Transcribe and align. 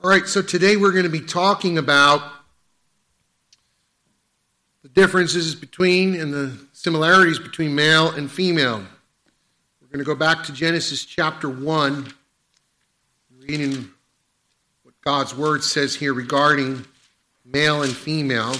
All 0.00 0.08
right, 0.08 0.28
so 0.28 0.42
today 0.42 0.76
we're 0.76 0.92
going 0.92 1.02
to 1.02 1.10
be 1.10 1.20
talking 1.20 1.76
about 1.76 2.22
the 4.84 4.88
differences 4.88 5.56
between 5.56 6.14
and 6.14 6.32
the 6.32 6.56
similarities 6.72 7.40
between 7.40 7.74
male 7.74 8.12
and 8.12 8.30
female. 8.30 8.78
We're 8.78 9.88
going 9.88 9.98
to 9.98 10.04
go 10.04 10.14
back 10.14 10.44
to 10.44 10.52
Genesis 10.52 11.04
chapter 11.04 11.48
1, 11.48 12.12
reading 13.40 13.90
what 14.84 14.94
God's 15.00 15.34
word 15.34 15.64
says 15.64 15.96
here 15.96 16.14
regarding 16.14 16.86
male 17.44 17.82
and 17.82 17.92
female. 17.92 18.54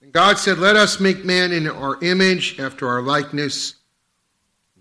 And 0.00 0.12
God 0.12 0.38
said, 0.38 0.58
Let 0.58 0.76
us 0.76 1.00
make 1.00 1.24
man 1.24 1.50
in 1.50 1.66
our 1.66 1.98
image, 2.04 2.60
after 2.60 2.86
our 2.86 3.02
likeness 3.02 3.74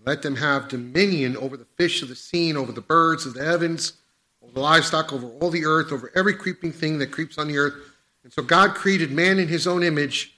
let 0.05 0.21
them 0.21 0.35
have 0.35 0.67
dominion 0.67 1.37
over 1.37 1.57
the 1.57 1.67
fish 1.77 2.01
of 2.01 2.09
the 2.09 2.15
sea, 2.15 2.49
and 2.49 2.57
over 2.57 2.71
the 2.71 2.81
birds 2.81 3.25
of 3.25 3.33
the 3.33 3.43
heavens, 3.43 3.93
over 4.41 4.53
the 4.53 4.59
livestock, 4.59 5.13
over 5.13 5.27
all 5.27 5.49
the 5.49 5.65
earth, 5.65 5.91
over 5.91 6.11
every 6.15 6.33
creeping 6.33 6.71
thing 6.71 6.97
that 6.99 7.11
creeps 7.11 7.37
on 7.37 7.47
the 7.47 7.57
earth. 7.57 7.75
And 8.23 8.33
so 8.33 8.41
God 8.41 8.75
created 8.75 9.11
man 9.11 9.39
in 9.39 9.47
his 9.47 9.67
own 9.67 9.83
image. 9.83 10.35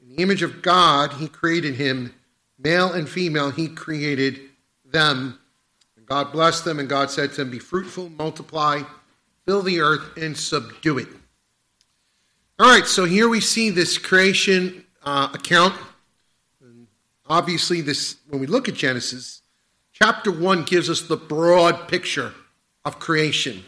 In 0.00 0.08
the 0.10 0.22
image 0.22 0.42
of 0.42 0.62
God, 0.62 1.12
he 1.14 1.28
created 1.28 1.74
him. 1.74 2.14
Male 2.58 2.92
and 2.92 3.08
female, 3.08 3.50
he 3.50 3.68
created 3.68 4.40
them. 4.84 5.38
And 5.96 6.06
God 6.06 6.32
blessed 6.32 6.64
them, 6.64 6.78
and 6.78 6.88
God 6.88 7.10
said 7.10 7.30
to 7.30 7.36
them, 7.36 7.50
Be 7.50 7.58
fruitful, 7.58 8.10
multiply, 8.10 8.82
fill 9.46 9.62
the 9.62 9.80
earth, 9.80 10.16
and 10.16 10.36
subdue 10.36 10.98
it. 10.98 11.08
All 12.58 12.68
right, 12.68 12.86
so 12.86 13.04
here 13.04 13.28
we 13.28 13.40
see 13.40 13.70
this 13.70 13.98
creation 13.98 14.84
uh, 15.04 15.28
account 15.32 15.74
Obviously, 17.28 17.80
this 17.80 18.16
when 18.28 18.40
we 18.40 18.46
look 18.46 18.68
at 18.68 18.74
Genesis, 18.74 19.42
chapter 19.92 20.30
1 20.30 20.64
gives 20.64 20.88
us 20.88 21.02
the 21.02 21.16
broad 21.16 21.88
picture 21.88 22.32
of 22.84 22.98
creation. 22.98 23.64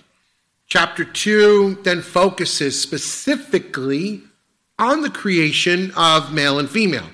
Chapter 0.67 1.05
2 1.05 1.81
then 1.83 2.01
focuses 2.01 2.81
specifically 2.81 4.23
on 4.79 5.03
the 5.03 5.11
creation 5.11 5.93
of 5.97 6.33
male 6.33 6.59
and 6.59 6.71
female. 6.71 7.09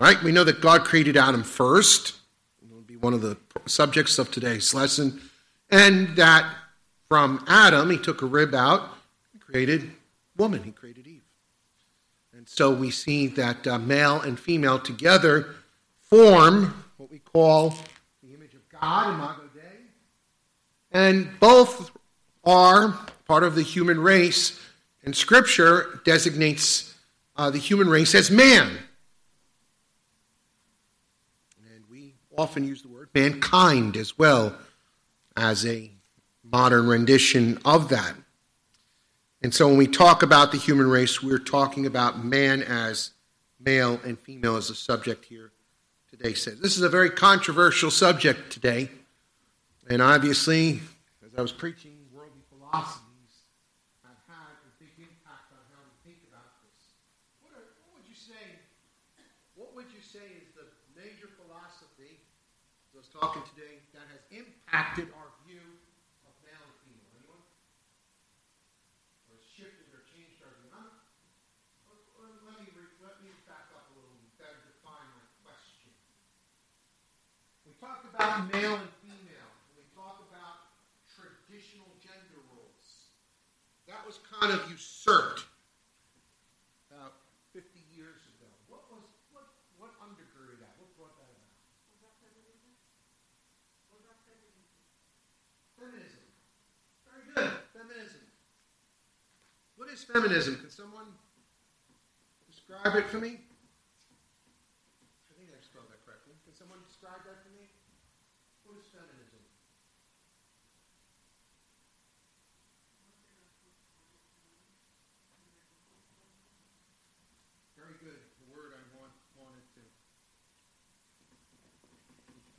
Right? 0.00 0.20
We 0.22 0.32
know 0.32 0.44
that 0.44 0.60
God 0.60 0.84
created 0.84 1.16
Adam 1.16 1.44
first. 1.44 2.16
It 2.62 2.74
will 2.74 2.82
be 2.82 2.96
one 2.96 3.12
of 3.14 3.20
the 3.20 3.36
subjects 3.66 4.18
of 4.18 4.30
today's 4.30 4.72
lesson. 4.74 5.20
And 5.70 6.16
that 6.16 6.46
from 7.08 7.44
Adam, 7.46 7.90
he 7.90 7.98
took 7.98 8.22
a 8.22 8.26
rib 8.26 8.54
out 8.54 8.88
and 9.32 9.42
created 9.42 9.92
woman. 10.36 10.62
He 10.62 10.72
created 10.72 11.06
Eve. 11.06 11.22
And 12.34 12.48
so 12.48 12.72
we 12.72 12.90
see 12.90 13.26
that 13.28 13.66
uh, 13.66 13.78
male 13.78 14.20
and 14.20 14.40
female 14.40 14.78
together 14.78 15.54
form 16.12 16.74
what 16.98 17.10
we 17.10 17.18
call 17.18 17.70
the 18.22 18.34
image 18.34 18.52
of 18.52 18.60
God, 18.68 19.14
Imago 19.14 19.44
Dei. 19.54 19.60
And 20.90 21.30
both 21.40 21.90
are 22.44 22.94
part 23.26 23.44
of 23.44 23.54
the 23.54 23.62
human 23.62 23.98
race, 23.98 24.60
and 25.02 25.16
Scripture 25.16 26.02
designates 26.04 26.94
uh, 27.34 27.48
the 27.48 27.56
human 27.56 27.88
race 27.88 28.14
as 28.14 28.30
man. 28.30 28.76
And 31.74 31.84
we 31.90 32.12
often 32.36 32.64
use 32.64 32.82
the 32.82 32.88
word 32.88 33.08
mankind 33.14 33.96
as 33.96 34.18
well 34.18 34.54
as 35.34 35.64
a 35.64 35.90
modern 36.44 36.88
rendition 36.88 37.58
of 37.64 37.88
that. 37.88 38.14
And 39.40 39.54
so 39.54 39.66
when 39.66 39.78
we 39.78 39.86
talk 39.86 40.22
about 40.22 40.52
the 40.52 40.58
human 40.58 40.90
race, 40.90 41.22
we're 41.22 41.38
talking 41.38 41.86
about 41.86 42.22
man 42.22 42.62
as 42.62 43.12
male 43.58 43.98
and 44.04 44.18
female 44.18 44.56
as 44.56 44.68
a 44.68 44.74
subject 44.74 45.24
here 45.24 45.52
says. 46.30 46.60
This 46.60 46.76
is 46.76 46.82
a 46.82 46.88
very 46.88 47.10
controversial 47.10 47.90
subject 47.90 48.52
today. 48.52 48.88
And 49.90 50.00
obviously, 50.00 50.80
as 51.26 51.34
I 51.36 51.42
was 51.42 51.50
preaching, 51.50 51.98
worldly 52.14 52.46
philosophies 52.48 53.50
have 54.06 54.16
had 54.30 54.54
a 54.62 54.72
big 54.78 54.94
impact 54.96 55.50
on 55.50 55.60
how 55.74 55.82
we 55.82 55.92
think 56.06 56.22
about 56.30 56.62
this. 56.62 56.94
What, 57.42 57.52
are, 57.58 57.66
what 57.84 57.98
would 57.98 58.06
you 58.06 58.14
say? 58.14 58.62
What 59.58 59.74
would 59.74 59.90
you 59.90 60.00
say 60.00 60.22
is 60.38 60.54
the 60.54 60.70
major 60.94 61.28
philosophy, 61.34 62.22
I 62.94 63.02
was 63.02 63.10
talking 63.10 63.42
today, 63.52 63.82
that 63.92 64.06
has 64.08 64.22
impacted 64.30 65.11
our 77.80 77.96
about 78.12 78.52
male 78.52 78.76
and 78.76 78.92
female, 79.00 79.50
we 79.72 79.82
talk 79.96 80.20
about 80.28 80.76
traditional 81.08 81.88
gender 81.96 82.44
roles, 82.52 83.08
that 83.88 84.04
was 84.04 84.20
kind 84.28 84.52
of 84.52 84.60
usurped 84.68 85.48
about 86.92 87.16
50 87.56 87.68
years 87.96 88.20
ago. 88.36 88.48
What 88.68 88.84
was 88.92 89.00
what 89.32 89.48
what 89.80 89.96
undergirded 90.04 90.60
that? 90.60 90.76
What 90.76 90.92
brought 91.00 91.16
that 91.16 91.32
about? 91.32 91.48
What 91.96 92.04
about 92.04 92.16
feminism? 92.20 92.72
Was 93.88 94.04
that 94.04 94.20
feminism. 95.80 96.24
Very 97.08 97.24
good. 97.32 97.50
Feminism. 97.72 98.22
What 99.80 99.88
is 99.90 100.04
feminism? 100.04 100.60
Can 100.60 100.70
someone 100.70 101.10
describe 102.46 102.94
it 102.94 103.10
for 103.10 103.18
me? 103.18 103.42
I 105.26 105.32
think 105.34 105.50
I 105.50 105.58
spelled 105.58 105.90
that 105.90 105.98
correctly. 106.06 106.38
Can 106.46 106.54
someone 106.54 106.78
describe 106.86 107.26
that 107.26 107.41
for 107.41 107.41
me? 107.41 107.41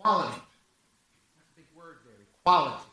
Equality. 0.03 0.41
That's 1.38 1.47
a 1.47 1.56
big 1.56 1.68
word 1.74 2.00
there. 2.03 2.28
Equality. 2.41 2.84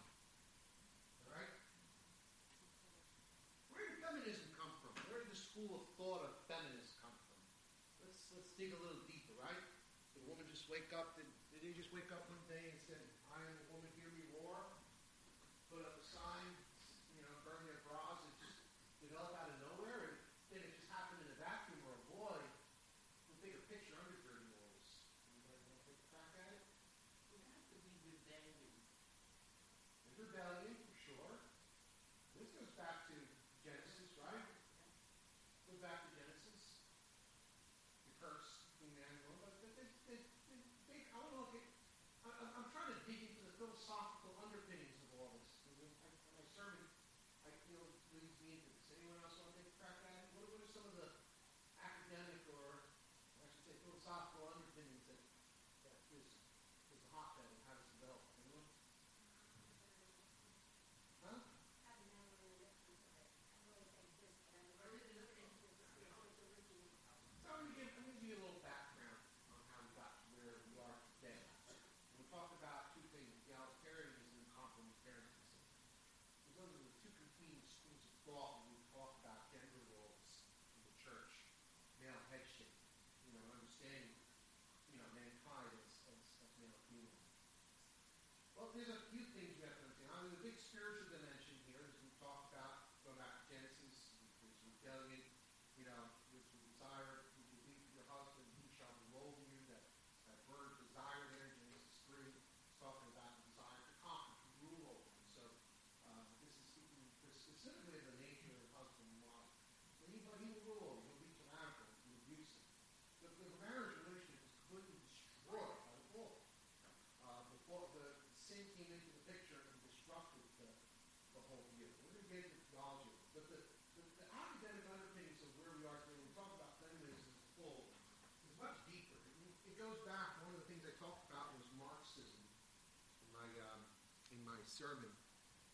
Sermon. 134.71 135.11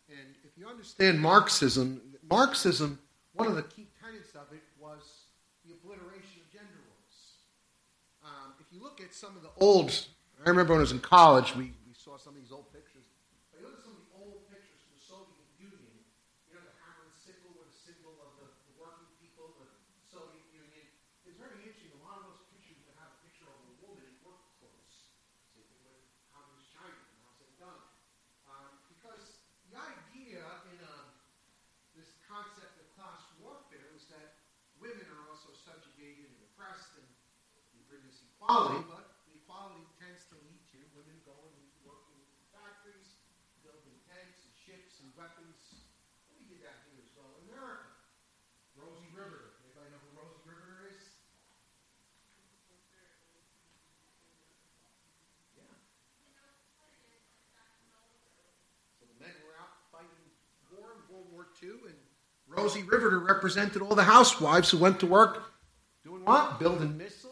And 0.08 0.34
if 0.44 0.56
you 0.56 0.68
understand 0.68 1.20
Marxism, 1.20 2.00
Marxism, 2.28 2.98
one 3.34 3.48
of 3.48 3.56
the 3.56 3.62
key 3.62 3.88
tenets 4.00 4.30
of 4.34 4.52
it 4.52 4.62
was 4.80 5.02
the 5.66 5.74
obliteration 5.74 6.40
of 6.40 6.52
gender 6.52 6.78
roles. 6.88 7.18
Um, 8.24 8.54
if 8.60 8.66
you 8.72 8.82
look 8.82 9.00
at 9.00 9.14
some 9.14 9.36
of 9.36 9.42
the 9.42 9.50
old, 9.58 9.90
I 10.44 10.48
remember 10.48 10.72
when 10.72 10.80
I 10.80 10.86
was 10.88 10.92
in 10.92 11.00
college, 11.00 11.54
we, 11.54 11.72
we 11.86 11.94
saw 11.94 12.16
some 12.16 12.34
of 12.34 12.40
these 12.40 12.52
old 12.52 12.65
equality, 38.46 38.86
but 38.86 39.10
the 39.26 39.34
equality 39.42 39.82
tends 39.98 40.22
to 40.30 40.38
lead 40.46 40.62
to 40.70 40.78
women 40.94 41.18
going 41.26 41.50
and 41.50 41.66
working 41.82 42.14
in 42.14 42.30
factories, 42.54 43.18
building 43.66 43.98
tanks 44.06 44.46
and 44.46 44.54
ships 44.54 45.02
and 45.02 45.10
weapons. 45.18 45.82
We 46.30 46.46
did 46.46 46.62
that 46.62 46.78
here 46.86 47.02
as 47.02 47.10
well 47.18 47.26
in 47.42 47.50
America. 47.50 47.90
Rosie 48.78 49.10
Riveter. 49.10 49.58
Anybody 49.66 49.90
know 49.90 49.98
who 49.98 50.14
Rosie 50.14 50.46
Riveter 50.46 50.94
is? 50.94 51.18
Yeah. 55.58 55.66
So 58.94 59.10
the 59.10 59.18
men 59.18 59.34
were 59.42 59.58
out 59.58 59.74
fighting 59.90 60.22
war 60.70 60.94
in 60.94 61.02
World 61.10 61.26
War 61.34 61.50
II, 61.58 61.90
and 61.90 61.98
Rosie 62.46 62.86
Riveter 62.86 63.18
represented 63.18 63.82
all 63.82 63.98
the 63.98 64.06
housewives 64.06 64.70
who 64.70 64.78
went 64.78 65.02
to 65.02 65.10
work 65.10 65.50
doing 66.06 66.22
what? 66.22 66.62
Building 66.62 66.94
missiles 66.94 67.26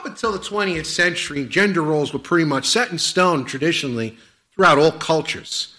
until 0.11 0.33
the 0.33 0.39
20th 0.39 0.87
century, 0.87 1.45
gender 1.45 1.81
roles 1.81 2.11
were 2.11 2.19
pretty 2.19 2.43
much 2.43 2.67
set 2.67 2.91
in 2.91 2.99
stone 2.99 3.45
traditionally 3.45 4.17
throughout 4.53 4.77
all 4.77 4.91
cultures. 4.91 5.73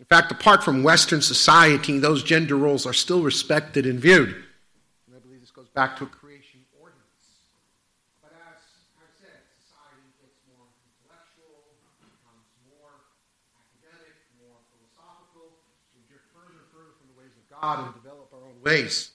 In 0.00 0.04
fact, 0.06 0.32
apart 0.32 0.64
from 0.64 0.82
Western 0.82 1.22
society, 1.22 1.98
those 2.00 2.24
gender 2.24 2.56
roles 2.56 2.84
are 2.84 2.92
still 2.92 3.22
respected 3.22 3.86
and 3.86 4.00
viewed. 4.00 4.34
And 5.06 5.14
I 5.14 5.20
believe 5.22 5.40
this 5.40 5.52
goes 5.52 5.68
back 5.68 5.96
to 5.98 6.04
a 6.04 6.08
creation 6.08 6.66
ordinance. 6.82 7.46
But 8.20 8.34
as 8.42 8.58
I 8.98 9.06
said, 9.22 9.38
society 9.62 10.10
gets 10.18 10.34
more 10.50 10.66
intellectual, 10.82 11.70
becomes 12.02 12.50
more 12.74 12.90
academic, 13.54 14.18
more 14.42 14.58
philosophical. 14.74 15.62
We 15.94 16.02
drift 16.10 16.26
further 16.34 16.58
and 16.58 16.66
further 16.74 16.90
from 16.98 17.06
the 17.14 17.16
ways 17.22 17.38
of 17.38 17.46
God 17.54 17.86
and 17.86 17.94
develop 18.02 18.34
our 18.34 18.50
own 18.50 18.58
ways. 18.66 19.14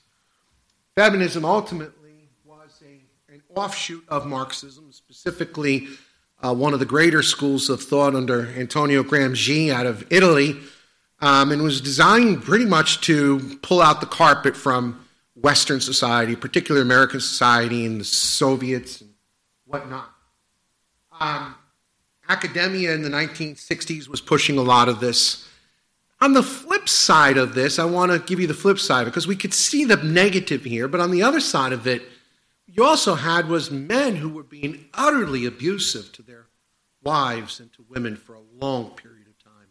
Feminism 0.95 1.43
ultimately 1.43 2.04
offshoot 3.55 4.03
of 4.09 4.25
Marxism, 4.25 4.91
specifically 4.91 5.87
uh, 6.43 6.53
one 6.53 6.73
of 6.73 6.79
the 6.79 6.85
greater 6.85 7.23
schools 7.23 7.69
of 7.69 7.81
thought 7.81 8.13
under 8.13 8.47
Antonio 8.57 9.03
Gramsci 9.03 9.71
out 9.71 9.85
of 9.85 10.05
Italy, 10.11 10.57
um, 11.21 11.51
and 11.51 11.63
was 11.63 11.81
designed 11.81 12.43
pretty 12.43 12.65
much 12.65 13.01
to 13.01 13.57
pull 13.61 13.81
out 13.81 14.01
the 14.01 14.07
carpet 14.07 14.55
from 14.55 15.05
Western 15.35 15.79
society, 15.79 16.35
particularly 16.35 16.85
American 16.85 17.19
society 17.19 17.85
and 17.85 17.99
the 17.99 18.05
Soviets 18.05 19.01
and 19.01 19.11
whatnot. 19.65 20.09
Um, 21.19 21.55
academia 22.27 22.93
in 22.93 23.01
the 23.01 23.09
1960s 23.09 24.07
was 24.07 24.19
pushing 24.21 24.57
a 24.57 24.61
lot 24.61 24.89
of 24.89 24.99
this. 24.99 25.47
On 26.21 26.33
the 26.33 26.43
flip 26.43 26.89
side 26.89 27.37
of 27.37 27.55
this, 27.55 27.79
I 27.79 27.85
want 27.85 28.11
to 28.11 28.19
give 28.19 28.39
you 28.39 28.47
the 28.47 28.53
flip 28.53 28.79
side 28.79 29.05
because 29.05 29.27
we 29.27 29.35
could 29.35 29.53
see 29.53 29.85
the 29.85 29.97
negative 29.97 30.63
here, 30.63 30.87
but 30.87 30.99
on 30.99 31.11
the 31.11 31.23
other 31.23 31.39
side 31.39 31.73
of 31.73 31.87
it, 31.87 32.03
you 32.75 32.83
also 32.83 33.15
had 33.15 33.47
was 33.47 33.71
men 33.71 34.17
who 34.17 34.27
were 34.27 34.43
being 34.43 34.85
utterly 34.93 35.45
abusive 35.45 36.11
to 36.11 36.21
their 36.21 36.47
wives 37.01 37.61
and 37.61 37.71
to 37.73 37.85
women 37.87 38.17
for 38.17 38.35
a 38.35 38.41
long 38.53 38.89
period 38.91 39.27
of 39.27 39.37
time. 39.41 39.67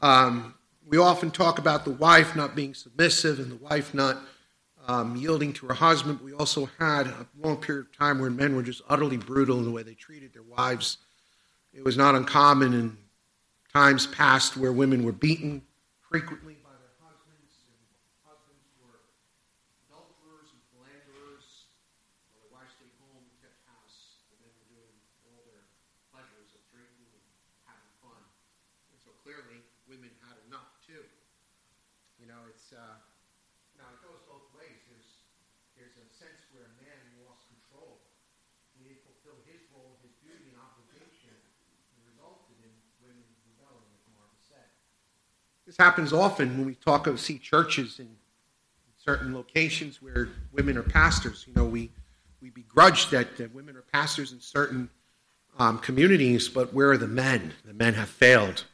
Um, 0.00 0.54
we 0.84 0.98
often 0.98 1.30
talk 1.30 1.60
about 1.60 1.84
the 1.84 1.92
wife 1.92 2.34
not 2.34 2.56
being 2.56 2.74
submissive 2.74 3.38
and 3.38 3.52
the 3.52 3.56
wife 3.56 3.94
not 3.94 4.18
um, 4.88 5.14
yielding 5.14 5.52
to 5.52 5.66
her 5.66 5.74
husband. 5.74 6.20
We 6.20 6.32
also 6.32 6.68
had 6.80 7.06
a 7.06 7.28
long 7.38 7.58
period 7.58 7.86
of 7.86 7.96
time 7.96 8.18
where 8.18 8.30
men 8.30 8.56
were 8.56 8.64
just 8.64 8.82
utterly 8.88 9.16
brutal 9.16 9.58
in 9.58 9.64
the 9.64 9.70
way 9.70 9.84
they 9.84 9.94
treated 9.94 10.32
their 10.32 10.42
wives. 10.42 10.98
It 11.72 11.84
was 11.84 11.96
not 11.96 12.16
uncommon 12.16 12.74
in 12.74 12.96
times 13.72 14.08
past 14.08 14.56
where 14.56 14.72
women 14.72 15.04
were 15.04 15.12
beaten 15.12 15.62
frequently 16.00 16.56
This 45.69 45.69
happens 45.80 46.12
often 46.12 46.58
when 46.58 46.66
we 46.66 46.74
talk 46.74 47.06
of 47.06 47.18
see 47.18 47.38
churches 47.38 47.98
in 47.98 48.08
certain 49.02 49.34
locations 49.34 50.02
where 50.02 50.28
women 50.52 50.76
are 50.76 50.82
pastors. 50.82 51.46
You 51.48 51.54
know, 51.54 51.64
we, 51.64 51.90
we 52.42 52.50
begrudge 52.50 53.08
that, 53.10 53.38
that 53.38 53.54
women 53.54 53.76
are 53.76 53.84
pastors 53.90 54.32
in 54.32 54.40
certain 54.40 54.90
um, 55.58 55.78
communities, 55.78 56.50
but 56.50 56.74
where 56.74 56.90
are 56.90 56.98
the 56.98 57.08
men? 57.08 57.54
The 57.64 57.72
men 57.72 57.94
have 57.94 58.10
failed. 58.10 58.64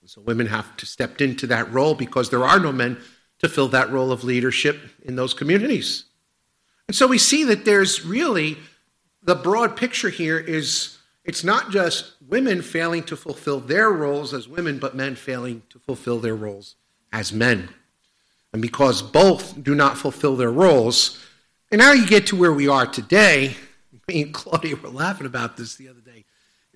And 0.00 0.08
So 0.08 0.20
women 0.20 0.46
have 0.46 0.76
to 0.76 0.86
step 0.86 1.20
into 1.20 1.48
that 1.48 1.70
role 1.72 1.96
because 1.96 2.30
there 2.30 2.44
are 2.44 2.60
no 2.60 2.70
men 2.70 2.98
to 3.40 3.48
fill 3.48 3.68
that 3.68 3.90
role 3.90 4.12
of 4.12 4.22
leadership 4.22 4.78
in 5.02 5.16
those 5.16 5.34
communities. 5.34 6.04
And 6.86 6.94
so 6.94 7.08
we 7.08 7.18
see 7.18 7.42
that 7.44 7.64
there's 7.64 8.06
really 8.06 8.56
the 9.22 9.34
broad 9.34 9.76
picture 9.76 10.10
here 10.10 10.38
is 10.38 10.96
it's 11.30 11.44
not 11.44 11.70
just 11.70 12.14
women 12.26 12.60
failing 12.60 13.04
to 13.04 13.16
fulfill 13.16 13.60
their 13.60 13.88
roles 13.88 14.34
as 14.34 14.48
women, 14.48 14.80
but 14.80 14.96
men 14.96 15.14
failing 15.14 15.62
to 15.70 15.78
fulfill 15.78 16.18
their 16.18 16.34
roles 16.34 16.74
as 17.12 17.32
men. 17.32 17.68
And 18.52 18.60
because 18.60 19.00
both 19.00 19.62
do 19.62 19.76
not 19.76 19.96
fulfill 19.96 20.34
their 20.34 20.50
roles, 20.50 21.24
and 21.70 21.78
now 21.78 21.92
you 21.92 22.04
get 22.04 22.26
to 22.26 22.36
where 22.36 22.52
we 22.52 22.66
are 22.66 22.84
today. 22.84 23.54
Me 24.08 24.22
and 24.22 24.34
Claudia 24.34 24.74
were 24.74 24.88
laughing 24.88 25.24
about 25.24 25.56
this 25.56 25.76
the 25.76 25.88
other 25.88 26.00
day. 26.00 26.24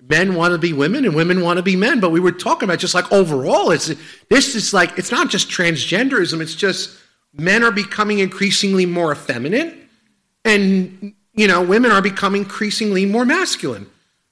Men 0.01 0.35
want 0.35 0.53
to 0.53 0.57
be 0.57 0.71
women 0.71 1.03
and 1.03 1.15
women 1.15 1.41
want 1.41 1.57
to 1.57 1.63
be 1.63 1.75
men, 1.75 1.99
but 1.99 2.11
we 2.11 2.21
were 2.21 2.31
talking 2.31 2.69
about 2.69 2.79
just 2.79 2.95
like 2.95 3.11
overall, 3.11 3.71
it's 3.71 3.93
this 4.29 4.55
is 4.55 4.73
like 4.73 4.97
it's 4.97 5.11
not 5.11 5.29
just 5.29 5.49
transgenderism, 5.49 6.39
it's 6.39 6.55
just 6.55 6.97
men 7.33 7.61
are 7.61 7.71
becoming 7.71 8.19
increasingly 8.19 8.85
more 8.85 9.11
effeminate, 9.11 9.75
and 10.45 11.13
you 11.33 11.45
know, 11.45 11.61
women 11.61 11.91
are 11.91 12.01
becoming 12.01 12.43
increasingly 12.43 13.05
more 13.05 13.25
masculine. 13.25 13.89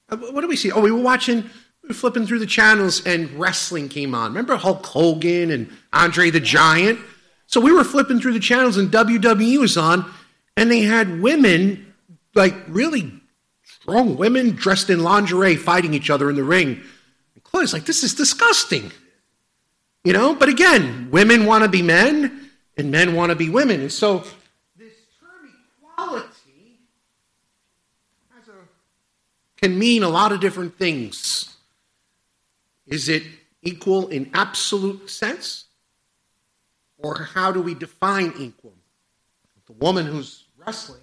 Uh, 0.09 0.17
what 0.17 0.41
do 0.41 0.47
we 0.47 0.55
see? 0.55 0.71
Oh, 0.71 0.81
we 0.81 0.91
were 0.91 1.01
watching, 1.01 1.49
flipping 1.91 2.25
through 2.25 2.39
the 2.39 2.45
channels, 2.45 3.05
and 3.05 3.29
wrestling 3.39 3.89
came 3.89 4.13
on. 4.13 4.31
Remember 4.31 4.55
Hulk 4.55 4.85
Hogan 4.85 5.51
and 5.51 5.69
Andre 5.91 6.29
the 6.29 6.39
Giant? 6.39 6.99
So 7.47 7.61
we 7.61 7.71
were 7.71 7.83
flipping 7.83 8.19
through 8.19 8.33
the 8.33 8.39
channels, 8.39 8.77
and 8.77 8.91
WWE 8.91 9.59
was 9.59 9.77
on, 9.77 10.11
and 10.57 10.71
they 10.71 10.81
had 10.81 11.21
women, 11.21 11.93
like 12.35 12.55
really 12.67 13.11
strong 13.63 14.17
women 14.17 14.51
dressed 14.51 14.89
in 14.89 15.03
lingerie, 15.03 15.55
fighting 15.55 15.93
each 15.93 16.09
other 16.09 16.29
in 16.29 16.35
the 16.35 16.43
ring. 16.43 16.81
And 17.35 17.43
Chloe's 17.43 17.73
like, 17.73 17.85
this 17.85 18.03
is 18.03 18.13
disgusting. 18.13 18.91
You 20.03 20.13
know, 20.13 20.35
but 20.35 20.49
again, 20.49 21.09
women 21.11 21.45
want 21.45 21.63
to 21.63 21.69
be 21.69 21.81
men, 21.81 22.49
and 22.77 22.91
men 22.91 23.15
want 23.15 23.29
to 23.29 23.35
be 23.35 23.49
women. 23.49 23.81
And 23.81 23.91
so 23.91 24.23
can 29.63 29.79
mean 29.79 30.03
a 30.03 30.09
lot 30.09 30.33
of 30.33 30.41
different 30.41 30.77
things. 30.77 31.55
Is 32.85 33.07
it 33.07 33.23
equal 33.61 34.09
in 34.09 34.29
absolute 34.33 35.09
sense? 35.09 35.67
Or 36.97 37.15
how 37.33 37.53
do 37.53 37.61
we 37.61 37.73
define 37.73 38.33
equal? 38.37 38.73
The 39.65 39.71
woman 39.71 40.05
who's 40.05 40.43
wrestling 40.57 41.02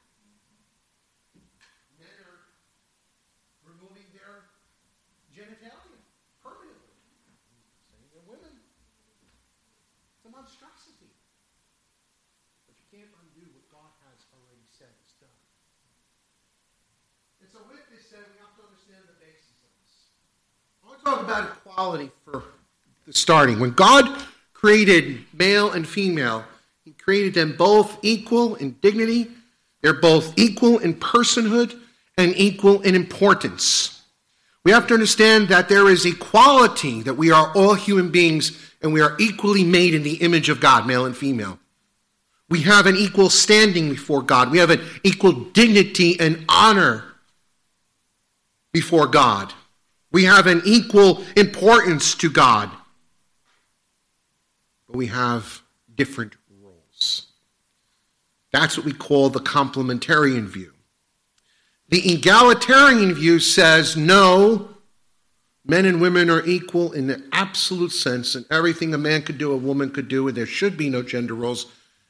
monstrosity. 10.41 11.13
But 12.65 12.73
you 12.75 12.85
can't 12.89 13.13
undo 13.23 13.45
what 13.53 13.69
God 13.69 13.93
has 14.09 14.25
already 14.33 14.65
said 14.73 14.89
is 15.05 15.13
done. 15.21 15.41
And 17.45 17.47
so 17.47 17.61
with 17.69 17.85
this 17.93 18.09
said, 18.09 18.25
we 18.33 18.41
have 18.41 18.57
to 18.57 18.65
understand 18.65 19.05
the 19.05 19.21
basis 19.21 19.61
of 19.61 19.69
this. 19.79 19.93
I 20.81 20.89
want 20.89 20.90
to 20.90 20.90
talk 21.03 21.21
about 21.21 21.49
equality 21.49 22.11
for 22.25 22.43
the 23.07 23.13
starting. 23.13 23.59
When 23.59 23.71
God 23.71 24.23
created 24.53 25.19
male 25.33 25.71
and 25.71 25.87
female, 25.87 26.45
he 26.83 26.91
created 26.91 27.33
them 27.33 27.55
both 27.57 27.97
equal 28.01 28.55
in 28.55 28.73
dignity. 28.81 29.27
They're 29.81 29.93
both 29.93 30.37
equal 30.37 30.79
in 30.79 30.95
personhood 30.95 31.79
and 32.17 32.33
equal 32.35 32.81
in 32.81 32.95
importance. 32.95 34.01
We 34.63 34.71
have 34.71 34.85
to 34.87 34.93
understand 34.93 35.47
that 35.47 35.69
there 35.69 35.89
is 35.89 36.05
equality, 36.05 37.01
that 37.01 37.15
we 37.15 37.31
are 37.31 37.51
all 37.55 37.73
human 37.73 38.11
beings 38.11 38.71
and 38.83 38.93
we 38.93 39.01
are 39.01 39.15
equally 39.19 39.63
made 39.63 39.95
in 39.95 40.03
the 40.03 40.15
image 40.15 40.49
of 40.49 40.59
God, 40.59 40.85
male 40.85 41.05
and 41.05 41.17
female. 41.17 41.57
We 42.49 42.61
have 42.61 42.85
an 42.85 42.95
equal 42.95 43.29
standing 43.29 43.89
before 43.89 44.21
God. 44.21 44.51
We 44.51 44.57
have 44.59 44.69
an 44.69 44.81
equal 45.03 45.31
dignity 45.31 46.19
and 46.19 46.45
honor 46.49 47.05
before 48.73 49.07
God. 49.07 49.53
We 50.11 50.25
have 50.25 50.47
an 50.47 50.61
equal 50.65 51.23
importance 51.35 52.15
to 52.15 52.29
God. 52.29 52.69
But 54.87 54.95
we 54.97 55.07
have 55.07 55.61
different 55.95 56.35
roles. 56.61 57.27
That's 58.51 58.77
what 58.77 58.85
we 58.85 58.93
call 58.93 59.29
the 59.29 59.39
complementarian 59.39 60.47
view. 60.47 60.73
The 61.89 62.13
egalitarian 62.13 63.13
view 63.13 63.39
says 63.39 63.95
no, 63.97 64.71
Men 65.63 65.85
and 65.85 66.01
women 66.01 66.29
are 66.29 66.45
equal 66.45 66.91
in 66.91 67.07
the 67.07 67.23
absolute 67.31 67.91
sense, 67.91 68.33
and 68.33 68.45
everything 68.49 68.93
a 68.93 68.97
man 68.97 69.21
could 69.21 69.37
do, 69.37 69.51
a 69.51 69.57
woman 69.57 69.91
could 69.91 70.07
do, 70.07 70.27
and 70.27 70.35
there 70.35 70.47
should 70.47 70.75
be 70.75 70.89
no 70.89 71.03
gender 71.03 71.35
roles. 71.35 71.67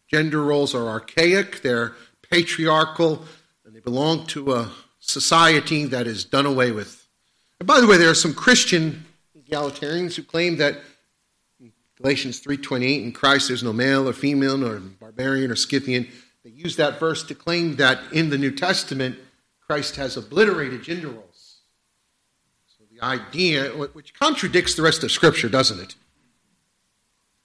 Gender 0.08 0.42
roles 0.42 0.74
are 0.74 0.88
archaic, 0.88 1.62
they're 1.62 1.94
patriarchal, 2.30 3.26
and 3.66 3.76
they 3.76 3.82
belong 3.82 4.26
to 4.28 4.54
a 4.54 4.72
society 5.00 5.86
that 5.86 6.08
is 6.08 6.24
done 6.24 6.46
away 6.46 6.72
with. 6.72 7.01
And 7.62 7.68
by 7.68 7.80
the 7.80 7.86
way, 7.86 7.98
there 7.98 8.10
are 8.10 8.16
some 8.16 8.34
Christian 8.34 9.06
egalitarians 9.38 10.16
who 10.16 10.24
claim 10.24 10.58
that 10.58 10.82
Galatians 11.96 12.40
3:28 12.40 13.04
in 13.04 13.12
Christ 13.12 13.50
there's 13.50 13.62
no 13.62 13.72
male 13.72 14.10
or 14.10 14.14
female 14.14 14.58
nor 14.58 14.80
barbarian 14.80 15.52
or 15.52 15.56
Scythian. 15.56 16.12
They 16.44 16.50
use 16.50 16.76
that 16.78 17.00
verse 17.00 17.22
to 17.22 17.36
claim 17.36 17.76
that 17.76 18.02
in 18.12 18.32
the 18.32 18.38
New 18.40 18.50
Testament 18.50 19.20
Christ 19.60 19.98
has 19.98 20.18
obliterated 20.18 20.82
gender 20.82 21.10
roles 21.10 21.60
So 22.66 22.84
the 22.90 23.00
idea, 23.00 23.70
which 23.70 24.16
contradicts 24.16 24.74
the 24.74 24.82
rest 24.82 25.04
of 25.04 25.12
Scripture, 25.12 25.48
doesn't 25.48 25.80
it? 25.80 25.94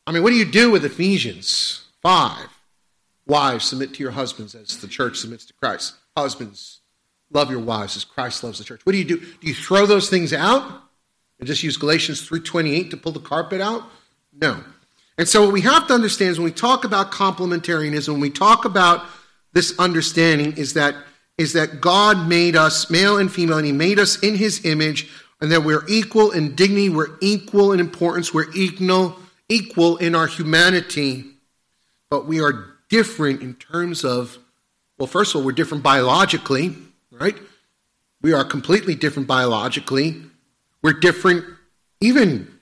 I 0.07 0.13
mean, 0.13 0.23
what 0.23 0.31
do 0.31 0.37
you 0.37 0.51
do 0.51 0.71
with 0.71 0.83
Ephesians 0.83 1.83
5? 2.01 2.49
Wives, 3.27 3.67
submit 3.67 3.93
to 3.93 4.03
your 4.03 4.13
husbands 4.13 4.55
as 4.55 4.79
the 4.79 4.89
church 4.89 5.19
submits 5.19 5.45
to 5.45 5.53
Christ. 5.53 5.97
Husbands, 6.17 6.81
love 7.31 7.51
your 7.51 7.61
wives 7.61 7.97
as 7.97 8.05
Christ 8.05 8.45
loves 8.45 8.59
the 8.59 8.65
church. 8.65 8.81
What 8.85 8.93
do 8.93 8.99
you 8.99 9.05
do? 9.05 9.19
Do 9.19 9.47
you 9.47 9.55
throw 9.55 9.87
those 9.87 10.09
things 10.09 10.33
out 10.33 10.83
and 11.39 11.47
just 11.47 11.63
use 11.63 11.77
Galatians 11.77 12.29
3.28 12.29 12.91
to 12.91 12.97
pull 12.97 13.13
the 13.13 13.21
carpet 13.21 13.61
out? 13.61 13.85
No. 14.33 14.63
And 15.19 15.29
so 15.29 15.45
what 15.45 15.53
we 15.53 15.63
have 15.63 15.87
to 15.89 15.95
understand 15.95 16.33
is 16.33 16.39
when 16.39 16.45
we 16.45 16.53
talk 16.53 16.85
about 16.85 17.11
complementarianism, 17.11 18.09
when 18.09 18.21
we 18.21 18.31
talk 18.31 18.65
about 18.65 19.05
this 19.53 19.79
understanding 19.79 20.57
is 20.57 20.75
that 20.75 20.95
is 21.39 21.53
that 21.53 21.83
God 21.83 22.29
made 22.29 22.57
us 22.57 22.89
male 22.89 23.19
and 23.19 23.31
female, 23.31 23.59
and 23.59 23.67
He 23.67 23.73
made 23.73 23.99
us 23.99 24.19
in 24.21 24.37
His 24.37 24.65
image 24.65 25.11
and 25.41 25.53
that 25.53 25.65
we're 25.65 25.87
equal 25.87 26.31
in 26.31 26.55
dignity, 26.55 26.89
we're 26.89 27.19
equal 27.21 27.73
in 27.73 27.81
importance, 27.81 28.33
we're 28.33 28.51
equal, 28.55 29.17
equal 29.49 29.97
in 29.99 30.15
our 30.15 30.27
humanity, 30.27 31.25
but 32.11 32.27
we 32.27 32.41
are 32.41 32.77
different 32.89 33.43
in 33.43 33.55
terms 33.55 34.05
of, 34.05 34.39
well, 34.99 35.07
first 35.07 35.35
of 35.35 35.41
all, 35.41 35.45
we're 35.45 35.53
different 35.53 35.83
biologically, 35.83 36.75
right? 37.19 37.37
We 38.23 38.33
are 38.33 38.45
completely 38.45 38.95
different 38.95 39.29
biologically. 39.29 40.23
We're 40.83 40.95
different 40.95 41.45
even 42.01 42.59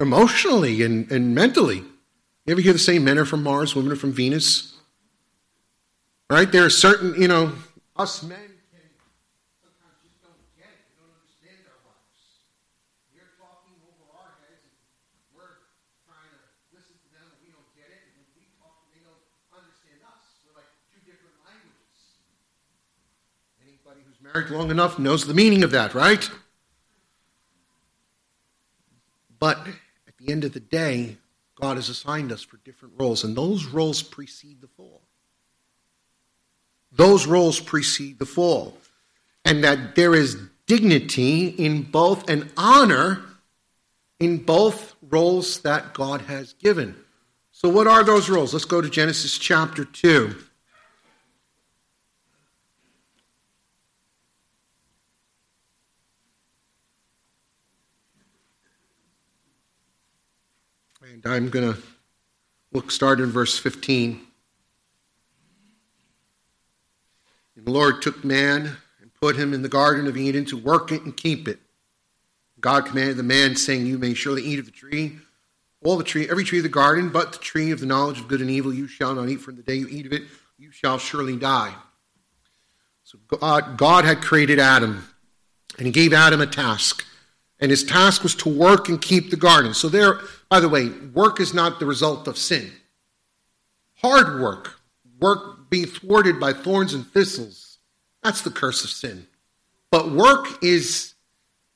emotionally 0.00 0.82
and, 0.82 1.10
and 1.10 1.34
mentally. 1.34 1.78
You 2.46 2.52
ever 2.52 2.60
hear 2.60 2.72
the 2.72 2.78
same 2.78 3.04
men 3.04 3.18
are 3.18 3.24
from 3.24 3.42
Mars, 3.42 3.74
women 3.74 3.92
are 3.92 3.96
from 3.96 4.12
Venus? 4.12 4.74
Right? 6.30 6.50
There 6.50 6.64
are 6.64 6.70
certain, 6.70 7.20
you 7.20 7.28
know, 7.28 7.52
us 7.96 8.22
men 8.22 8.47
long 24.46 24.70
enough 24.70 24.98
knows 24.98 25.26
the 25.26 25.34
meaning 25.34 25.62
of 25.62 25.70
that, 25.72 25.94
right? 25.94 26.28
But 29.38 29.58
at 30.06 30.16
the 30.18 30.32
end 30.32 30.44
of 30.44 30.52
the 30.52 30.60
day, 30.60 31.16
God 31.60 31.76
has 31.76 31.88
assigned 31.88 32.32
us 32.32 32.42
for 32.42 32.56
different 32.58 32.94
roles, 32.98 33.24
and 33.24 33.36
those 33.36 33.66
roles 33.66 34.02
precede 34.02 34.60
the 34.60 34.68
fall. 34.68 35.02
Those 36.92 37.26
roles 37.26 37.60
precede 37.60 38.18
the 38.18 38.26
fall. 38.26 38.76
And 39.44 39.64
that 39.64 39.94
there 39.94 40.14
is 40.14 40.36
dignity 40.66 41.48
in 41.48 41.82
both 41.82 42.28
and 42.28 42.50
honor 42.56 43.24
in 44.20 44.38
both 44.38 44.94
roles 45.02 45.60
that 45.60 45.94
God 45.94 46.22
has 46.22 46.54
given. 46.54 46.96
So, 47.52 47.68
what 47.68 47.86
are 47.86 48.04
those 48.04 48.28
roles? 48.28 48.52
Let's 48.52 48.64
go 48.64 48.80
to 48.80 48.90
Genesis 48.90 49.38
chapter 49.38 49.84
2. 49.84 50.36
And 61.10 61.17
I'm 61.28 61.50
going 61.50 61.74
to 61.74 61.80
look 62.72 62.90
start 62.90 63.20
in 63.20 63.30
verse 63.30 63.58
15. 63.58 64.20
And 67.56 67.66
the 67.66 67.70
Lord 67.70 68.00
took 68.00 68.24
man 68.24 68.76
and 69.00 69.14
put 69.20 69.36
him 69.36 69.52
in 69.52 69.62
the 69.62 69.68
Garden 69.68 70.06
of 70.06 70.16
Eden 70.16 70.44
to 70.46 70.56
work 70.56 70.90
it 70.92 71.02
and 71.02 71.16
keep 71.16 71.48
it. 71.48 71.58
God 72.60 72.86
commanded 72.86 73.16
the 73.16 73.22
man, 73.22 73.56
saying, 73.56 73.86
You 73.86 73.98
may 73.98 74.14
surely 74.14 74.42
eat 74.42 74.58
of 74.58 74.64
the 74.64 74.70
tree, 74.70 75.18
all 75.84 75.96
the 75.96 76.04
tree, 76.04 76.28
every 76.28 76.44
tree 76.44 76.58
of 76.58 76.64
the 76.64 76.68
garden, 76.68 77.08
but 77.10 77.32
the 77.32 77.38
tree 77.38 77.70
of 77.70 77.80
the 77.80 77.86
knowledge 77.86 78.20
of 78.20 78.28
good 78.28 78.40
and 78.40 78.50
evil 78.50 78.72
you 78.72 78.88
shall 78.88 79.14
not 79.14 79.28
eat 79.28 79.40
from 79.40 79.56
the 79.56 79.62
day 79.62 79.74
you 79.74 79.88
eat 79.88 80.06
of 80.06 80.12
it, 80.12 80.22
you 80.58 80.72
shall 80.72 80.98
surely 80.98 81.36
die. 81.36 81.74
So 83.04 83.18
God, 83.28 83.76
God 83.76 84.04
had 84.04 84.20
created 84.20 84.58
Adam, 84.58 85.08
and 85.78 85.86
he 85.86 85.92
gave 85.92 86.12
Adam 86.12 86.40
a 86.40 86.46
task. 86.46 87.04
And 87.60 87.70
his 87.70 87.84
task 87.84 88.22
was 88.22 88.34
to 88.36 88.48
work 88.48 88.88
and 88.88 89.00
keep 89.00 89.30
the 89.30 89.36
garden. 89.36 89.74
So 89.74 89.88
there, 89.88 90.20
by 90.48 90.60
the 90.60 90.68
way, 90.68 90.90
work 91.12 91.40
is 91.40 91.52
not 91.52 91.80
the 91.80 91.86
result 91.86 92.28
of 92.28 92.38
sin. 92.38 92.70
Hard 93.96 94.40
work, 94.40 94.80
work 95.20 95.68
being 95.68 95.86
thwarted 95.86 96.38
by 96.38 96.52
thorns 96.52 96.94
and 96.94 97.06
thistles, 97.06 97.68
that's 98.22 98.42
the 98.42 98.50
curse 98.50 98.84
of 98.84 98.90
sin. 98.90 99.26
But 99.90 100.12
work 100.12 100.62
is, 100.62 101.14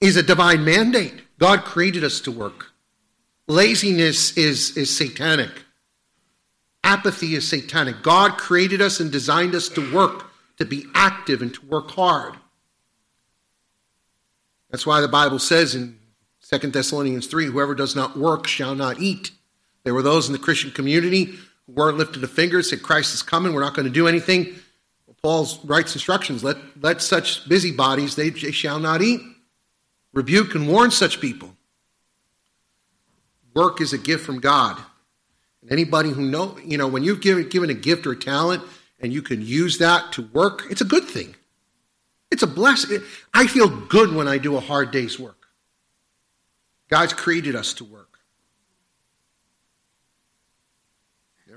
is 0.00 0.16
a 0.16 0.22
divine 0.22 0.64
mandate. 0.64 1.14
God 1.38 1.64
created 1.64 2.04
us 2.04 2.20
to 2.22 2.30
work. 2.30 2.72
Laziness 3.48 4.36
is, 4.36 4.76
is 4.76 4.94
satanic. 4.94 5.50
Apathy 6.84 7.34
is 7.34 7.48
satanic. 7.48 8.02
God 8.02 8.36
created 8.36 8.82
us 8.82 9.00
and 9.00 9.10
designed 9.10 9.54
us 9.54 9.68
to 9.70 9.94
work, 9.94 10.30
to 10.58 10.64
be 10.64 10.84
active, 10.94 11.42
and 11.42 11.54
to 11.54 11.66
work 11.66 11.90
hard. 11.92 12.34
That's 14.72 14.86
why 14.86 15.02
the 15.02 15.08
Bible 15.08 15.38
says 15.38 15.74
in 15.74 15.98
2 16.50 16.70
Thessalonians 16.70 17.26
3 17.26 17.46
whoever 17.46 17.74
does 17.74 17.94
not 17.94 18.18
work 18.18 18.48
shall 18.48 18.74
not 18.74 19.00
eat. 19.00 19.30
There 19.84 19.94
were 19.94 20.02
those 20.02 20.26
in 20.26 20.32
the 20.32 20.38
Christian 20.38 20.70
community 20.70 21.26
who 21.66 21.72
weren't 21.72 21.98
lifted 21.98 22.24
a 22.24 22.28
finger, 22.28 22.62
said, 22.62 22.82
Christ 22.82 23.14
is 23.14 23.22
coming, 23.22 23.52
we're 23.52 23.60
not 23.60 23.74
going 23.74 23.86
to 23.86 23.92
do 23.92 24.08
anything. 24.08 24.54
Well, 25.06 25.16
Paul 25.22 25.48
writes 25.64 25.94
instructions 25.94 26.42
let, 26.42 26.56
let 26.80 27.02
such 27.02 27.46
busybodies, 27.48 28.16
they, 28.16 28.30
they 28.30 28.50
shall 28.50 28.80
not 28.80 29.02
eat. 29.02 29.20
Rebuke 30.14 30.54
and 30.54 30.66
warn 30.66 30.90
such 30.90 31.20
people. 31.20 31.54
Work 33.54 33.80
is 33.82 33.92
a 33.92 33.98
gift 33.98 34.24
from 34.24 34.40
God. 34.40 34.78
And 35.60 35.70
anybody 35.70 36.10
who 36.10 36.22
know, 36.22 36.56
you 36.64 36.78
know, 36.78 36.88
when 36.88 37.02
you've 37.02 37.20
given, 37.20 37.48
given 37.48 37.68
a 37.68 37.74
gift 37.74 38.06
or 38.06 38.12
a 38.12 38.16
talent 38.16 38.62
and 39.00 39.12
you 39.12 39.20
can 39.20 39.42
use 39.42 39.78
that 39.78 40.12
to 40.12 40.22
work, 40.22 40.64
it's 40.70 40.80
a 40.80 40.86
good 40.86 41.04
thing. 41.04 41.34
It's 42.32 42.42
a 42.42 42.46
blessing. 42.46 43.00
I 43.34 43.46
feel 43.46 43.68
good 43.68 44.14
when 44.14 44.26
I 44.26 44.38
do 44.38 44.56
a 44.56 44.60
hard 44.60 44.90
day's 44.90 45.20
work. 45.20 45.48
God's 46.88 47.12
created 47.12 47.54
us 47.54 47.74
to 47.74 47.84
work. 47.84 48.18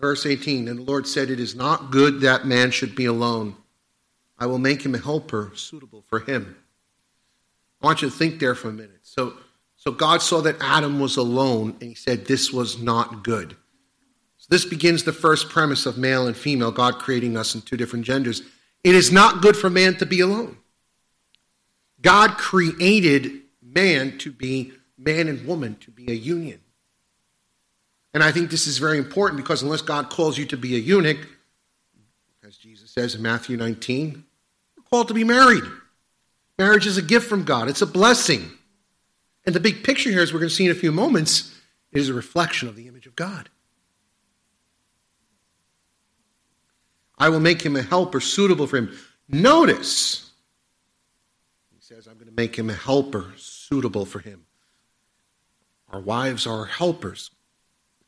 Verse 0.01 0.25
18 0.25 0.67
And 0.67 0.79
the 0.79 0.83
Lord 0.83 1.07
said, 1.07 1.29
It 1.29 1.39
is 1.39 1.55
not 1.55 1.91
good 1.91 2.19
that 2.19 2.45
man 2.45 2.71
should 2.71 2.93
be 2.93 3.05
alone. 3.05 3.55
I 4.37 4.47
will 4.47 4.59
make 4.59 4.85
him 4.85 4.93
a 4.93 4.99
helper 4.99 5.53
suitable 5.55 6.03
for 6.09 6.19
him. 6.19 6.57
I 7.81 7.85
want 7.85 8.01
you 8.01 8.09
to 8.09 8.15
think 8.15 8.41
there 8.41 8.53
for 8.53 8.67
a 8.67 8.73
minute. 8.73 8.99
So, 9.03 9.33
so 9.77 9.93
God 9.93 10.21
saw 10.21 10.41
that 10.41 10.57
Adam 10.59 10.99
was 10.99 11.15
alone, 11.15 11.77
and 11.79 11.89
he 11.89 11.95
said, 11.95 12.25
This 12.25 12.51
was 12.51 12.81
not 12.81 13.23
good. 13.23 13.55
So 14.37 14.47
this 14.49 14.65
begins 14.65 15.05
the 15.05 15.13
first 15.13 15.47
premise 15.47 15.85
of 15.85 15.97
male 15.97 16.27
and 16.27 16.35
female, 16.35 16.71
God 16.71 16.99
creating 16.99 17.37
us 17.37 17.55
in 17.55 17.61
two 17.61 17.77
different 17.77 18.03
genders. 18.03 18.41
It 18.83 18.93
is 18.93 19.09
not 19.09 19.41
good 19.41 19.55
for 19.55 19.69
man 19.69 19.95
to 19.99 20.05
be 20.05 20.19
alone. 20.19 20.57
God 22.05 22.37
created 22.37 23.41
man 23.63 24.19
to 24.19 24.31
be 24.31 24.73
man 24.95 25.27
and 25.27 25.43
woman, 25.47 25.75
to 25.77 25.89
be 25.89 26.11
a 26.11 26.13
union. 26.13 26.59
And 28.13 28.21
I 28.21 28.31
think 28.31 28.51
this 28.51 28.67
is 28.67 28.77
very 28.77 28.99
important 28.99 29.41
because 29.41 29.63
unless 29.63 29.81
God 29.81 30.11
calls 30.11 30.37
you 30.37 30.45
to 30.45 30.57
be 30.57 30.75
a 30.75 30.79
eunuch, 30.79 31.17
as 32.47 32.57
Jesus 32.57 32.91
says 32.91 33.15
in 33.15 33.23
Matthew 33.23 33.57
19, 33.57 34.23
you're 34.77 34.85
called 34.87 35.07
to 35.07 35.15
be 35.15 35.23
married. 35.23 35.63
Marriage 36.59 36.85
is 36.85 36.97
a 36.97 37.01
gift 37.01 37.27
from 37.27 37.43
God, 37.43 37.69
it's 37.69 37.81
a 37.81 37.87
blessing. 37.87 38.51
And 39.47 39.55
the 39.55 39.59
big 39.59 39.83
picture 39.83 40.11
here, 40.11 40.21
as 40.21 40.31
we're 40.31 40.39
going 40.39 40.49
to 40.49 40.55
see 40.55 40.65
in 40.65 40.71
a 40.71 40.75
few 40.75 40.91
moments, 40.91 41.57
is 41.91 42.09
a 42.09 42.13
reflection 42.13 42.67
of 42.67 42.75
the 42.75 42.87
image 42.87 43.07
of 43.07 43.15
God. 43.15 43.49
I 47.17 47.29
will 47.29 47.39
make 47.39 47.63
him 47.63 47.75
a 47.75 47.81
helper 47.81 48.19
suitable 48.19 48.67
for 48.67 48.77
him. 48.77 48.95
Notice, 49.27 50.25
says, 51.85 52.07
I'm 52.07 52.15
going 52.15 52.24
to 52.24 52.24
make 52.35 52.57
him 52.57 52.69
a 52.69 52.73
helper 52.73 53.33
suitable 53.37 54.05
for 54.05 54.19
him. 54.19 54.45
Our 55.89 55.99
wives 55.99 56.45
are 56.45 56.65
helpers. 56.65 57.31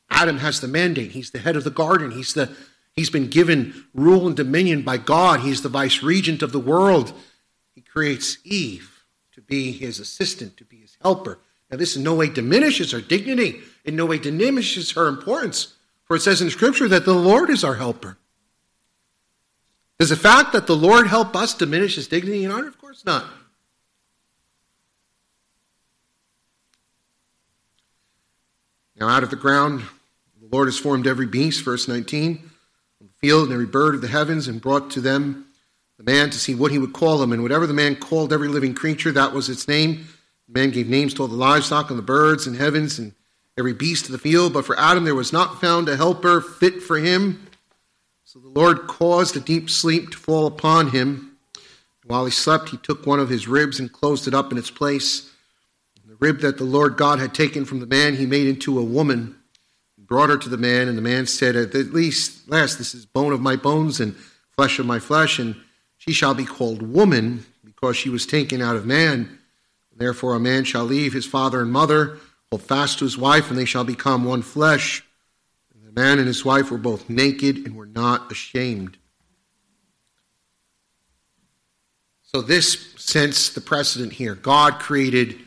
Adam 0.10 0.38
has 0.40 0.60
the 0.62 0.68
mandate. 0.68 1.12
He's 1.12 1.32
the 1.32 1.40
head 1.40 1.56
of 1.56 1.63
the 1.63 1.70
garden. 1.70 2.12
He's, 2.12 2.34
the, 2.34 2.56
he's 2.94 3.10
been 3.10 3.30
given 3.30 3.86
rule 3.94 4.28
and 4.28 4.36
dominion 4.36 4.82
by 4.82 4.98
God. 4.98 5.42
He's 5.42 5.62
the 5.62 5.70
vice 5.70 6.02
regent 6.02 6.42
of 6.42 6.52
the 6.52 6.60
world. 6.60 7.13
He 7.76 7.82
creates 7.82 8.38
Eve 8.44 9.06
to 9.34 9.42
be 9.42 9.72
his 9.72 10.00
assistant, 10.00 10.58
to 10.58 10.66
be 10.66 10.78
his 10.78 10.98
helper. 11.02 11.40
Now, 11.70 11.78
this 11.78 11.96
in 11.96 12.04
no 12.04 12.16
way 12.16 12.30
diminishes 12.30 12.92
her 12.92 13.02
dignity, 13.02 13.60
in 13.84 13.96
no 13.96 14.06
way 14.06 14.18
diminishes 14.18 14.92
her 14.92 15.08
importance. 15.08 15.76
For 16.06 16.16
it 16.16 16.22
says 16.22 16.42
in 16.42 16.50
Scripture 16.50 16.88
that 16.88 17.06
the 17.06 17.13
Lord 17.13 17.50
is 17.50 17.63
our 17.63 17.76
helper. 17.76 18.18
Does 20.00 20.10
the 20.10 20.16
fact 20.16 20.54
that 20.54 20.68
the 20.68 20.76
Lord 20.76 21.08
help 21.08 21.36
us 21.36 21.54
diminish 21.54 21.96
his 21.96 22.08
dignity 22.08 22.46
and 22.46 22.54
honor? 22.54 22.68
Of 22.68 22.80
course 22.80 23.04
not. 23.04 23.26
Now, 29.00 29.10
out 29.10 29.22
of 29.22 29.30
the 29.30 29.36
ground, 29.36 29.84
the 30.42 30.48
Lord 30.52 30.68
has 30.68 30.80
formed 30.80 31.06
every 31.06 31.28
beast, 31.28 31.64
verse 31.64 31.88
19, 31.88 32.38
from 32.98 33.08
the 33.08 33.14
field 33.20 33.44
and 33.44 33.54
every 33.54 33.68
bird 33.68 33.94
of 33.94 34.02
the 34.02 34.08
heavens, 34.08 34.48
and 34.48 34.60
brought 34.60 34.90
to 34.92 35.02
them 35.02 35.46
the 36.00 36.04
man 36.04 36.32
to 36.32 36.40
see 36.40 36.56
what 36.56 36.72
he 36.72 36.80
would 36.80 36.94
call 36.94 37.20
them. 37.20 37.32
And 37.32 37.44
whatever 37.44 37.68
the 37.68 37.76
man 37.76 37.96
called 37.96 38.34
every 38.34 38.48
living 38.48 38.74
creature, 38.74 39.12
that 39.12 39.34
was 39.34 39.50
its 39.50 39.68
name. 39.68 40.08
The 40.48 40.60
man 40.60 40.72
gave 40.72 40.88
names 40.88 41.14
to 41.14 41.22
all 41.22 41.28
the 41.28 41.36
livestock 41.36 41.92
and 41.92 42.00
the 42.00 42.04
birds 42.04 42.48
and 42.48 42.56
heavens 42.56 42.98
and 42.98 43.14
every 43.56 43.74
beast 43.74 44.06
of 44.06 44.14
the 44.14 44.18
field. 44.18 44.54
But 44.54 44.66
for 44.66 44.80
Adam 44.80 45.04
there 45.04 45.14
was 45.14 45.32
not 45.32 45.62
found 45.62 45.90
a 45.90 45.96
helper 45.96 46.42
fit 46.42 46.82
for 46.82 46.98
him. 46.98 47.48
So 48.24 48.40
the 48.40 48.50
Lord 48.50 48.88
caused 48.88 49.38
a 49.38 49.40
deep 49.40 49.70
sleep 49.70 50.10
to 50.10 50.18
fall 50.18 50.48
upon 50.48 50.90
him. 50.90 51.38
While 52.06 52.26
he 52.26 52.32
slept, 52.32 52.70
he 52.70 52.78
took 52.78 53.06
one 53.06 53.20
of 53.20 53.30
his 53.30 53.48
ribs 53.48 53.80
and 53.80 53.92
closed 53.92 54.28
it 54.28 54.34
up 54.34 54.52
in 54.52 54.58
its 54.58 54.72
place 54.72 55.32
rib 56.19 56.39
that 56.39 56.58
the 56.58 56.63
Lord 56.63 56.97
God 56.97 57.19
had 57.19 57.34
taken 57.34 57.65
from 57.65 57.80
the 57.80 57.86
man, 57.86 58.15
he 58.15 58.25
made 58.25 58.47
into 58.47 58.80
a 58.80 58.84
woman, 58.84 59.36
brought 59.97 60.30
her 60.30 60.38
to 60.38 60.49
the 60.49 60.58
man, 60.58 60.88
and 60.88 60.97
the 60.97 61.01
man 61.01 61.25
said, 61.25 61.56
At 61.56 61.73
least, 61.73 62.49
last, 62.49 62.77
this 62.77 62.95
is 62.95 63.06
bone 63.06 63.34
of 63.34 63.41
my 63.41 63.56
bones 63.56 63.99
and 63.99 64.15
flesh 64.51 64.80
of 64.80 64.86
my 64.86 64.99
flesh, 64.99 65.39
and 65.39 65.56
she 65.97 66.13
shall 66.13 66.34
be 66.34 66.45
called 66.45 66.82
woman, 66.82 67.45
because 67.63 67.97
she 67.97 68.10
was 68.10 68.25
taken 68.25 68.62
out 68.62 68.75
of 68.75 68.86
man. 68.86 69.38
Therefore, 69.95 70.36
a 70.36 70.39
man 70.39 70.63
shall 70.63 70.84
leave 70.86 71.13
his 71.13 71.25
father 71.25 71.62
and 71.62 71.71
mother, 71.71 72.19
hold 72.51 72.62
fast 72.62 72.99
to 72.99 73.06
his 73.06 73.17
wife, 73.17 73.49
and 73.49 73.58
they 73.58 73.65
shall 73.65 73.84
become 73.84 74.23
one 74.23 74.43
flesh. 74.43 75.03
And 75.73 75.88
the 75.88 75.99
man 75.99 76.19
and 76.19 76.27
his 76.27 76.45
wife 76.45 76.69
were 76.69 76.77
both 76.77 77.10
naked 77.10 77.58
and 77.58 77.75
were 77.75 77.88
not 77.88 78.32
ashamed. 78.32 78.97
So, 82.21 82.41
this 82.41 82.93
sets 82.97 83.49
the 83.49 83.62
precedent 83.62 84.13
here. 84.13 84.36
God 84.36 84.80
created 84.80 85.39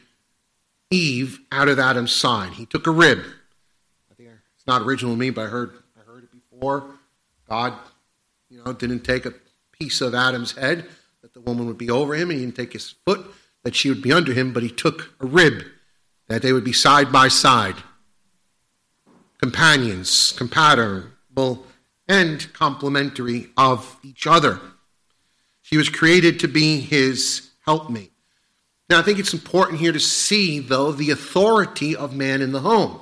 Eve 0.90 1.40
out 1.52 1.68
of 1.68 1.78
Adam's 1.78 2.12
side. 2.12 2.54
He 2.54 2.66
took 2.66 2.86
a 2.86 2.90
rib. 2.90 3.18
I 4.10 4.14
think 4.14 4.30
it's 4.56 4.66
not 4.66 4.82
original 4.82 5.14
to 5.14 5.18
me, 5.18 5.30
but 5.30 5.46
I 5.46 5.48
heard 5.48 5.74
I 5.98 6.10
heard 6.10 6.24
it 6.24 6.50
before. 6.50 6.98
God, 7.48 7.74
you 8.48 8.62
know, 8.62 8.72
didn't 8.72 9.00
take 9.00 9.26
a 9.26 9.34
piece 9.72 10.00
of 10.00 10.14
Adam's 10.14 10.52
head 10.52 10.86
that 11.22 11.34
the 11.34 11.40
woman 11.40 11.66
would 11.66 11.78
be 11.78 11.90
over 11.90 12.14
him, 12.14 12.30
and 12.30 12.38
he 12.38 12.44
didn't 12.44 12.56
take 12.56 12.72
his 12.72 12.94
foot 13.04 13.24
that 13.62 13.76
she 13.76 13.88
would 13.88 14.02
be 14.02 14.12
under 14.12 14.32
him, 14.32 14.52
but 14.52 14.62
he 14.62 14.70
took 14.70 15.14
a 15.20 15.26
rib 15.26 15.64
that 16.28 16.42
they 16.42 16.52
would 16.52 16.64
be 16.64 16.72
side 16.72 17.12
by 17.12 17.28
side, 17.28 17.76
companions, 19.38 20.32
compatible, 20.32 21.66
and 22.08 22.52
complementary 22.52 23.48
of 23.56 23.96
each 24.02 24.26
other. 24.26 24.60
She 25.62 25.76
was 25.76 25.88
created 25.88 26.40
to 26.40 26.48
be 26.48 26.80
his 26.80 27.50
helpmate. 27.64 28.12
Now, 28.90 28.98
I 28.98 29.02
think 29.02 29.20
it's 29.20 29.32
important 29.32 29.78
here 29.78 29.92
to 29.92 30.00
see, 30.00 30.58
though, 30.58 30.90
the 30.90 31.12
authority 31.12 31.94
of 31.94 32.14
man 32.14 32.42
in 32.42 32.50
the 32.50 32.60
home. 32.60 33.00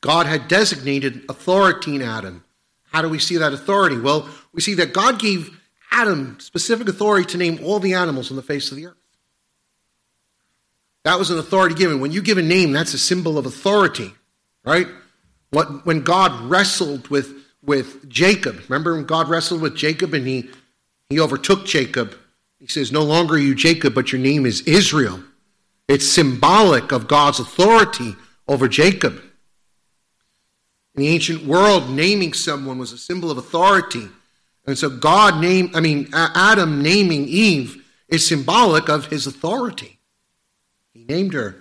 God 0.00 0.26
had 0.26 0.48
designated 0.48 1.22
authority 1.28 1.94
in 1.94 2.02
Adam. 2.02 2.42
How 2.90 3.00
do 3.00 3.08
we 3.08 3.20
see 3.20 3.36
that 3.36 3.52
authority? 3.52 3.96
Well, 3.96 4.28
we 4.52 4.60
see 4.60 4.74
that 4.74 4.92
God 4.92 5.20
gave 5.20 5.56
Adam 5.92 6.40
specific 6.40 6.88
authority 6.88 7.26
to 7.26 7.38
name 7.38 7.60
all 7.62 7.78
the 7.78 7.94
animals 7.94 8.30
on 8.30 8.36
the 8.36 8.42
face 8.42 8.72
of 8.72 8.76
the 8.76 8.86
earth. 8.86 8.96
That 11.04 11.16
was 11.16 11.30
an 11.30 11.38
authority 11.38 11.76
given. 11.76 12.00
When 12.00 12.10
you 12.10 12.22
give 12.22 12.36
a 12.36 12.42
name, 12.42 12.72
that's 12.72 12.94
a 12.94 12.98
symbol 12.98 13.38
of 13.38 13.46
authority, 13.46 14.12
right? 14.64 14.88
What, 15.50 15.86
when 15.86 16.00
God 16.00 16.50
wrestled 16.50 17.06
with, 17.06 17.32
with 17.62 18.08
Jacob, 18.08 18.60
remember 18.68 18.94
when 18.94 19.04
God 19.04 19.28
wrestled 19.28 19.60
with 19.60 19.76
Jacob 19.76 20.12
and 20.12 20.26
he, 20.26 20.50
he 21.08 21.20
overtook 21.20 21.66
Jacob? 21.66 22.16
He 22.60 22.66
says, 22.66 22.92
No 22.92 23.02
longer 23.02 23.34
are 23.34 23.38
you 23.38 23.54
Jacob, 23.54 23.94
but 23.94 24.12
your 24.12 24.20
name 24.20 24.46
is 24.46 24.60
Israel. 24.62 25.20
It's 25.88 26.06
symbolic 26.06 26.92
of 26.92 27.08
God's 27.08 27.40
authority 27.40 28.14
over 28.46 28.68
Jacob. 28.68 29.20
In 30.94 31.02
the 31.02 31.08
ancient 31.08 31.44
world, 31.44 31.90
naming 31.90 32.32
someone 32.32 32.78
was 32.78 32.92
a 32.92 32.98
symbol 32.98 33.30
of 33.30 33.38
authority. 33.38 34.06
And 34.66 34.78
so 34.78 34.90
God 34.90 35.40
named, 35.40 35.74
I 35.74 35.80
mean, 35.80 36.08
Adam 36.12 36.82
naming 36.82 37.26
Eve 37.26 37.82
is 38.08 38.26
symbolic 38.26 38.88
of 38.88 39.06
his 39.06 39.26
authority. 39.26 39.98
He 40.92 41.04
named 41.04 41.32
her. 41.32 41.56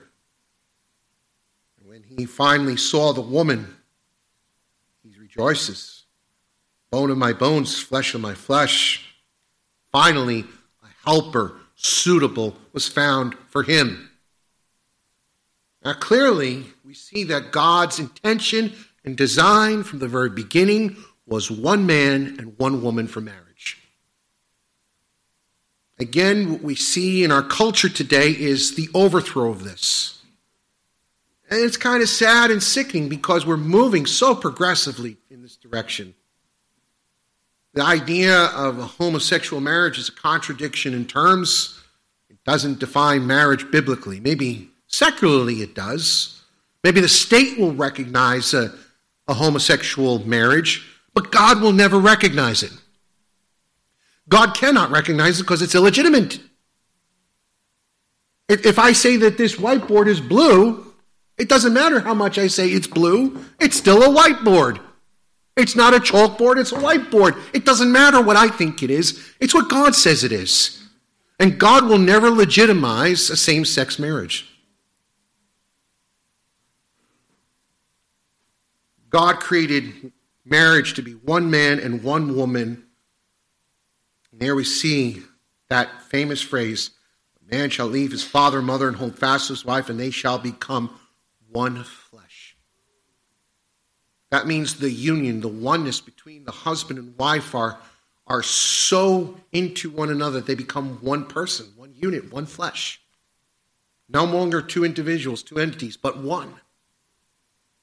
And 1.79 1.89
when 1.89 2.03
he 2.03 2.25
finally 2.25 2.75
saw 2.75 3.13
the 3.13 3.21
woman, 3.21 3.73
he 5.03 5.17
rejoices. 5.17 6.03
Bone 6.91 7.09
of 7.09 7.17
my 7.17 7.33
bones, 7.33 7.79
flesh 7.79 8.13
of 8.13 8.21
my 8.21 8.33
flesh. 8.33 9.05
Finally, 9.91 10.45
helper 11.05 11.55
suitable 11.75 12.57
was 12.73 12.88
found 12.88 13.35
for 13.47 13.63
him. 13.63 14.09
Now, 15.83 15.93
clearly, 15.93 16.65
we 16.83 16.93
see 16.93 17.23
that 17.25 17.51
God's 17.51 17.99
intention 17.99 18.73
and 19.05 19.15
design 19.15 19.83
from 19.83 19.99
the 19.99 20.07
very 20.07 20.29
beginning 20.29 20.97
was 21.25 21.49
one 21.49 21.85
man 21.85 22.35
and 22.38 22.57
one 22.59 22.81
woman 22.81 23.07
for 23.07 23.21
marriage. 23.21 23.77
Again, 25.97 26.51
what 26.51 26.62
we 26.62 26.75
see 26.75 27.23
in 27.23 27.31
our 27.31 27.43
culture 27.43 27.89
today 27.89 28.31
is 28.31 28.75
the 28.75 28.89
overthrow 28.93 29.51
of 29.51 29.63
this. 29.63 30.21
And 31.49 31.62
it's 31.62 31.77
kind 31.77 32.01
of 32.01 32.09
sad 32.09 32.51
and 32.51 32.62
sickening 32.62 33.09
because 33.09 33.45
we're 33.45 33.57
moving 33.57 34.05
so 34.05 34.35
progressively 34.35 35.17
in 35.29 35.41
this 35.41 35.55
direction. 35.55 36.13
The 37.73 37.84
idea 37.84 38.45
of 38.45 38.79
a 38.79 38.86
homosexual 38.86 39.62
marriage 39.62 39.97
is 39.99 40.10
a 40.10 40.13
contradiction 40.13 40.93
in 40.93 41.05
terms. 41.05 41.79
It 42.29 42.43
doesn't 42.43 42.79
define 42.79 43.27
marriage 43.27 43.69
biblically. 43.71 44.19
Maybe 44.19 44.71
secularly 44.88 45.62
it 45.62 45.75
does. 45.75 46.41
Maybe 46.84 47.01
the 47.01 47.08
state 47.08 47.60
will 47.60 47.73
recognize 47.73 48.53
a, 48.53 48.73
a 49.27 49.34
homosexual 49.34 50.19
marriage, 50.25 50.86
but 51.13 51.32
God 51.32 51.62
will 51.62 51.73
never 51.73 51.99
recognize 51.99 52.63
it. 52.63 52.71
God 54.27 54.55
cannot 54.55 54.89
recognize 54.91 55.39
it 55.39 55.43
because 55.43 55.62
it's 55.62 55.75
illegitimate. 55.75 56.39
If 58.47 58.79
I 58.79 58.93
say 58.93 59.17
that 59.17 59.38
this 59.38 59.55
whiteboard 59.55 60.08
is 60.08 60.19
blue, 60.19 60.93
it 61.38 61.49
doesn't 61.49 61.73
matter 61.73 61.99
how 61.99 62.15
much 62.15 62.39
I 62.39 62.47
say 62.47 62.69
it's 62.69 62.88
blue, 62.88 63.43
it's 63.60 63.77
still 63.77 64.01
a 64.03 64.08
whiteboard. 64.08 64.79
It's 65.60 65.76
not 65.76 65.93
a 65.93 66.00
chalkboard, 66.00 66.58
it's 66.58 66.72
a 66.72 66.76
whiteboard. 66.76 67.38
It 67.54 67.65
doesn't 67.65 67.91
matter 67.91 68.22
what 68.22 68.38
I 68.38 68.48
think 68.48 68.82
it 68.82 68.89
is, 68.89 69.34
it's 69.39 69.54
what 69.54 69.69
God 69.69 69.93
says 69.93 70.24
it 70.24 70.32
is. 70.32 70.82
And 71.38 71.60
God 71.60 71.86
will 71.86 71.98
never 71.98 72.30
legitimize 72.30 73.30
a 73.30 73.38
same 73.38 73.65
sex 73.65 74.00
marriage. 74.00 74.45
God 79.10 79.39
created 79.39 80.12
marriage 80.45 80.93
to 80.93 81.02
be 81.02 81.13
one 81.13 81.50
man 81.50 81.80
and 81.80 82.04
one 82.04 82.36
woman. 82.36 82.84
And 84.32 84.39
there 84.39 84.56
we 84.56 84.63
see 84.63 85.24
that 85.69 86.02
famous 86.04 86.41
phrase 86.41 86.91
a 87.41 87.56
man 87.56 87.69
shall 87.69 87.88
leave 87.88 88.12
his 88.12 88.24
father 88.24 88.62
mother 88.62 88.88
and 88.88 88.98
hold 88.98 89.17
fast 89.17 89.48
to 89.48 89.54
his 89.54 89.65
wife, 89.65 89.89
and 89.89 90.00
they 90.00 90.12
shall 90.12 90.38
become 90.38 90.98
one. 91.50 91.86
That 94.32 94.48
means 94.48 94.76
the 94.76 94.92
union, 94.92 95.42
the 95.42 95.48
oneness 95.48 96.02
between 96.02 96.46
the 96.46 96.52
husband 96.52 97.00
and 97.00 97.18
wife 97.18 97.56
are, 97.56 97.80
are 98.28 98.44
so 98.44 99.36
into 99.52 99.89
one 99.89 100.10
another, 100.10 100.39
they 100.39 100.56
become 100.56 101.00
one 101.02 101.26
person, 101.26 101.68
one 101.76 101.94
unit, 101.96 102.32
one 102.32 102.46
flesh. 102.46 103.02
No 104.08 104.24
longer 104.26 104.62
two 104.62 104.86
individuals, 104.86 105.44
two 105.44 105.60
entities, 105.60 105.98
but 105.98 106.18
one. 106.18 106.54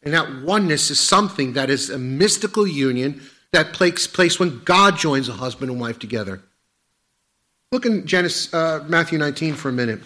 And 0.02 0.14
that 0.14 0.42
oneness 0.42 0.90
is 0.90 1.00
something 1.00 1.54
that 1.54 1.68
is 1.68 1.90
a 1.90 1.98
mystical 1.98 2.66
union 2.66 3.22
that 3.52 3.74
takes 3.74 4.06
place 4.06 4.38
when 4.38 4.62
God 4.64 4.98
joins 4.98 5.28
a 5.28 5.32
husband 5.32 5.70
and 5.70 5.80
wife 5.80 5.98
together. 5.98 6.42
Look 7.72 7.86
in 7.86 8.06
Genesis, 8.06 8.52
uh, 8.54 8.84
Matthew 8.86 9.18
19 9.18 9.54
for 9.54 9.68
a 9.68 9.72
minute. 9.72 10.00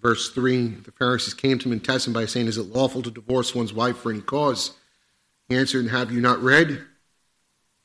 Verse 0.00 0.30
3 0.30 0.66
The 0.68 0.92
Pharisees 0.92 1.34
came 1.34 1.58
to 1.58 1.68
him 1.68 1.72
and 1.72 1.84
tested 1.84 2.08
him 2.08 2.14
by 2.14 2.26
saying, 2.26 2.46
Is 2.46 2.58
it 2.58 2.72
lawful 2.74 3.02
to 3.02 3.10
divorce 3.10 3.54
one's 3.54 3.72
wife 3.72 3.98
for 3.98 4.10
any 4.10 4.20
cause? 4.20 4.72
He 5.48 5.56
answered, 5.56 5.88
Have 5.88 6.12
you 6.12 6.20
not 6.20 6.42
read 6.42 6.84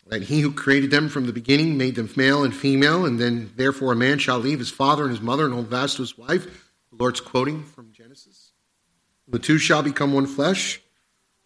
that 0.08 0.24
he 0.24 0.42
who 0.42 0.52
created 0.52 0.92
them 0.92 1.08
from 1.08 1.26
the 1.26 1.34
beginning 1.34 1.78
made 1.78 1.96
them 1.96 2.10
male 2.16 2.44
and 2.44 2.54
female, 2.54 3.06
and 3.06 3.20
then 3.20 3.52
therefore 3.56 3.94
a 3.94 3.96
man 3.96 4.20
shall 4.20 4.38
leave 4.38 4.60
his 4.60 4.70
father 4.70 5.04
and 5.04 5.12
his 5.12 5.22
mother 5.22 5.46
and 5.46 5.54
hold 5.54 5.70
fast 5.70 5.96
to 5.96 6.02
his 6.02 6.18
wife? 6.18 6.72
The 6.92 6.98
Lord's 6.98 7.22
quoting 7.22 7.64
from 7.64 7.92
Genesis. 7.94 8.52
The 9.28 9.40
two 9.40 9.58
shall 9.58 9.82
become 9.82 10.14
one 10.14 10.28
flesh. 10.28 10.82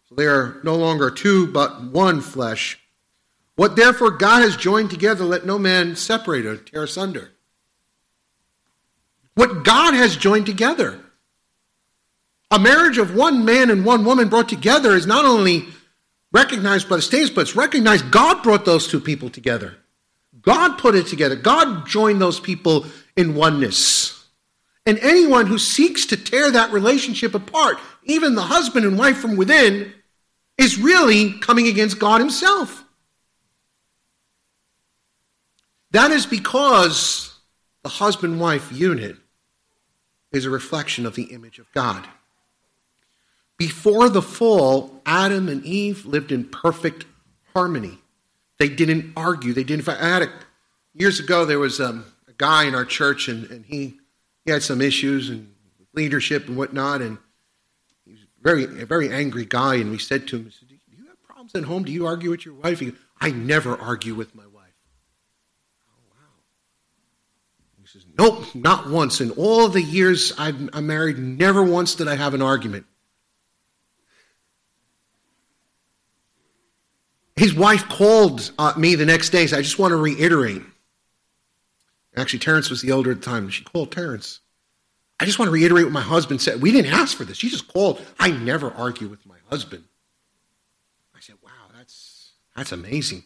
So 0.10 0.16
they 0.16 0.26
are 0.26 0.60
no 0.64 0.76
longer 0.76 1.12
two, 1.12 1.48
but 1.48 1.84
one 1.84 2.22
flesh. 2.22 2.80
What 3.56 3.76
therefore 3.76 4.12
God 4.12 4.42
has 4.42 4.56
joined 4.56 4.90
together, 4.90 5.24
let 5.24 5.46
no 5.46 5.60
man 5.60 5.96
separate 5.96 6.46
or 6.46 6.58
tear 6.58 6.84
asunder. 6.84 7.32
What 9.38 9.64
God 9.64 9.94
has 9.94 10.18
joined 10.18 10.48
together. 10.48 11.00
A 12.50 12.58
marriage 12.58 12.98
of 12.98 13.14
one 13.14 13.46
man 13.46 13.70
and 13.70 13.86
one 13.86 14.04
woman 14.04 14.30
brought 14.30 14.50
together 14.50 14.96
is 14.96 15.06
not 15.06 15.26
only 15.26 15.68
recognized 16.32 16.90
by 16.90 16.96
the 16.96 17.04
states, 17.04 17.30
but 17.30 17.42
it's 17.42 17.56
recognized 17.56 18.10
God 18.10 18.42
brought 18.42 18.66
those 18.66 18.88
two 18.88 19.00
people 19.00 19.30
together. 19.30 19.78
God 20.42 20.80
put 20.80 20.96
it 20.96 21.06
together. 21.06 21.36
God 21.36 21.86
joined 21.86 22.20
those 22.20 22.40
people 22.40 22.88
in 23.16 23.36
oneness. 23.36 24.26
And 24.88 24.98
anyone 25.04 25.46
who 25.46 25.60
seeks 25.60 26.08
to 26.08 26.18
tear 26.18 26.50
that 26.50 26.72
relationship 26.72 27.36
apart, 27.36 27.78
even 28.06 28.34
the 28.34 28.42
husband 28.42 28.88
and 28.88 28.98
wife 28.98 29.18
from 29.18 29.36
within, 29.36 29.94
is 30.58 30.80
really 30.80 31.34
coming 31.42 31.68
against 31.68 32.00
God 32.00 32.22
Himself. 32.22 32.84
That 35.92 36.10
is 36.10 36.26
because 36.26 37.36
the 37.84 37.90
husband 37.90 38.40
wife 38.40 38.72
unit 38.72 39.18
is 40.32 40.46
a 40.46 40.50
reflection 40.50 41.06
of 41.06 41.16
the 41.16 41.24
image 41.24 41.60
of 41.60 41.72
God. 41.74 42.08
Before 43.58 44.08
the 44.10 44.22
fall, 44.22 45.02
Adam 45.06 45.50
and 45.50 45.64
Eve 45.66 46.06
lived 46.06 46.32
in 46.32 46.46
perfect 46.46 47.06
harmony. 47.54 47.98
They 48.60 48.70
didn't 48.70 49.14
argue. 49.16 49.54
They 49.54 49.64
didn't. 49.64 49.88
I 49.90 50.08
had 50.08 50.24
a, 50.24 50.30
years 50.94 51.20
ago 51.20 51.46
there 51.46 51.60
was 51.60 51.80
um, 51.80 52.06
a 52.28 52.34
guy 52.34 52.66
in 52.66 52.76
our 52.76 52.86
church, 52.86 53.28
and, 53.28 53.50
and 53.50 53.66
he 53.66 53.98
he 54.46 54.52
had 54.52 54.64
some 54.64 54.82
issues 54.82 55.30
and 55.30 55.54
leadership 55.94 56.48
and 56.48 56.56
whatnot, 56.56 57.02
and 57.02 57.18
he 58.06 58.12
was 58.12 58.22
very 58.42 58.64
a 58.64 58.86
very 58.86 59.12
angry 59.12 59.46
guy. 59.46 59.76
And 59.76 59.92
we 59.92 59.98
said 59.98 60.28
to 60.28 60.38
him, 60.38 60.52
said, 60.52 60.70
"Do 60.70 60.76
you 60.96 61.08
have 61.08 61.22
problems 61.24 61.56
at 61.56 61.64
home? 61.64 61.84
Do 61.84 61.92
you 61.92 62.06
argue 62.06 62.30
with 62.30 62.46
your 62.46 62.56
wife?" 62.56 62.80
He, 62.80 62.94
I 63.20 63.32
never 63.32 63.76
argue 63.76 64.14
with 64.14 64.36
my 64.36 64.46
wife. 64.46 64.76
Oh 65.90 66.02
wow. 66.12 66.42
He 67.82 67.88
says, 67.88 68.06
"Nope, 68.18 68.56
not 68.56 68.90
once. 68.90 69.22
In 69.22 69.32
all 69.32 69.68
the 69.70 69.82
years 69.82 70.34
I've, 70.38 70.70
I'm 70.74 70.88
married, 70.88 71.18
never 71.18 71.64
once 71.64 71.96
did 71.96 72.08
I 72.08 72.16
have 72.16 72.34
an 72.34 72.42
argument." 72.42 72.86
His 77.36 77.54
wife 77.54 77.88
called 77.88 78.52
uh, 78.58 78.74
me 78.78 78.96
the 78.96 79.06
next 79.06 79.30
day. 79.30 79.46
Said, 79.46 79.60
I 79.60 79.62
just 79.62 79.78
want 79.78 79.92
to 79.92 79.98
reiterate. 79.98 80.64
Actually, 82.16 82.40
Terrence 82.40 82.72
was 82.72 82.82
the 82.82 82.90
elder 82.90 83.12
at 83.12 83.22
the 83.22 83.26
time. 83.26 83.48
She 83.50 83.64
called 83.64 83.92
Terrence. 83.92 84.40
I 85.20 85.26
just 85.26 85.38
want 85.38 85.48
to 85.48 85.54
reiterate 85.54 85.86
what 85.86 85.94
my 85.94 86.02
husband 86.02 86.42
said. 86.42 86.62
We 86.62 86.72
didn't 86.72 86.94
ask 86.94 87.16
for 87.16 87.26
this. 87.26 87.38
She 87.38 87.50
just 87.50 87.68
called. 87.68 88.02
I 88.20 88.32
never 88.32 88.72
argue 88.72 89.08
with 89.08 89.24
my 89.26 89.38
husband. 89.50 89.84
I 91.16 91.20
said, 91.20 91.36
wow, 91.44 91.52
that's, 91.76 92.34
that's 92.56 92.72
amazing. 92.72 93.24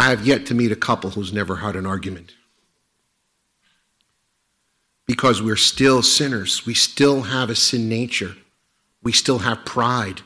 I 0.00 0.10
have 0.10 0.26
yet 0.26 0.46
to 0.46 0.54
meet 0.54 0.72
a 0.72 0.76
couple 0.76 1.10
who's 1.10 1.32
never 1.32 1.56
had 1.56 1.76
an 1.76 1.86
argument. 1.86 2.32
Because 5.06 5.42
we're 5.42 5.56
still 5.56 6.02
sinners. 6.02 6.66
We 6.66 6.74
still 6.74 7.22
have 7.22 7.50
a 7.50 7.54
sin 7.54 7.88
nature. 7.88 8.36
We 9.02 9.12
still 9.12 9.38
have 9.38 9.64
pride 9.64 10.22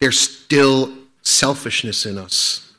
there's 0.00 0.18
still 0.18 0.92
selfishness 1.22 2.06
in 2.06 2.18
us. 2.18 2.72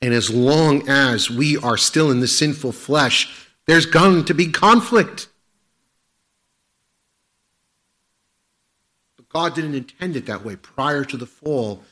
And 0.00 0.14
as 0.14 0.30
long 0.30 0.88
as 0.88 1.30
we 1.30 1.56
are 1.58 1.76
still 1.76 2.10
in 2.10 2.20
the 2.20 2.28
sinful 2.28 2.72
flesh, 2.72 3.48
there's 3.66 3.86
going 3.86 4.24
to 4.26 4.34
be 4.34 4.48
conflict. 4.48 5.28
But 9.16 9.28
God 9.28 9.54
didn't 9.54 9.74
intend 9.74 10.14
it 10.14 10.26
that 10.26 10.44
way. 10.44 10.56
Prior 10.56 11.04
to 11.04 11.16
the 11.16 11.26
fall, 11.26 11.82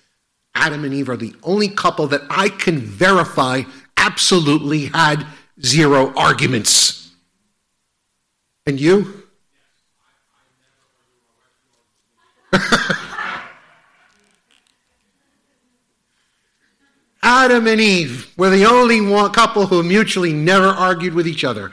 Adam 0.56 0.84
and 0.84 0.92
Eve 0.94 1.08
are 1.10 1.16
the 1.16 1.34
only 1.42 1.68
couple 1.68 2.06
that 2.08 2.22
I 2.30 2.48
can 2.48 2.78
verify 2.78 3.62
absolutely 3.96 4.86
had 4.86 5.26
zero 5.62 6.12
arguments. 6.16 7.12
And 8.66 8.80
you? 8.80 9.22
Adam 17.22 17.66
and 17.66 17.80
Eve 17.80 18.32
were 18.36 18.50
the 18.50 18.64
only 18.64 19.00
one 19.00 19.32
couple 19.32 19.66
who 19.66 19.82
mutually 19.82 20.32
never 20.32 20.68
argued 20.68 21.12
with 21.12 21.28
each 21.28 21.44
other. 21.44 21.72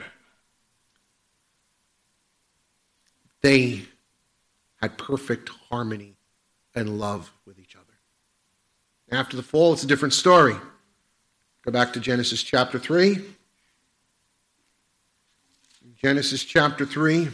They 3.40 3.82
had 4.80 4.98
perfect 4.98 5.48
harmony 5.70 6.16
and 6.74 6.98
love 6.98 7.32
with 7.46 7.58
each 7.58 7.63
other. 7.63 7.63
After 9.14 9.36
the 9.36 9.44
fall, 9.44 9.72
it's 9.72 9.84
a 9.84 9.86
different 9.86 10.12
story. 10.12 10.56
Go 11.64 11.70
back 11.70 11.92
to 11.92 12.00
Genesis 12.00 12.42
chapter 12.42 12.80
3. 12.80 13.24
Genesis 16.02 16.42
chapter 16.42 16.84
3. 16.84 17.28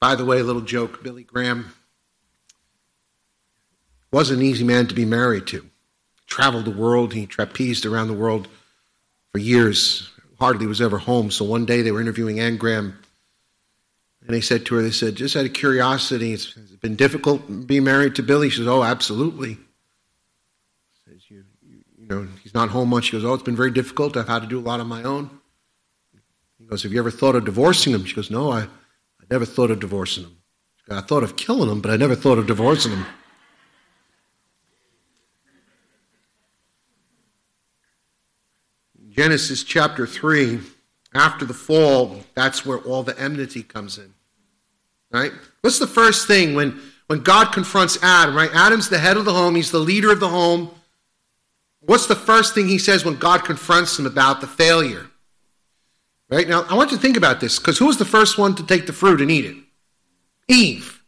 By 0.00 0.16
the 0.16 0.24
way, 0.24 0.40
a 0.40 0.42
little 0.42 0.62
joke 0.62 1.04
Billy 1.04 1.22
Graham 1.22 1.72
wasn't 4.10 4.40
an 4.40 4.46
easy 4.46 4.64
man 4.64 4.88
to 4.88 4.94
be 4.94 5.04
married 5.04 5.46
to. 5.46 5.64
Traveled 6.26 6.64
the 6.64 6.72
world, 6.72 7.12
he 7.12 7.26
trapezed 7.26 7.88
around 7.88 8.08
the 8.08 8.14
world 8.14 8.48
for 9.30 9.38
years, 9.38 10.10
hardly 10.40 10.66
was 10.66 10.80
ever 10.80 10.98
home. 10.98 11.30
So 11.30 11.44
one 11.44 11.66
day 11.66 11.82
they 11.82 11.92
were 11.92 12.00
interviewing 12.00 12.40
Anne 12.40 12.56
Graham, 12.56 12.99
and 14.30 14.36
they 14.36 14.40
said 14.40 14.64
to 14.66 14.76
her, 14.76 14.82
they 14.82 14.92
said, 14.92 15.16
just 15.16 15.34
out 15.34 15.44
of 15.44 15.52
curiosity, 15.54 16.32
it's, 16.32 16.52
been 16.52 16.94
difficult 16.94 17.66
being 17.66 17.82
married 17.82 18.14
to 18.14 18.22
Billy. 18.22 18.48
She 18.48 18.58
says, 18.58 18.68
oh, 18.68 18.84
absolutely. 18.84 19.58
Says, 21.04 21.28
you, 21.28 21.42
you, 21.66 21.78
you 21.98 22.06
know, 22.06 22.28
he's 22.40 22.54
not 22.54 22.68
home 22.68 22.90
much. 22.90 23.06
She 23.06 23.12
goes, 23.12 23.24
oh, 23.24 23.34
it's 23.34 23.42
been 23.42 23.56
very 23.56 23.72
difficult. 23.72 24.16
I've 24.16 24.28
had 24.28 24.42
to 24.42 24.46
do 24.46 24.60
a 24.60 24.62
lot 24.62 24.78
on 24.78 24.86
my 24.86 25.02
own. 25.02 25.30
He 26.60 26.64
goes, 26.66 26.84
have 26.84 26.92
you 26.92 27.00
ever 27.00 27.10
thought 27.10 27.34
of 27.34 27.44
divorcing 27.44 27.92
him? 27.92 28.04
She 28.04 28.14
goes, 28.14 28.30
no, 28.30 28.52
I, 28.52 28.60
I 28.60 29.24
never 29.32 29.44
thought 29.44 29.72
of 29.72 29.80
divorcing 29.80 30.22
him. 30.22 30.36
Goes, 30.88 30.98
I 30.98 31.04
thought 31.04 31.24
of 31.24 31.34
killing 31.34 31.68
him, 31.68 31.80
but 31.80 31.90
I 31.90 31.96
never 31.96 32.14
thought 32.14 32.38
of 32.38 32.46
divorcing 32.46 32.92
him. 32.92 33.06
Genesis 39.08 39.64
chapter 39.64 40.06
3, 40.06 40.60
after 41.14 41.44
the 41.44 41.52
fall, 41.52 42.20
that's 42.36 42.64
where 42.64 42.78
all 42.78 43.02
the 43.02 43.18
enmity 43.20 43.64
comes 43.64 43.98
in. 43.98 44.14
Right? 45.10 45.32
What's 45.62 45.78
the 45.78 45.86
first 45.86 46.26
thing 46.26 46.54
when, 46.54 46.80
when 47.08 47.22
God 47.22 47.52
confronts 47.52 47.98
Adam, 48.02 48.36
right? 48.36 48.50
Adam's 48.54 48.88
the 48.88 48.98
head 48.98 49.16
of 49.16 49.24
the 49.24 49.32
home, 49.32 49.56
he's 49.56 49.70
the 49.70 49.78
leader 49.78 50.12
of 50.12 50.20
the 50.20 50.28
home. 50.28 50.70
What's 51.80 52.06
the 52.06 52.14
first 52.14 52.54
thing 52.54 52.68
he 52.68 52.78
says 52.78 53.04
when 53.04 53.16
God 53.16 53.44
confronts 53.44 53.98
him 53.98 54.06
about 54.06 54.40
the 54.40 54.46
failure? 54.46 55.06
Right? 56.28 56.48
Now, 56.48 56.64
I 56.68 56.74
want 56.74 56.92
you 56.92 56.96
to 56.96 57.02
think 57.02 57.16
about 57.16 57.40
this, 57.40 57.58
because 57.58 57.78
who 57.78 57.86
was 57.86 57.98
the 57.98 58.04
first 58.04 58.38
one 58.38 58.54
to 58.54 58.62
take 58.64 58.86
the 58.86 58.92
fruit 58.92 59.20
and 59.20 59.30
eat 59.30 59.46
it? 59.46 59.56
Eve. 60.46 61.02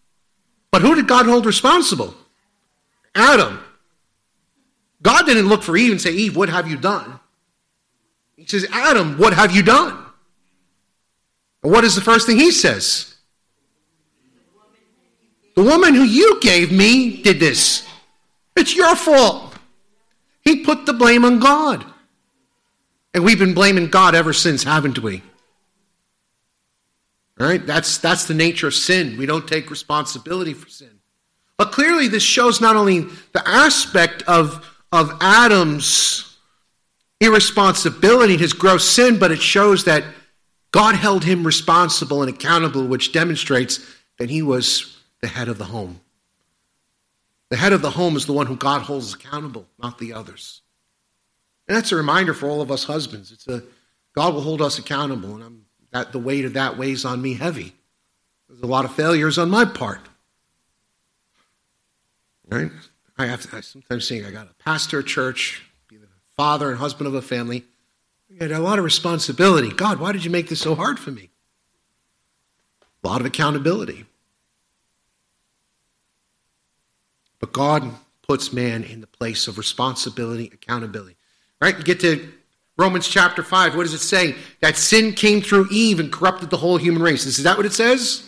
But 0.72 0.82
who 0.82 0.94
did 0.94 1.06
God 1.06 1.26
hold 1.26 1.46
responsible? 1.46 2.14
Adam. 3.14 3.62
God 5.02 5.26
didn't 5.26 5.48
look 5.48 5.62
for 5.62 5.76
Eve 5.76 5.92
and 5.92 6.00
say, 6.00 6.12
Eve, 6.12 6.36
what 6.36 6.48
have 6.48 6.68
you 6.68 6.76
done? 6.76 7.20
He 8.36 8.46
says, 8.46 8.66
Adam, 8.72 9.18
what 9.18 9.34
have 9.34 9.54
you 9.54 9.62
done? 9.62 9.98
What 11.60 11.84
is 11.84 11.94
the 11.94 12.00
first 12.00 12.26
thing 12.26 12.38
he 12.38 12.50
says? 12.50 13.11
The 15.54 15.62
woman 15.62 15.94
who 15.94 16.02
you 16.02 16.40
gave 16.40 16.72
me 16.72 17.22
did 17.22 17.38
this. 17.40 17.86
It's 18.56 18.74
your 18.74 18.96
fault. 18.96 19.54
He 20.42 20.64
put 20.64 20.86
the 20.86 20.92
blame 20.92 21.24
on 21.24 21.38
God. 21.38 21.84
And 23.14 23.24
we've 23.24 23.38
been 23.38 23.54
blaming 23.54 23.88
God 23.88 24.14
ever 24.14 24.32
since, 24.32 24.64
haven't 24.64 24.98
we? 24.98 25.22
All 27.38 27.46
right? 27.46 27.64
That's, 27.64 27.98
that's 27.98 28.24
the 28.24 28.34
nature 28.34 28.68
of 28.68 28.74
sin. 28.74 29.18
We 29.18 29.26
don't 29.26 29.46
take 29.46 29.70
responsibility 29.70 30.54
for 30.54 30.68
sin. 30.68 31.00
But 31.58 31.72
clearly, 31.72 32.08
this 32.08 32.22
shows 32.22 32.60
not 32.60 32.76
only 32.76 33.00
the 33.32 33.46
aspect 33.46 34.22
of, 34.22 34.66
of 34.90 35.16
Adam's 35.20 36.38
irresponsibility, 37.20 38.36
his 38.36 38.52
gross 38.52 38.88
sin, 38.88 39.18
but 39.18 39.30
it 39.30 39.40
shows 39.40 39.84
that 39.84 40.04
God 40.72 40.94
held 40.94 41.24
him 41.24 41.44
responsible 41.44 42.22
and 42.22 42.34
accountable, 42.34 42.86
which 42.86 43.12
demonstrates 43.12 43.86
that 44.18 44.30
he 44.30 44.42
was 44.42 45.01
the 45.22 45.28
head 45.28 45.48
of 45.48 45.56
the 45.56 45.64
home. 45.64 46.00
The 47.48 47.56
head 47.56 47.72
of 47.72 47.80
the 47.80 47.90
home 47.90 48.16
is 48.16 48.26
the 48.26 48.32
one 48.32 48.46
who 48.46 48.56
God 48.56 48.82
holds 48.82 49.14
accountable, 49.14 49.66
not 49.78 49.98
the 49.98 50.12
others. 50.12 50.62
And 51.68 51.76
that's 51.76 51.92
a 51.92 51.96
reminder 51.96 52.34
for 52.34 52.48
all 52.48 52.60
of 52.60 52.70
us 52.70 52.84
husbands. 52.84 53.32
It's 53.32 53.46
a 53.46 53.62
God 54.14 54.34
will 54.34 54.42
hold 54.42 54.60
us 54.60 54.78
accountable, 54.78 55.34
and 55.34 55.42
I'm, 55.42 55.64
that 55.90 56.12
the 56.12 56.18
weight 56.18 56.44
of 56.44 56.52
that 56.54 56.76
weighs 56.76 57.04
on 57.04 57.22
me 57.22 57.34
heavy. 57.34 57.74
There's 58.48 58.60
a 58.60 58.66
lot 58.66 58.84
of 58.84 58.94
failures 58.94 59.38
on 59.38 59.48
my 59.48 59.64
part. 59.64 60.00
Right? 62.48 62.70
I 63.16 63.26
have 63.26 63.48
to 63.48 63.56
I 63.56 63.60
sometimes 63.60 64.08
think 64.08 64.26
I 64.26 64.30
got 64.30 64.48
a 64.48 64.54
pastor 64.62 64.98
a 64.98 65.04
church, 65.04 65.62
father 66.36 66.70
and 66.70 66.78
husband 66.78 67.06
of 67.06 67.14
a 67.14 67.22
family. 67.22 67.64
I 68.38 68.44
had 68.44 68.52
a 68.52 68.58
lot 68.58 68.78
of 68.78 68.84
responsibility. 68.84 69.70
God, 69.70 70.00
why 70.00 70.12
did 70.12 70.24
you 70.24 70.30
make 70.30 70.48
this 70.48 70.60
so 70.60 70.74
hard 70.74 70.98
for 70.98 71.10
me? 71.10 71.30
A 73.04 73.08
lot 73.08 73.20
of 73.20 73.26
accountability. 73.26 74.06
But 77.42 77.52
God 77.52 77.90
puts 78.26 78.52
man 78.52 78.84
in 78.84 79.00
the 79.00 79.06
place 79.08 79.48
of 79.48 79.58
responsibility, 79.58 80.50
accountability. 80.54 81.16
Right? 81.60 81.76
You 81.76 81.82
get 81.82 82.00
to 82.00 82.32
Romans 82.78 83.08
chapter 83.08 83.42
5. 83.42 83.76
What 83.76 83.82
does 83.82 83.94
it 83.94 83.98
say? 83.98 84.36
That 84.60 84.76
sin 84.76 85.12
came 85.12 85.42
through 85.42 85.68
Eve 85.70 85.98
and 85.98 86.10
corrupted 86.10 86.50
the 86.50 86.56
whole 86.56 86.78
human 86.78 87.02
race. 87.02 87.26
Is 87.26 87.42
that 87.42 87.56
what 87.56 87.66
it 87.66 87.72
says? 87.72 88.22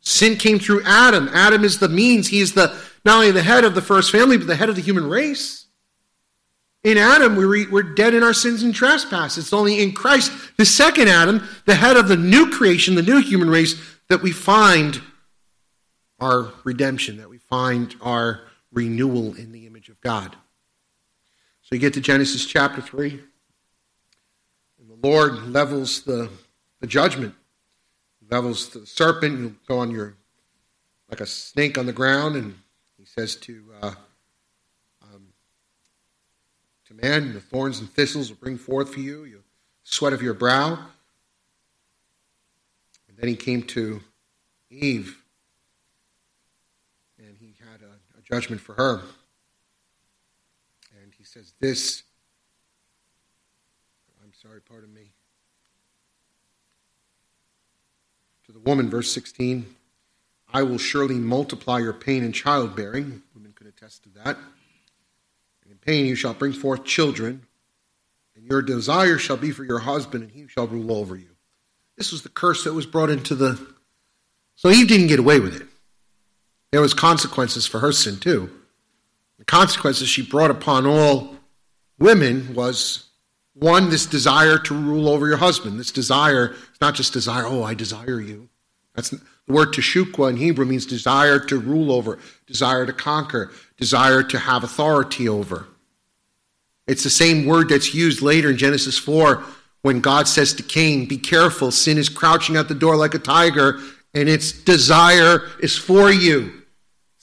Sin 0.00 0.36
came 0.36 0.58
through 0.58 0.82
Adam. 0.84 1.28
Adam 1.34 1.62
is 1.62 1.78
the 1.78 1.90
means. 1.90 2.28
He 2.28 2.40
is 2.40 2.54
the 2.54 2.74
not 3.04 3.16
only 3.16 3.30
the 3.30 3.42
head 3.42 3.64
of 3.64 3.74
the 3.74 3.82
first 3.82 4.10
family, 4.10 4.38
but 4.38 4.46
the 4.46 4.56
head 4.56 4.70
of 4.70 4.76
the 4.76 4.82
human 4.82 5.08
race. 5.08 5.66
In 6.84 6.96
Adam, 6.96 7.36
we 7.36 7.66
we're 7.66 7.82
dead 7.82 8.14
in 8.14 8.22
our 8.22 8.32
sins 8.32 8.62
and 8.62 8.74
trespasses. 8.74 9.44
It's 9.44 9.52
only 9.52 9.82
in 9.82 9.92
Christ, 9.92 10.32
the 10.56 10.64
second 10.64 11.08
Adam, 11.08 11.46
the 11.66 11.74
head 11.74 11.98
of 11.98 12.08
the 12.08 12.16
new 12.16 12.50
creation, 12.50 12.94
the 12.94 13.02
new 13.02 13.20
human 13.20 13.50
race, 13.50 13.74
that 14.08 14.22
we 14.22 14.32
find 14.32 15.02
our 16.20 16.52
redemption, 16.64 17.18
that 17.18 17.28
we 17.28 17.37
find 17.48 17.94
our 18.00 18.42
renewal 18.72 19.34
in 19.34 19.52
the 19.52 19.66
image 19.66 19.88
of 19.88 20.00
God. 20.00 20.36
So 21.62 21.74
you 21.74 21.78
get 21.80 21.94
to 21.94 22.00
Genesis 22.00 22.46
chapter 22.46 22.80
3, 22.80 23.20
and 24.80 24.90
the 24.90 25.06
Lord 25.06 25.48
levels 25.48 26.02
the, 26.02 26.30
the 26.80 26.86
judgment, 26.86 27.34
levels 28.30 28.70
the 28.70 28.86
serpent. 28.86 29.38
You'll 29.38 29.54
go 29.66 29.78
on 29.78 29.90
your, 29.90 30.14
like 31.10 31.20
a 31.20 31.26
snake 31.26 31.76
on 31.76 31.86
the 31.86 31.92
ground, 31.92 32.36
and 32.36 32.54
he 32.96 33.04
says 33.04 33.36
to, 33.36 33.64
uh, 33.82 33.94
to 36.88 36.94
man, 36.94 37.34
the 37.34 37.40
thorns 37.40 37.80
and 37.80 37.90
thistles 37.92 38.30
will 38.30 38.38
bring 38.38 38.56
forth 38.56 38.94
for 38.94 39.00
you, 39.00 39.26
the 39.26 39.42
sweat 39.84 40.14
of 40.14 40.22
your 40.22 40.32
brow. 40.32 40.78
And 43.08 43.16
then 43.18 43.28
he 43.28 43.36
came 43.36 43.62
to 43.64 44.00
Eve, 44.70 45.22
and 47.18 47.36
he 47.38 47.54
had 47.60 47.82
a, 47.82 48.17
a 48.17 48.17
judgment 48.30 48.60
for 48.60 48.74
her. 48.74 49.02
And 51.02 51.12
he 51.16 51.24
says, 51.24 51.54
This, 51.60 52.02
I'm 54.22 54.32
sorry, 54.32 54.60
pardon 54.60 54.92
me. 54.92 55.12
To 58.46 58.52
the 58.52 58.60
woman, 58.60 58.88
verse 58.88 59.12
16, 59.12 59.66
I 60.52 60.62
will 60.62 60.78
surely 60.78 61.16
multiply 61.16 61.78
your 61.78 61.92
pain 61.92 62.24
in 62.24 62.32
childbearing. 62.32 63.22
Women 63.34 63.52
could 63.52 63.66
attest 63.66 64.04
to 64.04 64.08
that 64.24 64.38
In 65.68 65.76
pain 65.76 66.06
you 66.06 66.14
shall 66.14 66.34
bring 66.34 66.52
forth 66.52 66.84
children, 66.84 67.42
and 68.34 68.46
your 68.46 68.62
desire 68.62 69.18
shall 69.18 69.36
be 69.36 69.50
for 69.50 69.64
your 69.64 69.80
husband, 69.80 70.24
and 70.24 70.32
he 70.32 70.48
shall 70.48 70.66
rule 70.66 70.92
over 70.92 71.16
you. 71.16 71.28
This 71.96 72.12
was 72.12 72.22
the 72.22 72.28
curse 72.28 72.64
that 72.64 72.72
was 72.72 72.86
brought 72.86 73.10
into 73.10 73.34
the. 73.34 73.60
So 74.56 74.70
Eve 74.70 74.88
didn't 74.88 75.08
get 75.08 75.18
away 75.18 75.40
with 75.40 75.60
it. 75.60 75.67
There 76.70 76.80
was 76.80 76.94
consequences 76.94 77.66
for 77.66 77.80
her 77.80 77.92
sin 77.92 78.18
too. 78.18 78.50
The 79.38 79.44
consequences 79.44 80.08
she 80.08 80.22
brought 80.22 80.50
upon 80.50 80.86
all 80.86 81.36
women 81.98 82.54
was 82.54 83.04
one, 83.54 83.90
this 83.90 84.06
desire 84.06 84.58
to 84.58 84.74
rule 84.74 85.08
over 85.08 85.26
your 85.26 85.38
husband. 85.38 85.80
This 85.80 85.90
desire, 85.90 86.54
it's 86.70 86.80
not 86.80 86.94
just 86.94 87.12
desire, 87.12 87.44
oh, 87.44 87.64
I 87.64 87.74
desire 87.74 88.20
you. 88.20 88.48
That's 88.94 89.10
the 89.10 89.20
word 89.48 89.72
teshukwa 89.72 90.30
in 90.30 90.36
Hebrew 90.36 90.64
means 90.64 90.86
desire 90.86 91.38
to 91.40 91.58
rule 91.58 91.90
over, 91.90 92.18
desire 92.46 92.86
to 92.86 92.92
conquer, 92.92 93.50
desire 93.76 94.22
to 94.22 94.38
have 94.38 94.62
authority 94.62 95.28
over. 95.28 95.66
It's 96.86 97.04
the 97.04 97.10
same 97.10 97.46
word 97.46 97.68
that's 97.68 97.94
used 97.94 98.22
later 98.22 98.50
in 98.50 98.56
Genesis 98.56 98.98
4 98.98 99.42
when 99.82 100.00
God 100.00 100.26
says 100.28 100.52
to 100.54 100.62
Cain, 100.62 101.06
Be 101.06 101.18
careful, 101.18 101.70
sin 101.70 101.98
is 101.98 102.08
crouching 102.08 102.56
at 102.56 102.68
the 102.68 102.74
door 102.74 102.96
like 102.96 103.14
a 103.14 103.18
tiger, 103.18 103.80
and 104.14 104.28
its 104.28 104.52
desire 104.52 105.48
is 105.60 105.76
for 105.76 106.10
you. 106.10 106.57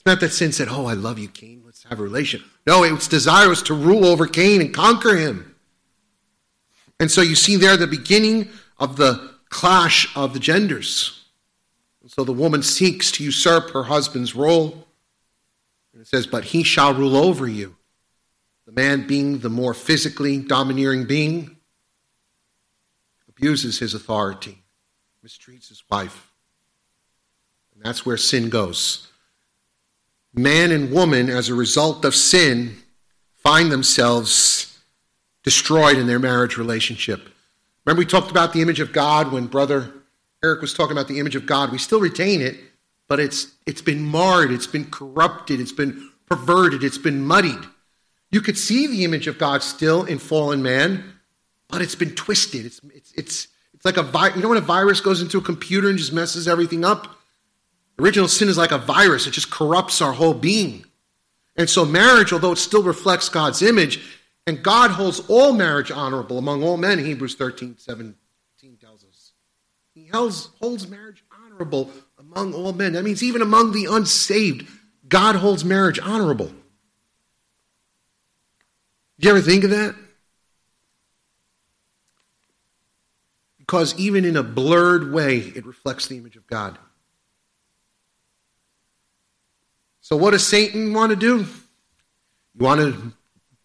Not 0.06 0.20
that 0.20 0.32
sin 0.32 0.52
said, 0.52 0.68
Oh, 0.70 0.86
I 0.86 0.94
love 0.94 1.18
you, 1.18 1.26
Cain, 1.26 1.62
let's 1.66 1.82
have 1.82 1.98
a 1.98 2.02
relation. 2.02 2.44
No, 2.64 2.84
its 2.84 3.08
desire 3.08 3.48
was 3.48 3.60
to 3.64 3.74
rule 3.74 4.06
over 4.06 4.28
Cain 4.28 4.60
and 4.60 4.72
conquer 4.72 5.16
him. 5.16 5.56
And 7.00 7.10
so 7.10 7.20
you 7.20 7.34
see 7.34 7.56
there 7.56 7.76
the 7.76 7.88
beginning 7.88 8.48
of 8.78 8.96
the 8.96 9.34
clash 9.48 10.16
of 10.16 10.32
the 10.32 10.38
genders. 10.38 11.24
And 12.02 12.10
so 12.10 12.22
the 12.22 12.32
woman 12.32 12.62
seeks 12.62 13.10
to 13.12 13.24
usurp 13.24 13.70
her 13.70 13.82
husband's 13.82 14.36
role. 14.36 14.86
And 15.92 16.00
it 16.00 16.06
says, 16.06 16.28
But 16.28 16.44
he 16.44 16.62
shall 16.62 16.94
rule 16.94 17.16
over 17.16 17.48
you. 17.48 17.74
the 18.64 18.72
man 18.72 19.08
being 19.08 19.38
the 19.38 19.50
more 19.50 19.74
physically 19.74 20.38
domineering 20.38 21.04
being, 21.04 21.56
abuses 23.28 23.80
his 23.80 23.92
authority, 23.92 24.62
mistreats 25.24 25.68
his 25.68 25.82
wife. 25.90 26.30
And 27.74 27.82
that's 27.84 28.06
where 28.06 28.16
sin 28.16 28.48
goes. 28.48 29.05
Man 30.36 30.70
and 30.70 30.92
woman, 30.92 31.30
as 31.30 31.48
a 31.48 31.54
result 31.54 32.04
of 32.04 32.14
sin, 32.14 32.76
find 33.34 33.72
themselves 33.72 34.78
destroyed 35.42 35.96
in 35.96 36.06
their 36.06 36.18
marriage 36.18 36.58
relationship. 36.58 37.30
Remember, 37.86 38.00
we 38.00 38.06
talked 38.06 38.30
about 38.30 38.52
the 38.52 38.60
image 38.60 38.80
of 38.80 38.92
God 38.92 39.32
when 39.32 39.46
Brother 39.46 39.94
Eric 40.44 40.60
was 40.60 40.74
talking 40.74 40.92
about 40.92 41.08
the 41.08 41.18
image 41.18 41.36
of 41.36 41.46
God. 41.46 41.72
We 41.72 41.78
still 41.78 42.00
retain 42.00 42.42
it, 42.42 42.56
but 43.08 43.18
it's, 43.18 43.52
it's 43.64 43.80
been 43.80 44.02
marred, 44.02 44.50
it's 44.50 44.66
been 44.66 44.90
corrupted, 44.90 45.58
it's 45.58 45.72
been 45.72 46.10
perverted, 46.26 46.84
it's 46.84 46.98
been 46.98 47.24
muddied. 47.24 47.64
You 48.30 48.40
could 48.40 48.58
see 48.58 48.86
the 48.86 49.04
image 49.04 49.28
of 49.28 49.38
God 49.38 49.62
still 49.62 50.04
in 50.04 50.18
fallen 50.18 50.62
man, 50.62 51.04
but 51.68 51.80
it's 51.80 51.94
been 51.94 52.14
twisted. 52.14 52.66
It's, 52.66 52.80
it's, 52.92 53.12
it's, 53.12 53.48
it's 53.72 53.84
like 53.84 53.96
a 53.96 54.02
vi- 54.02 54.34
you 54.34 54.42
know 54.42 54.48
when 54.48 54.58
a 54.58 54.60
virus 54.60 55.00
goes 55.00 55.22
into 55.22 55.38
a 55.38 55.42
computer 55.42 55.88
and 55.88 55.96
just 55.96 56.12
messes 56.12 56.46
everything 56.46 56.84
up? 56.84 57.15
Original 57.98 58.28
sin 58.28 58.48
is 58.48 58.58
like 58.58 58.72
a 58.72 58.78
virus, 58.78 59.26
it 59.26 59.32
just 59.32 59.50
corrupts 59.50 60.02
our 60.02 60.12
whole 60.12 60.34
being. 60.34 60.84
And 61.56 61.70
so, 61.70 61.84
marriage, 61.84 62.32
although 62.32 62.52
it 62.52 62.58
still 62.58 62.82
reflects 62.82 63.28
God's 63.28 63.62
image, 63.62 64.00
and 64.46 64.62
God 64.62 64.90
holds 64.90 65.20
all 65.28 65.52
marriage 65.52 65.90
honorable 65.90 66.38
among 66.38 66.62
all 66.62 66.76
men, 66.76 66.98
Hebrews 66.98 67.34
13 67.34 67.76
17 67.78 68.16
tells 68.80 69.04
us. 69.04 69.32
He 69.94 70.06
holds, 70.06 70.50
holds 70.60 70.86
marriage 70.86 71.24
honorable 71.32 71.90
among 72.18 72.52
all 72.52 72.72
men. 72.72 72.92
That 72.92 73.02
means 73.02 73.22
even 73.22 73.40
among 73.40 73.72
the 73.72 73.86
unsaved, 73.86 74.68
God 75.08 75.36
holds 75.36 75.64
marriage 75.64 75.98
honorable. 75.98 76.52
Do 79.18 79.28
you 79.28 79.30
ever 79.30 79.40
think 79.40 79.64
of 79.64 79.70
that? 79.70 79.94
Because 83.58 83.98
even 83.98 84.24
in 84.24 84.36
a 84.36 84.42
blurred 84.42 85.12
way, 85.12 85.38
it 85.38 85.64
reflects 85.64 86.06
the 86.06 86.18
image 86.18 86.36
of 86.36 86.46
God. 86.46 86.78
So, 90.06 90.16
what 90.16 90.30
does 90.30 90.46
Satan 90.46 90.94
want 90.94 91.10
to 91.10 91.16
do? 91.16 91.38
You 91.38 92.64
want 92.64 92.80
to 92.80 93.12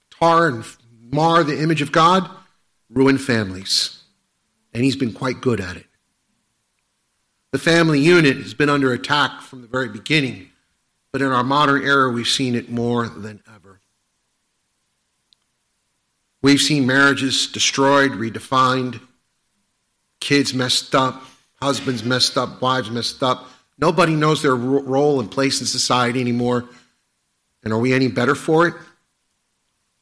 tar 0.10 0.48
and 0.48 0.66
mar 1.12 1.44
the 1.44 1.62
image 1.62 1.84
of 1.84 1.92
God? 1.92 2.28
Ruin 2.90 3.20
families. 3.20 4.02
And 4.74 4.84
he's 4.84 4.96
been 4.96 5.14
quite 5.14 5.40
good 5.40 5.62
at 5.62 5.78
it. 5.78 5.86
The 7.52 7.60
family 7.60 8.00
unit 8.00 8.38
has 8.38 8.56
been 8.56 8.70
under 8.70 8.92
attack 8.92 9.42
from 9.42 9.62
the 9.62 9.68
very 9.68 9.88
beginning, 9.90 10.50
but 11.12 11.22
in 11.22 11.28
our 11.28 11.44
modern 11.44 11.84
era, 11.84 12.10
we've 12.10 12.28
seen 12.28 12.56
it 12.56 12.72
more 12.72 13.08
than 13.08 13.44
ever. 13.56 13.80
We've 16.42 16.60
seen 16.60 16.88
marriages 16.88 17.46
destroyed, 17.46 18.14
redefined, 18.14 19.00
kids 20.20 20.56
messed 20.56 20.96
up, 20.96 21.22
husbands 21.62 22.04
messed 22.04 22.36
up, 22.36 22.64
wives 22.64 22.90
messed 22.90 23.22
up. 23.22 23.48
Nobody 23.82 24.14
knows 24.14 24.44
their 24.44 24.56
role 24.56 25.20
and 25.20 25.30
place 25.30 25.60
in 25.60 25.66
society 25.66 26.22
anymore. 26.22 26.70
And 27.64 27.74
are 27.74 27.80
we 27.80 27.94
any 27.94 28.08
better 28.08 28.36
for 28.36 28.68
it? 28.68 28.76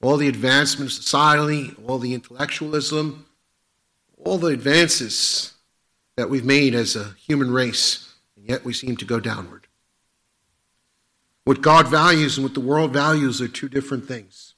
All 0.01 0.17
the 0.17 0.27
advancement 0.27 0.91
of 0.91 0.93
society, 0.93 1.73
all 1.87 1.97
the 1.97 2.13
intellectualism, 2.13 3.25
all 4.17 4.37
the 4.37 4.47
advances 4.47 5.53
that 6.17 6.29
we've 6.29 6.45
made 6.45 6.75
as 6.75 6.95
a 6.95 7.15
human 7.25 7.51
race, 7.51 8.13
and 8.35 8.45
yet 8.47 8.65
we 8.65 8.73
seem 8.73 8.97
to 8.97 9.05
go 9.05 9.19
downward. 9.19 9.67
What 11.45 11.61
God 11.61 11.87
values 11.87 12.37
and 12.37 12.45
what 12.45 12.53
the 12.53 12.59
world 12.59 12.91
values 12.91 13.41
are 13.41 13.47
two 13.47 13.69
different 13.69 14.07
things. 14.07 14.55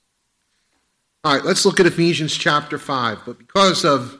All 1.24 1.36
right, 1.36 1.46
let's 1.46 1.66
look 1.66 1.80
at 1.80 1.86
Ephesians 1.86 2.36
chapter 2.36 2.80
5. 2.80 3.20
But 3.26 3.38
because 3.38 3.86
of 3.86 4.18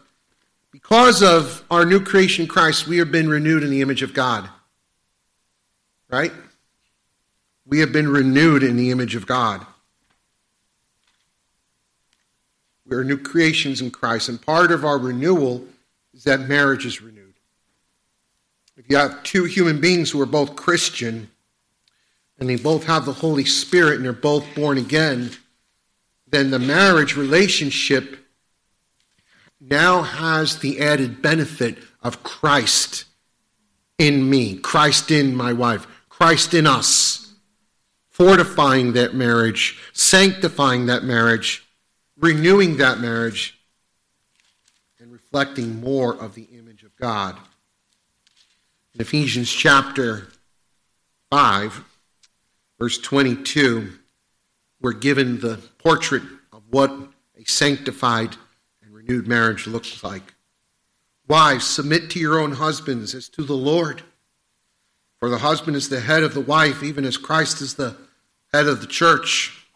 because 0.72 1.22
of 1.22 1.66
our 1.70 1.86
new 1.86 2.00
creation 2.00 2.48
Christ, 2.48 2.88
we 2.88 2.98
have 3.00 3.12
been 3.12 3.28
renewed 3.28 3.64
in 3.64 3.72
the 3.72 3.82
image 3.82 4.04
of 4.04 4.14
God. 4.14 4.50
Right? 6.12 6.34
We 7.66 7.80
have 7.80 7.94
been 7.94 8.10
renewed 8.10 8.64
in 8.64 8.76
the 8.76 8.92
image 8.92 9.16
of 9.16 9.26
God. 9.26 9.66
We 12.86 12.98
are 12.98 13.04
new 13.04 13.18
creations 13.18 13.80
in 13.80 13.92
Christ, 13.92 14.28
and 14.28 14.42
part 14.42 14.72
of 14.72 14.84
our 14.84 14.98
renewal 14.98 15.66
is 16.14 16.26
that 16.26 16.42
marriage 16.42 16.86
is 16.86 17.02
renewed. 17.02 17.36
If 18.76 18.90
you 18.90 18.98
have 18.98 19.24
two 19.24 19.46
human 19.46 19.80
beings 19.80 20.12
who 20.12 20.20
are 20.22 20.26
both 20.26 20.56
Christian 20.56 21.30
and 22.40 22.50
they 22.50 22.56
both 22.56 22.86
have 22.86 23.06
the 23.06 23.14
Holy 23.14 23.46
Spirit 23.46 23.98
and 23.98 24.06
they're 24.06 24.14
both 24.14 24.44
born 24.56 24.78
again, 24.78 25.32
then 26.28 26.50
the 26.50 26.60
marriage 26.60 27.16
relationship 27.16 28.18
now 29.60 30.02
has 30.02 30.58
the 30.58 30.80
added 30.80 31.22
benefit 31.22 31.78
of 32.02 32.24
Christ 32.24 33.06
in 34.00 34.28
me, 34.28 34.58
Christ 34.58 35.12
in 35.12 35.36
my 35.36 35.54
wife, 35.54 35.86
Christ 36.22 36.54
in 36.54 36.68
us, 36.68 37.34
fortifying 38.12 38.94
that 38.94 39.16
marriage, 39.16 39.80
sanctifying 39.92 40.86
that 40.86 41.04
marriage, 41.04 41.66
renewing 42.16 42.78
that 42.78 43.00
marriage, 43.00 43.58
and 45.00 45.12
reflecting 45.12 45.82
more 45.82 46.14
of 46.14 46.36
the 46.36 46.48
image 46.56 46.84
of 46.84 46.96
God. 46.96 47.38
In 48.94 49.02
Ephesians 49.02 49.52
chapter 49.52 50.28
5, 51.32 51.84
verse 52.78 53.00
22, 53.00 53.92
we're 54.80 54.94
given 54.94 55.40
the 55.40 55.58
portrait 55.80 56.22
of 56.54 56.62
what 56.70 56.92
a 57.36 57.44
sanctified 57.46 58.36
and 58.84 58.94
renewed 58.94 59.28
marriage 59.28 59.66
looks 59.66 60.04
like. 60.04 60.36
Wives, 61.28 61.66
submit 61.66 62.12
to 62.12 62.20
your 62.20 62.40
own 62.40 62.52
husbands 62.52 63.16
as 63.16 63.28
to 63.30 63.42
the 63.42 63.58
Lord. 63.58 64.04
For 65.22 65.30
the 65.30 65.38
husband 65.38 65.78
is 65.78 65.88
the 65.88 66.00
head 66.00 66.24
of 66.24 66.34
the 66.34 66.42
wife, 66.42 66.82
even 66.82 67.06
as 67.06 67.16
Christ 67.16 67.62
is 67.62 67.76
the 67.76 67.96
head 68.52 68.66
of 68.66 68.82
the 68.82 68.88
church, 68.88 69.68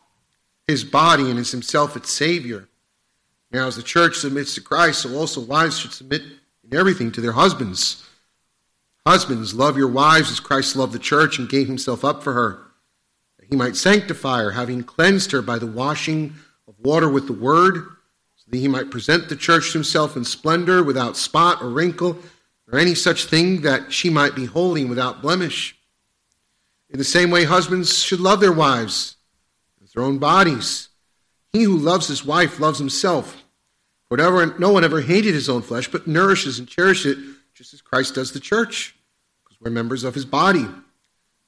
his 0.67 0.83
body, 0.83 1.29
and 1.29 1.37
is 1.37 1.51
himself 1.51 1.95
its 1.95 2.11
Savior. 2.11 2.67
Now, 3.51 3.67
as 3.67 3.75
the 3.75 3.83
church 3.83 4.17
submits 4.17 4.55
to 4.55 4.61
Christ, 4.61 5.03
so 5.03 5.15
also 5.15 5.39
wives 5.39 5.77
should 5.77 5.93
submit 5.93 6.23
in 6.63 6.75
everything 6.75 7.11
to 7.11 7.21
their 7.21 7.33
husbands. 7.33 8.03
Husbands, 9.05 9.53
love 9.53 9.77
your 9.77 9.87
wives 9.87 10.31
as 10.31 10.39
Christ 10.39 10.75
loved 10.75 10.93
the 10.93 10.99
church 10.99 11.37
and 11.37 11.47
gave 11.47 11.67
himself 11.67 12.03
up 12.03 12.23
for 12.23 12.33
her, 12.33 12.59
that 13.37 13.45
he 13.47 13.55
might 13.55 13.75
sanctify 13.75 14.41
her, 14.41 14.51
having 14.51 14.83
cleansed 14.83 15.31
her 15.31 15.43
by 15.43 15.59
the 15.59 15.67
washing 15.67 16.33
of 16.67 16.73
water 16.79 17.07
with 17.07 17.27
the 17.27 17.33
word, 17.33 17.75
so 18.35 18.45
that 18.49 18.57
he 18.57 18.67
might 18.67 18.89
present 18.89 19.29
the 19.29 19.35
church 19.35 19.67
to 19.67 19.77
himself 19.77 20.17
in 20.17 20.25
splendor, 20.25 20.81
without 20.81 21.15
spot 21.15 21.61
or 21.61 21.69
wrinkle, 21.69 22.17
or 22.71 22.79
any 22.79 22.95
such 22.95 23.25
thing, 23.25 23.61
that 23.61 23.91
she 23.91 24.09
might 24.09 24.35
be 24.35 24.45
holy 24.45 24.81
and 24.81 24.89
without 24.89 25.21
blemish. 25.21 25.75
In 26.89 26.97
the 26.97 27.03
same 27.03 27.31
way, 27.31 27.43
husbands 27.43 28.01
should 28.01 28.19
love 28.19 28.39
their 28.39 28.51
wives 28.51 29.17
as 29.83 29.91
their 29.91 30.03
own 30.03 30.17
bodies. 30.17 30.89
He 31.53 31.63
who 31.63 31.77
loves 31.77 32.07
his 32.07 32.25
wife 32.25 32.59
loves 32.59 32.79
himself. 32.79 33.43
Whatever, 34.07 34.57
no 34.59 34.71
one 34.71 34.83
ever 34.83 35.01
hated 35.01 35.33
his 35.33 35.49
own 35.49 35.61
flesh, 35.61 35.87
but 35.87 36.07
nourishes 36.07 36.59
and 36.59 36.67
cherishes 36.67 37.17
it, 37.17 37.23
just 37.53 37.73
as 37.73 37.81
Christ 37.81 38.15
does 38.15 38.31
the 38.31 38.39
church 38.39 38.95
because 39.43 39.59
we're 39.61 39.71
members 39.71 40.03
of 40.03 40.15
his 40.15 40.25
body. 40.25 40.67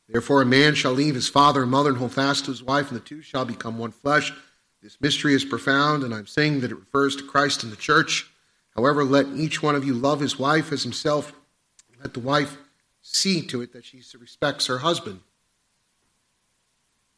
Therefore, 0.07 0.41
a 0.41 0.45
man 0.45 0.73
shall 0.73 0.93
leave 0.93 1.15
his 1.15 1.27
father 1.27 1.63
and 1.63 1.71
mother 1.71 1.89
and 1.89 1.97
hold 1.97 2.13
fast 2.13 2.45
to 2.45 2.51
his 2.51 2.63
wife, 2.63 2.89
and 2.89 2.99
the 2.99 3.03
two 3.03 3.21
shall 3.21 3.43
become 3.43 3.77
one 3.77 3.91
flesh. 3.91 4.31
This 4.81 5.01
mystery 5.01 5.33
is 5.33 5.43
profound, 5.43 6.03
and 6.03 6.13
I'm 6.13 6.27
saying 6.27 6.61
that 6.61 6.71
it 6.71 6.79
refers 6.79 7.15
to 7.17 7.23
Christ 7.23 7.63
and 7.63 7.71
the 7.71 7.77
church. 7.77 8.29
However, 8.77 9.03
let 9.03 9.27
each 9.27 9.63
one 9.63 9.75
of 9.75 9.83
you 9.83 9.93
love 9.93 10.19
his 10.19 10.37
wife 10.37 10.71
as 10.71 10.83
himself. 10.83 11.33
Let 12.01 12.13
the 12.13 12.19
wife 12.19 12.57
see 13.01 13.41
to 13.47 13.61
it 13.61 13.73
that 13.73 13.85
she 13.85 14.01
respects 14.19 14.67
her 14.67 14.77
husband. 14.79 15.21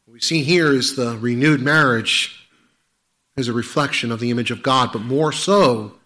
What 0.04 0.14
we 0.14 0.20
see 0.20 0.42
here 0.42 0.72
is 0.72 0.96
the 0.96 1.18
renewed 1.18 1.60
marriage 1.60 2.48
is 3.36 3.48
a 3.48 3.52
reflection 3.52 4.10
of 4.10 4.20
the 4.20 4.30
image 4.30 4.50
of 4.50 4.62
God, 4.62 4.90
but 4.92 5.02
more 5.02 5.32
so, 5.32 5.98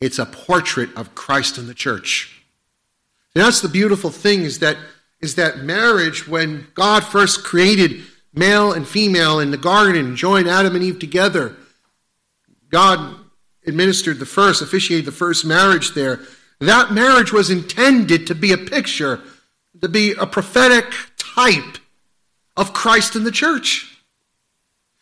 it's 0.00 0.18
a 0.18 0.26
portrait 0.26 0.88
of 0.96 1.14
Christ 1.14 1.58
and 1.58 1.68
the 1.68 1.74
church. 1.74 2.42
And 3.34 3.44
that's 3.44 3.60
the 3.60 3.68
beautiful 3.68 4.10
thing 4.10 4.42
is 4.42 4.60
that 4.60 4.76
is 5.20 5.36
that 5.36 5.58
marriage, 5.58 6.28
when 6.28 6.66
God 6.74 7.02
first 7.02 7.44
created 7.44 8.02
male 8.34 8.72
and 8.72 8.86
female 8.86 9.40
in 9.40 9.50
the 9.50 9.56
garden 9.56 10.04
and 10.04 10.16
joined 10.16 10.48
Adam 10.48 10.74
and 10.74 10.84
Eve 10.84 10.98
together, 10.98 11.56
God 12.68 13.23
administered 13.66 14.18
the 14.18 14.26
first, 14.26 14.62
officiated 14.62 15.04
the 15.04 15.12
first 15.12 15.44
marriage 15.44 15.94
there. 15.94 16.20
That 16.60 16.92
marriage 16.92 17.32
was 17.32 17.50
intended 17.50 18.26
to 18.26 18.34
be 18.34 18.52
a 18.52 18.58
picture, 18.58 19.20
to 19.80 19.88
be 19.88 20.12
a 20.12 20.26
prophetic 20.26 20.92
type 21.18 21.78
of 22.56 22.72
Christ 22.72 23.16
and 23.16 23.26
the 23.26 23.30
church. 23.30 23.98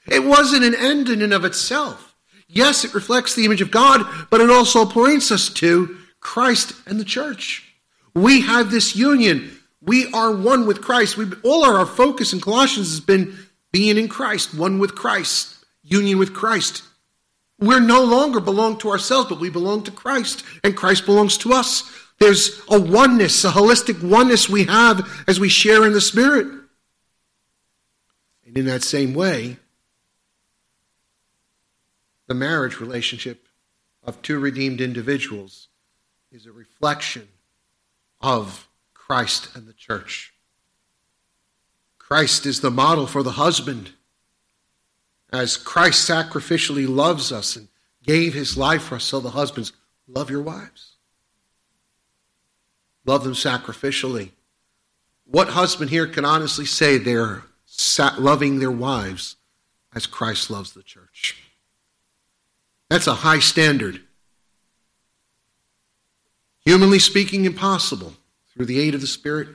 It 0.06 0.24
wasn't 0.24 0.64
an 0.64 0.74
end 0.74 1.08
in 1.08 1.22
and 1.22 1.32
of 1.32 1.44
itself. 1.44 2.14
Yes, 2.48 2.84
it 2.84 2.94
reflects 2.94 3.34
the 3.34 3.44
image 3.44 3.62
of 3.62 3.70
God, 3.70 4.04
but 4.30 4.40
it 4.40 4.50
also 4.50 4.84
points 4.84 5.30
us 5.30 5.48
to 5.50 5.96
Christ 6.20 6.74
and 6.86 6.98
the 6.98 7.04
church. 7.04 7.74
We 8.14 8.42
have 8.42 8.70
this 8.70 8.94
union. 8.94 9.58
We 9.80 10.10
are 10.12 10.34
one 10.34 10.66
with 10.66 10.82
Christ. 10.82 11.16
We, 11.16 11.26
all 11.42 11.64
our 11.64 11.86
focus 11.86 12.32
in 12.32 12.40
Colossians 12.40 12.90
has 12.90 13.00
been 13.00 13.36
being 13.72 13.96
in 13.96 14.08
Christ, 14.08 14.54
one 14.54 14.78
with 14.78 14.94
Christ, 14.94 15.56
union 15.82 16.18
with 16.18 16.34
Christ. 16.34 16.82
We're 17.62 17.80
no 17.80 18.02
longer 18.02 18.40
belong 18.40 18.78
to 18.78 18.90
ourselves, 18.90 19.28
but 19.28 19.38
we 19.38 19.48
belong 19.48 19.84
to 19.84 19.92
Christ, 19.92 20.42
and 20.64 20.76
Christ 20.76 21.06
belongs 21.06 21.38
to 21.38 21.52
us. 21.52 21.88
There's 22.18 22.60
a 22.68 22.80
oneness, 22.80 23.44
a 23.44 23.50
holistic 23.50 24.02
oneness 24.02 24.48
we 24.48 24.64
have 24.64 25.24
as 25.28 25.38
we 25.38 25.48
share 25.48 25.86
in 25.86 25.92
the 25.92 26.00
Spirit. 26.00 26.48
And 28.44 28.58
in 28.58 28.66
that 28.66 28.82
same 28.82 29.14
way, 29.14 29.58
the 32.26 32.34
marriage 32.34 32.80
relationship 32.80 33.46
of 34.02 34.20
two 34.22 34.40
redeemed 34.40 34.80
individuals 34.80 35.68
is 36.32 36.46
a 36.46 36.52
reflection 36.52 37.28
of 38.20 38.68
Christ 38.92 39.54
and 39.54 39.68
the 39.68 39.72
church. 39.72 40.32
Christ 41.98 42.44
is 42.44 42.60
the 42.60 42.70
model 42.72 43.06
for 43.06 43.22
the 43.22 43.32
husband. 43.32 43.92
As 45.32 45.56
Christ 45.56 46.08
sacrificially 46.08 46.86
loves 46.86 47.32
us 47.32 47.56
and 47.56 47.68
gave 48.04 48.34
his 48.34 48.56
life 48.56 48.82
for 48.82 48.96
us, 48.96 49.04
so 49.04 49.18
the 49.20 49.30
husbands 49.30 49.72
love 50.06 50.30
your 50.30 50.42
wives. 50.42 50.96
Love 53.06 53.24
them 53.24 53.32
sacrificially. 53.32 54.30
What 55.24 55.48
husband 55.48 55.90
here 55.90 56.06
can 56.06 56.24
honestly 56.24 56.66
say 56.66 56.98
they're 56.98 57.44
loving 58.18 58.58
their 58.58 58.70
wives 58.70 59.36
as 59.94 60.06
Christ 60.06 60.50
loves 60.50 60.72
the 60.72 60.82
church? 60.82 61.42
That's 62.90 63.06
a 63.06 63.14
high 63.14 63.38
standard. 63.38 64.02
Humanly 66.64 66.98
speaking, 66.98 67.44
impossible. 67.44 68.14
Through 68.52 68.66
the 68.66 68.78
aid 68.78 68.94
of 68.94 69.00
the 69.00 69.06
Spirit, 69.06 69.48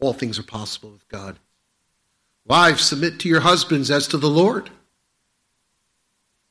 all 0.00 0.12
things 0.12 0.38
are 0.38 0.42
possible 0.42 0.90
with 0.90 1.08
God. 1.08 1.38
Wives, 2.44 2.82
submit 2.82 3.20
to 3.20 3.28
your 3.28 3.40
husbands 3.40 3.88
as 3.90 4.08
to 4.08 4.18
the 4.18 4.28
Lord. 4.28 4.70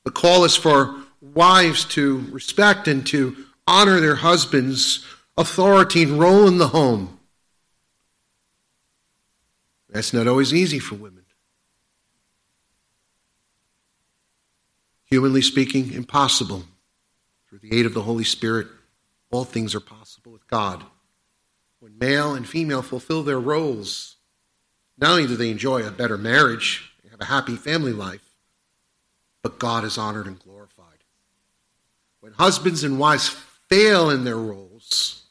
The 0.09 0.13
call 0.13 0.43
is 0.43 0.55
for 0.55 0.95
wives 1.21 1.85
to 1.89 2.25
respect 2.31 2.87
and 2.87 3.05
to 3.05 3.45
honor 3.67 3.99
their 3.99 4.15
husbands' 4.15 5.05
authority 5.37 6.01
and 6.01 6.19
role 6.19 6.47
in 6.47 6.57
the 6.57 6.69
home. 6.69 7.19
That's 9.87 10.11
not 10.11 10.27
always 10.27 10.51
easy 10.51 10.79
for 10.79 10.95
women. 10.95 11.25
Humanly 15.05 15.43
speaking, 15.43 15.93
impossible. 15.93 16.63
Through 17.47 17.59
the 17.59 17.77
aid 17.77 17.85
of 17.85 17.93
the 17.93 18.01
Holy 18.01 18.23
Spirit, 18.23 18.65
all 19.29 19.45
things 19.45 19.75
are 19.75 19.79
possible 19.79 20.31
with 20.31 20.47
God. 20.47 20.83
When 21.81 21.99
male 21.99 22.33
and 22.33 22.49
female 22.49 22.81
fulfill 22.81 23.21
their 23.21 23.39
roles, 23.39 24.15
not 24.97 25.11
only 25.11 25.27
do 25.27 25.35
they 25.35 25.51
enjoy 25.51 25.85
a 25.85 25.91
better 25.91 26.17
marriage, 26.17 26.91
and 27.03 27.11
have 27.11 27.21
a 27.21 27.25
happy 27.25 27.55
family 27.55 27.93
life, 27.93 28.28
but 29.41 29.59
God 29.59 29.83
is 29.83 29.97
honored 29.97 30.27
and 30.27 30.39
glorified. 30.39 30.85
When 32.19 32.33
husbands 32.33 32.83
and 32.83 32.99
wives 32.99 33.29
fail 33.69 34.09
in 34.09 34.23
their 34.25 34.37
roles, 34.37 35.23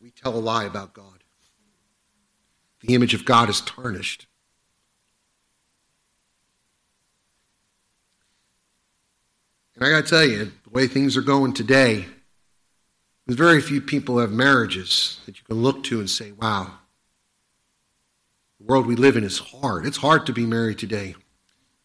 we 0.00 0.10
tell 0.10 0.36
a 0.36 0.38
lie 0.38 0.64
about 0.64 0.92
God. 0.92 1.24
The 2.80 2.94
image 2.94 3.14
of 3.14 3.24
God 3.24 3.48
is 3.48 3.60
tarnished. 3.60 4.26
And 9.74 9.84
I 9.84 9.90
got 9.90 10.04
to 10.04 10.10
tell 10.10 10.24
you, 10.24 10.52
the 10.64 10.70
way 10.70 10.86
things 10.86 11.16
are 11.16 11.22
going 11.22 11.54
today, 11.54 12.06
there's 13.26 13.38
very 13.38 13.60
few 13.62 13.80
people 13.80 14.18
have 14.18 14.32
marriages 14.32 15.20
that 15.24 15.38
you 15.38 15.44
can 15.44 15.62
look 15.62 15.84
to 15.84 16.00
and 16.00 16.10
say, 16.10 16.32
wow, 16.32 16.72
the 18.58 18.66
world 18.66 18.86
we 18.86 18.96
live 18.96 19.16
in 19.16 19.24
is 19.24 19.38
hard. 19.38 19.86
It's 19.86 19.96
hard 19.96 20.26
to 20.26 20.32
be 20.32 20.44
married 20.44 20.78
today. 20.78 21.14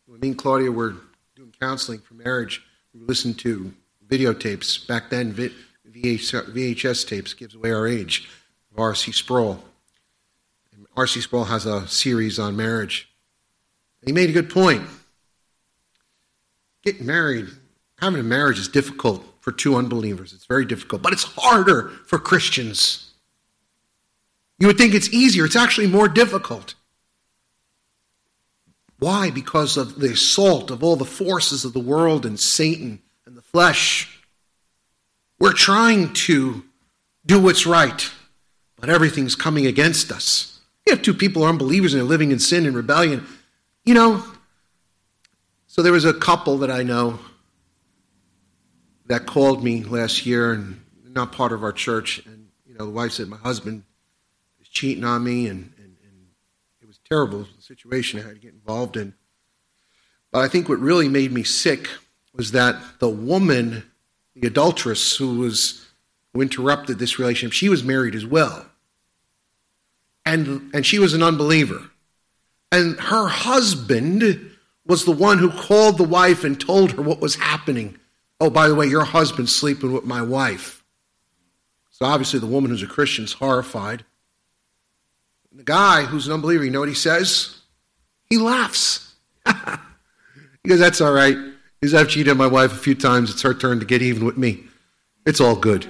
When 0.08 0.20
me 0.20 0.30
and 0.30 0.38
Claudia 0.38 0.72
were 0.72 0.96
doing 1.36 1.54
counseling 1.60 2.00
for 2.00 2.14
marriage, 2.14 2.64
we 2.94 3.02
listened 3.02 3.40
to 3.40 3.74
videotapes. 4.08 4.88
Back 4.88 5.10
then, 5.10 5.34
VHS 5.34 7.08
tapes 7.08 7.34
gives 7.34 7.56
away 7.56 7.72
our 7.72 7.88
age 7.88 8.30
R.C. 8.78 9.12
Sproul. 9.12 9.64
R.C. 10.96 11.22
Sproul 11.22 11.46
has 11.46 11.66
a 11.66 11.88
series 11.88 12.40
on 12.40 12.56
marriage. 12.56 13.10
he 14.06 14.12
made 14.12 14.30
a 14.30 14.34
good 14.34 14.50
point. 14.50 14.88
Getting 16.84 17.06
married 17.06 17.48
having 18.00 18.20
a 18.20 18.24
marriage 18.24 18.60
is 18.60 18.68
difficult 18.68 19.26
for 19.40 19.52
two 19.52 19.76
unbelievers. 19.76 20.34
It's 20.34 20.46
very 20.46 20.66
difficult, 20.66 21.02
but 21.02 21.14
it's 21.14 21.24
harder 21.24 21.90
for 22.06 22.20
Christians. 22.20 23.12
You 24.60 24.68
would 24.68 24.78
think 24.78 24.94
it's 24.94 25.10
easier, 25.10 25.46
it's 25.46 25.56
actually 25.56 25.88
more 25.88 26.08
difficult. 26.08 26.76
Why? 29.00 29.30
Because 29.30 29.78
of 29.78 30.00
the 30.00 30.14
assault 30.14 30.72
of 30.72 30.84
all 30.84 30.96
the 30.96 31.06
forces 31.06 31.66
of 31.66 31.74
the 31.74 31.80
world 31.80 32.26
and 32.26 32.40
Satan 32.40 33.02
and 33.26 33.36
the 33.36 33.42
flesh. 33.42 34.20
We're 35.40 35.54
trying 35.54 36.14
to 36.14 36.64
do 37.26 37.42
what's 37.42 37.66
right, 37.66 38.10
but 38.80 38.90
everything's 38.90 39.36
coming 39.36 39.66
against 39.66 40.12
us. 40.12 40.60
You 40.86 40.94
have 40.94 41.04
two 41.04 41.14
people 41.14 41.42
who 41.42 41.48
are 41.48 41.50
unbelievers 41.50 41.94
and 41.94 42.02
they're 42.02 42.08
living 42.08 42.32
in 42.32 42.40
sin 42.40 42.66
and 42.66 42.76
rebellion. 42.76 43.26
You 43.84 43.96
know, 43.96 44.24
so 45.68 45.82
there 45.82 45.92
was 45.92 46.06
a 46.06 46.14
couple 46.14 46.60
that 46.60 46.72
I 46.72 46.84
know 46.84 47.20
that 49.08 49.26
called 49.26 49.64
me 49.64 49.84
last 49.84 50.26
year 50.26 50.54
and 50.54 50.82
not 51.04 51.32
part 51.32 51.52
of 51.52 51.64
our 51.64 51.72
church. 51.72 52.26
And, 52.26 52.48
you 52.66 52.76
know, 52.76 52.86
the 52.86 52.92
wife 52.92 53.12
said, 53.12 53.28
My 53.28 53.38
husband 53.38 53.84
is 54.62 54.70
cheating 54.70 55.04
on 55.04 55.24
me. 55.24 55.48
And, 55.48 55.74
terrible 57.08 57.48
situation 57.60 58.20
I 58.20 58.24
had 58.24 58.36
to 58.36 58.40
get 58.42 58.54
involved 58.54 58.98
in. 58.98 59.14
But 60.32 60.40
I 60.40 60.48
think 60.48 60.68
what 60.68 60.80
really 60.80 61.08
made 61.08 61.32
me 61.32 61.44
sick 61.44 61.90
was 62.34 62.52
that 62.52 62.76
the 63.00 63.10
woman, 63.10 63.90
the 64.36 64.48
adulteress 64.48 65.16
who 65.16 65.40
was 65.40 65.86
who 66.34 66.42
interrupted 66.42 67.00
this 67.00 67.18
relationship, 67.18 67.54
she 67.54 67.70
was 67.70 67.84
married 67.84 68.14
as 68.14 68.26
well. 68.26 68.66
And, 70.26 70.70
and 70.74 70.86
she 70.86 71.00
was 71.00 71.14
an 71.14 71.24
unbeliever. 71.24 71.92
And 72.72 73.00
her 73.00 73.28
husband 73.28 74.52
was 74.86 75.06
the 75.06 75.12
one 75.12 75.38
who 75.38 75.50
called 75.50 75.98
the 75.98 76.04
wife 76.04 76.44
and 76.44 76.60
told 76.60 76.92
her 76.92 77.02
what 77.02 77.22
was 77.22 77.36
happening 77.36 77.98
Oh, 78.40 78.50
by 78.50 78.68
the 78.68 78.76
way, 78.76 78.88
your 78.88 79.06
husband's 79.06 79.56
sleeping 79.56 79.94
with 79.94 80.04
my 80.04 80.22
wife. 80.22 80.84
So 81.90 82.06
obviously, 82.06 82.40
the 82.40 82.48
woman 82.48 82.70
who's 82.70 82.84
a 82.84 82.88
Christian 82.88 83.24
is 83.24 83.32
horrified. 83.34 84.04
The 85.56 85.64
guy 85.64 86.04
who's 86.04 86.28
an 86.28 86.34
unbeliever, 86.34 86.66
you 86.66 86.72
know 86.72 86.82
what 86.82 86.90
he 86.90 86.96
says? 86.96 87.58
He 88.30 88.38
laughs. 88.38 89.16
he 89.48 90.70
goes, 90.70 90.80
That's 90.80 91.00
all 91.00 91.14
right. 91.14 91.38
Because 91.80 91.94
I've 91.94 92.10
cheated 92.10 92.32
on 92.32 92.38
my 92.38 92.48
wife 92.48 92.74
a 92.74 92.78
few 92.78 92.96
times. 92.96 93.32
It's 93.32 93.42
her 93.44 93.54
turn 93.54 93.80
to 93.80 93.86
get 93.86 94.02
even 94.02 94.26
with 94.26 94.38
me. 94.38 94.66
It's 95.26 95.40
all 95.40 95.56
good. 95.56 95.88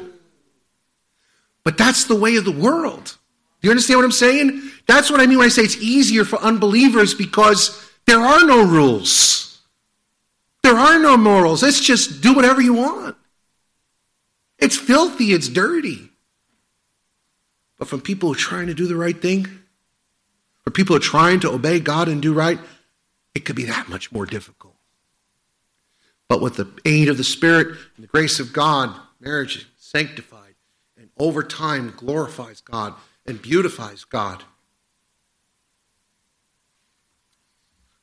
But 1.63 1.77
that's 1.77 2.03
the 2.03 2.15
way 2.15 2.35
of 2.35 2.45
the 2.45 2.51
world. 2.51 3.17
Do 3.61 3.67
you 3.67 3.71
understand 3.71 3.97
what 3.97 4.05
I'm 4.05 4.11
saying? 4.11 4.61
That's 4.87 5.09
what 5.09 5.19
I 5.19 5.25
mean 5.25 5.39
when 5.39 5.47
I 5.47 5.49
say 5.49 5.63
it's 5.63 5.77
easier 5.77 6.25
for 6.25 6.37
unbelievers 6.39 7.15
because 7.15 7.89
there 8.05 8.19
are 8.19 8.45
no 8.45 8.63
rules. 8.63 9.61
There 10.61 10.75
are 10.75 10.99
no 10.99 11.17
morals. 11.17 11.63
It's 11.63 11.79
just 11.79 12.21
do 12.21 12.35
whatever 12.35 12.61
you 12.61 12.73
want. 12.75 13.15
It's 14.59 14.77
filthy, 14.77 15.33
it's 15.33 15.47
dirty. 15.47 16.09
But 17.77 17.87
from 17.87 18.01
people 18.01 18.29
who 18.29 18.33
are 18.33 18.37
trying 18.37 18.67
to 18.67 18.73
do 18.73 18.87
the 18.87 18.95
right 18.95 19.19
thing, 19.19 19.47
for 20.63 20.71
people 20.71 20.95
who 20.95 20.97
are 20.97 21.03
trying 21.03 21.39
to 21.41 21.51
obey 21.51 21.79
God 21.79 22.07
and 22.07 22.21
do 22.21 22.33
right, 22.33 22.59
it 23.33 23.45
could 23.45 23.55
be 23.55 23.65
that 23.65 23.89
much 23.89 24.11
more 24.11 24.25
difficult. 24.25 24.75
But 26.27 26.41
with 26.41 26.55
the 26.55 26.67
aid 26.85 27.09
of 27.09 27.17
the 27.17 27.23
Spirit 27.23 27.67
and 27.67 28.03
the 28.03 28.07
grace 28.07 28.39
of 28.39 28.53
God, 28.53 28.95
marriage 29.19 29.57
is 29.57 29.65
sanctified 29.77 30.55
and 30.97 31.09
over 31.17 31.43
time 31.43 31.93
glorifies 31.95 32.61
God 32.61 32.93
and 33.25 33.41
beautifies 33.41 34.03
God. 34.03 34.43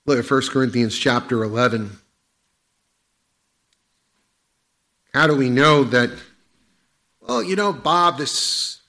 Look 0.04 0.18
at 0.18 0.30
1 0.30 0.42
Corinthians 0.48 0.98
chapter 0.98 1.42
11. 1.42 1.98
How 5.14 5.26
do 5.26 5.36
we 5.36 5.50
know 5.50 5.84
that, 5.84 6.10
well, 7.20 7.42
you 7.42 7.54
know, 7.54 7.72
Bob, 7.72 8.18
this, 8.18 8.81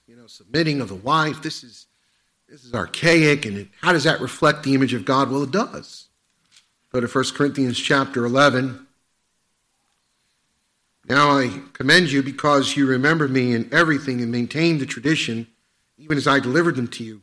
submitting 0.54 0.82
of 0.82 0.88
the 0.88 0.96
wife, 0.96 1.42
this 1.42 1.64
is, 1.64 1.88
this 2.48 2.64
is 2.64 2.76
archaic, 2.76 3.46
and 3.46 3.58
it, 3.58 3.68
how 3.82 3.92
does 3.92 4.04
that 4.04 4.22
reflect 4.22 4.62
the 4.62 4.76
image 4.76 4.94
of 4.94 5.04
God? 5.04 5.32
Well, 5.32 5.44
it 5.44 5.52
does. 5.52 6.10
Go 6.92 7.00
to 7.00 7.08
1 7.08 7.24
Corinthians 7.34 7.80
chapter 7.80 8.24
11. 8.24 8.86
Now 11.10 11.32
I 11.32 11.60
commend 11.74 12.12
you 12.12 12.22
because 12.22 12.78
you 12.78 12.86
remember 12.86 13.28
me 13.28 13.56
in 13.56 13.68
everything 13.74 14.22
and 14.22 14.32
maintain 14.32 14.78
the 14.78 14.86
tradition, 14.86 15.48
even 15.98 16.18
as 16.18 16.28
I 16.28 16.40
delivered 16.40 16.76
them 16.76 16.88
to 16.90 17.04
you. 17.04 17.22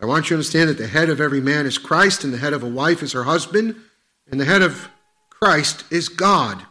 I 0.00 0.06
want 0.06 0.26
you 0.26 0.28
to 0.28 0.34
understand 0.34 0.70
that 0.70 0.78
the 0.78 0.86
head 0.86 1.10
of 1.10 1.20
every 1.20 1.40
man 1.40 1.66
is 1.66 1.76
Christ, 1.76 2.22
and 2.22 2.32
the 2.32 2.38
head 2.38 2.52
of 2.52 2.62
a 2.62 2.68
wife 2.68 3.02
is 3.02 3.12
her 3.12 3.24
husband, 3.24 3.74
and 4.30 4.40
the 4.40 4.44
head 4.44 4.62
of 4.62 4.88
Christ 5.28 5.84
is 5.90 6.08
God. 6.08 6.64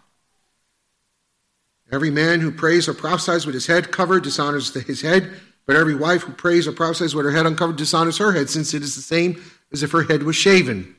Every 1.91 2.09
man 2.09 2.39
who 2.39 2.51
prays 2.51 2.87
or 2.87 2.93
prophesies 2.93 3.45
with 3.45 3.53
his 3.53 3.67
head 3.67 3.91
covered 3.91 4.23
dishonors 4.23 4.73
his 4.73 5.01
head, 5.01 5.29
but 5.67 5.75
every 5.75 5.93
wife 5.93 6.23
who 6.23 6.31
prays 6.31 6.67
or 6.67 6.71
prophesies 6.71 7.13
with 7.13 7.25
her 7.25 7.31
head 7.31 7.45
uncovered 7.45 7.75
dishonors 7.75 8.17
her 8.17 8.31
head, 8.31 8.49
since 8.49 8.73
it 8.73 8.81
is 8.81 8.95
the 8.95 9.01
same 9.01 9.43
as 9.71 9.83
if 9.83 9.91
her 9.91 10.03
head 10.03 10.23
was 10.23 10.35
shaven. 10.35 10.95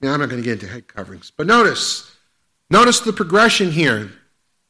Now, 0.00 0.14
I'm 0.14 0.20
not 0.20 0.30
going 0.30 0.40
to 0.40 0.44
get 0.44 0.62
into 0.62 0.72
head 0.72 0.86
coverings, 0.86 1.32
but 1.36 1.46
notice, 1.46 2.10
notice 2.70 3.00
the 3.00 3.12
progression 3.12 3.72
here. 3.72 4.12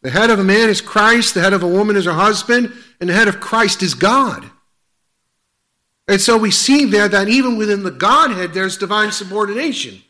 The 0.03 0.11
head 0.11 0.30
of 0.30 0.39
a 0.39 0.45
man 0.45 0.70
is 0.70 0.80
Christ, 0.80 1.34
the 1.34 1.41
head 1.41 1.53
of 1.53 1.62
a 1.62 1.68
woman 1.68 1.97
is 1.97 2.07
her 2.07 2.12
husband, 2.12 2.72
and 3.01 3.11
the 3.11 3.14
head 3.14 3.28
of 3.28 3.41
Christ 3.41 3.82
is 3.82 3.95
God. 3.95 4.51
And 6.09 6.20
so 6.20 6.39
we 6.39 6.51
see 6.51 6.84
there 6.84 7.09
that 7.09 7.28
even 7.28 7.59
within 7.59 7.82
the 7.82 7.91
Godhead, 7.91 8.55
there's 8.55 8.78
divine 8.78 9.12
subordination. 9.12 10.01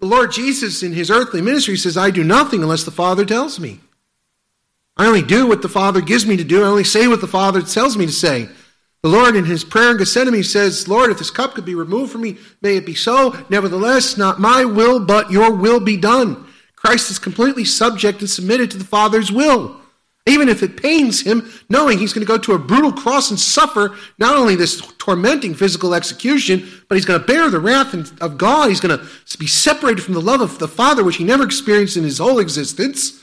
The 0.00 0.06
Lord 0.06 0.32
Jesus, 0.32 0.82
in 0.82 0.92
his 0.92 1.10
earthly 1.10 1.42
ministry, 1.42 1.76
says, 1.76 1.96
I 1.96 2.10
do 2.10 2.24
nothing 2.24 2.62
unless 2.62 2.84
the 2.84 2.90
Father 2.90 3.24
tells 3.24 3.60
me. 3.60 3.80
I 5.00 5.06
only 5.06 5.22
do 5.22 5.46
what 5.46 5.62
the 5.62 5.68
Father 5.70 6.02
gives 6.02 6.26
me 6.26 6.36
to 6.36 6.44
do. 6.44 6.62
I 6.62 6.66
only 6.66 6.84
say 6.84 7.08
what 7.08 7.22
the 7.22 7.26
Father 7.26 7.62
tells 7.62 7.96
me 7.96 8.04
to 8.04 8.12
say. 8.12 8.50
The 9.02 9.08
Lord, 9.08 9.34
in 9.34 9.46
his 9.46 9.64
prayer 9.64 9.92
in 9.92 9.96
Gethsemane, 9.96 10.42
says, 10.42 10.88
Lord, 10.88 11.10
if 11.10 11.16
this 11.16 11.30
cup 11.30 11.54
could 11.54 11.64
be 11.64 11.74
removed 11.74 12.12
from 12.12 12.20
me, 12.20 12.36
may 12.60 12.76
it 12.76 12.84
be 12.84 12.94
so. 12.94 13.34
Nevertheless, 13.48 14.18
not 14.18 14.40
my 14.40 14.62
will, 14.66 15.00
but 15.00 15.30
your 15.30 15.54
will 15.54 15.80
be 15.80 15.96
done. 15.96 16.46
Christ 16.76 17.10
is 17.10 17.18
completely 17.18 17.64
subject 17.64 18.20
and 18.20 18.28
submitted 18.28 18.70
to 18.72 18.76
the 18.76 18.84
Father's 18.84 19.32
will. 19.32 19.80
Even 20.26 20.50
if 20.50 20.62
it 20.62 20.76
pains 20.76 21.22
him, 21.22 21.50
knowing 21.70 21.96
he's 21.96 22.12
going 22.12 22.26
to 22.26 22.30
go 22.30 22.36
to 22.36 22.52
a 22.52 22.58
brutal 22.58 22.92
cross 22.92 23.30
and 23.30 23.40
suffer 23.40 23.96
not 24.18 24.36
only 24.36 24.54
this 24.54 24.82
tormenting 24.98 25.54
physical 25.54 25.94
execution, 25.94 26.68
but 26.90 26.96
he's 26.96 27.06
going 27.06 27.18
to 27.18 27.26
bear 27.26 27.48
the 27.48 27.58
wrath 27.58 27.94
of 28.20 28.36
God. 28.36 28.68
He's 28.68 28.80
going 28.80 28.98
to 28.98 29.38
be 29.38 29.46
separated 29.46 30.02
from 30.02 30.12
the 30.12 30.20
love 30.20 30.42
of 30.42 30.58
the 30.58 30.68
Father, 30.68 31.02
which 31.02 31.16
he 31.16 31.24
never 31.24 31.42
experienced 31.42 31.96
in 31.96 32.04
his 32.04 32.18
whole 32.18 32.38
existence 32.38 33.19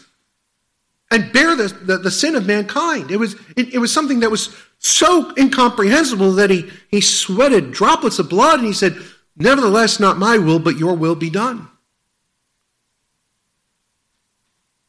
and 1.09 1.31
bear 1.31 1.55
the, 1.55 1.67
the, 1.67 1.97
the, 1.97 2.11
sin 2.11 2.35
of 2.35 2.45
mankind. 2.45 3.11
It 3.11 3.17
was, 3.17 3.35
it, 3.55 3.73
it 3.73 3.77
was 3.79 3.93
something 3.93 4.19
that 4.19 4.31
was 4.31 4.55
so 4.79 5.33
incomprehensible 5.37 6.33
that 6.33 6.49
he, 6.49 6.69
he 6.89 7.01
sweated 7.01 7.71
droplets 7.71 8.19
of 8.19 8.29
blood 8.29 8.59
and 8.59 8.67
he 8.67 8.73
said, 8.73 8.97
Nevertheless, 9.37 9.99
not 9.99 10.17
my 10.17 10.37
will, 10.37 10.59
but 10.59 10.77
your 10.77 10.95
will 10.95 11.15
be 11.15 11.29
done. 11.29 11.67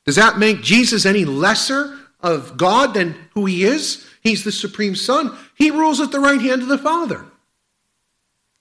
Does 0.06 0.16
that 0.16 0.38
make 0.38 0.62
Jesus 0.62 1.04
any 1.04 1.26
lesser 1.26 1.98
of 2.20 2.56
God 2.56 2.94
than 2.94 3.14
who 3.34 3.44
he 3.44 3.64
is? 3.64 4.06
He's 4.22 4.42
the 4.42 4.52
supreme 4.52 4.94
Son. 4.94 5.36
He 5.54 5.70
rules 5.70 6.00
at 6.00 6.10
the 6.10 6.20
right 6.20 6.40
hand 6.40 6.62
of 6.62 6.68
the 6.68 6.78
Father. 6.78 7.26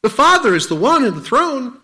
The 0.04 0.10
Father 0.10 0.56
is 0.56 0.68
the 0.68 0.76
one 0.76 1.06
in 1.06 1.16
the 1.16 1.22
throne. 1.22 1.80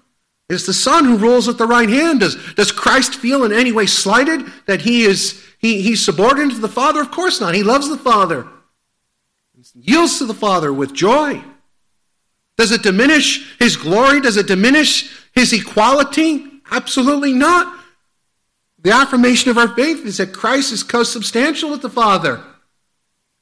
It's 0.50 0.66
the 0.66 0.74
Son 0.74 1.06
who 1.06 1.18
rules 1.18 1.48
at 1.48 1.58
the 1.58 1.66
right 1.66 1.90
hand. 1.90 2.20
Does, 2.20 2.36
does 2.56 2.72
Christ 2.72 3.16
feel 3.16 3.44
in 3.44 3.52
any 3.52 3.72
way 3.72 3.86
slighted 3.86 4.46
that 4.66 4.82
he 4.82 5.04
is 5.04 5.44
he, 5.58 5.82
he's 5.82 6.04
subordinate 6.04 6.56
to 6.56 6.62
the 6.62 6.68
Father? 6.68 7.02
Of 7.02 7.12
course 7.12 7.40
not. 7.40 7.56
He 7.56 7.64
loves 7.64 7.88
the 7.88 7.98
Father. 7.98 8.48
He 9.56 9.92
yields 9.92 10.18
to 10.20 10.26
the 10.26 10.34
Father 10.34 10.74
with 10.74 10.94
joy. 10.94 11.42
Does 12.58 12.72
it 12.72 12.84
diminish 12.84 13.58
his 13.58 13.78
glory? 13.78 14.20
Does 14.20 14.38
it 14.38 14.48
diminish 14.48 15.10
his 15.34 15.54
equality? 15.54 16.46
Absolutely 16.70 17.34
not. 17.34 17.80
The 18.80 18.92
affirmation 18.92 19.50
of 19.50 19.58
our 19.58 19.70
faith 19.70 20.06
is 20.06 20.18
that 20.18 20.34
Christ 20.34 20.74
is 20.74 20.84
co-substantial 20.84 21.72
with 21.72 21.82
the 21.82 21.90
Father. 21.90 22.44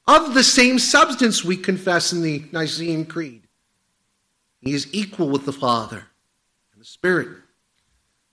Of 0.06 0.34
the 0.34 0.44
same 0.44 0.78
substance 0.78 1.44
we 1.44 1.56
confess 1.56 2.12
in 2.12 2.22
the 2.22 2.44
Nicene 2.52 3.04
Creed. 3.04 3.42
He 4.60 4.72
is 4.72 4.88
equal 4.92 5.28
with 5.28 5.44
the 5.44 5.52
Father 5.52 6.06
the 6.82 6.86
Spirit. 6.86 7.28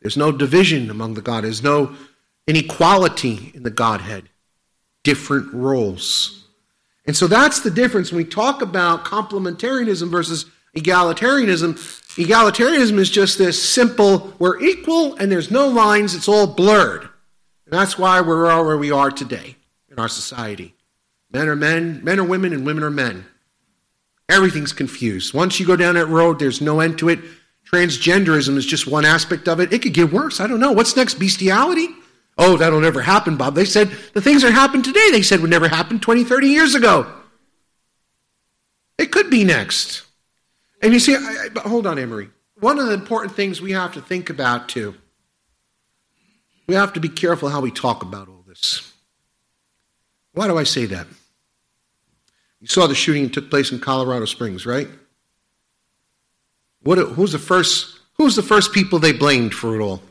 There's 0.02 0.18
no 0.18 0.32
division 0.32 0.90
among 0.90 1.14
the 1.14 1.22
God. 1.22 1.44
There's 1.44 1.62
no 1.62 1.96
inequality 2.48 3.52
in 3.54 3.62
the 3.62 3.70
Godhead, 3.70 4.28
different 5.04 5.54
roles. 5.54 6.48
And 7.06 7.16
so 7.16 7.28
that's 7.28 7.60
the 7.60 7.70
difference 7.70 8.12
when 8.12 8.18
we 8.18 8.28
talk 8.28 8.64
about 8.64 9.06
complementarianism 9.06 10.10
versus 10.10 10.46
egalitarianism. 10.76 11.76
Egalitarianism 12.16 12.98
is 12.98 13.12
just 13.12 13.38
this 13.38 13.62
simple, 13.62 14.34
we're 14.40 14.60
equal 14.60 15.14
and 15.18 15.32
there's 15.32 15.52
no 15.52 15.68
lines, 15.68 16.16
it's 16.16 16.28
all 16.28 16.48
blurred. 16.48 17.04
And 17.04 17.10
that's 17.74 18.00
why 18.00 18.20
we're 18.20 18.50
all 18.50 18.66
where 18.66 18.80
we 18.80 18.90
are 18.90 19.12
today 19.12 19.58
in 19.92 20.00
our 20.00 20.10
society. 20.10 20.74
Men 21.30 21.48
are 21.48 21.56
men, 21.56 22.04
men 22.04 22.20
are 22.20 22.24
women, 22.24 22.54
and 22.54 22.66
women 22.66 22.84
are 22.84 22.90
men. 22.90 23.26
Everything's 24.28 24.74
confused. 24.74 25.36
Once 25.36 25.60
you 25.60 25.68
go 25.68 25.76
down 25.76 25.94
that 25.94 26.08
road, 26.08 26.40
there's 26.40 26.62
no 26.62 26.80
end 26.80 26.98
to 26.98 27.10
it. 27.10 27.20
Transgenderism 27.72 28.58
is 28.58 28.66
just 28.66 28.88
one 28.88 29.06
aspect 29.06 29.48
of 29.48 29.60
it. 29.60 29.72
It 29.72 29.82
could 29.82 29.94
get 29.94 30.12
worse. 30.12 30.40
I 30.40 30.48
don't 30.48 30.60
know. 30.60 30.72
What's 30.72 30.96
next? 30.96 31.16
Bestiality? 31.16 31.88
Oh, 32.38 32.58
that'll 32.58 32.80
never 32.80 33.02
happen, 33.02 33.36
Bob. 33.38 33.54
They 33.54 33.66
said 33.66 33.92
the 34.14 34.22
things 34.22 34.42
that 34.42 34.54
happen 34.54 34.82
today, 34.82 35.12
they 35.12 35.22
said 35.22 35.42
would 35.42 35.50
never 35.50 35.68
happen 35.68 36.00
20, 36.00 36.24
30 36.24 36.48
years 36.48 36.74
ago. 36.74 37.12
It 38.98 39.12
could 39.12 39.30
be 39.30 39.44
next. 39.44 40.04
And 40.82 40.94
you 40.94 41.00
see, 41.00 41.16
I, 41.16 41.50
I, 41.56 41.68
hold 41.68 41.86
on, 41.86 42.00
Emery. 42.00 42.30
One 42.60 42.80
of 42.80 42.88
the 42.88 42.94
important 42.94 43.36
things 43.36 43.62
we 43.62 43.72
have 43.74 43.94
to 43.94 44.02
think 44.02 44.30
about, 44.30 44.68
too, 44.70 44.96
we 46.68 46.76
have 46.76 46.94
to 46.94 47.00
be 47.00 47.10
careful 47.10 47.50
how 47.50 47.62
we 47.62 47.72
talk 47.72 48.02
about 48.02 48.28
all 48.28 48.44
this. 48.48 48.94
Why 50.34 50.48
do 50.48 50.58
I 50.58 50.64
say 50.64 50.86
that? 50.88 51.08
You 52.62 52.68
saw 52.68 52.88
the 52.88 52.96
shooting 52.96 53.24
that 53.24 53.34
took 53.34 53.50
place 53.50 53.72
in 53.72 53.80
Colorado 53.80 54.26
Springs, 54.26 54.66
right? 54.66 54.88
What, 56.84 56.98
who's 56.98 57.32
the 57.32 57.40
first? 57.40 58.00
Who's 58.14 58.36
the 58.36 58.44
first 58.44 58.74
people 58.74 59.00
they 59.00 59.14
blamed 59.14 59.54
for 59.54 59.80
it 59.80 59.82
all? 59.82 60.02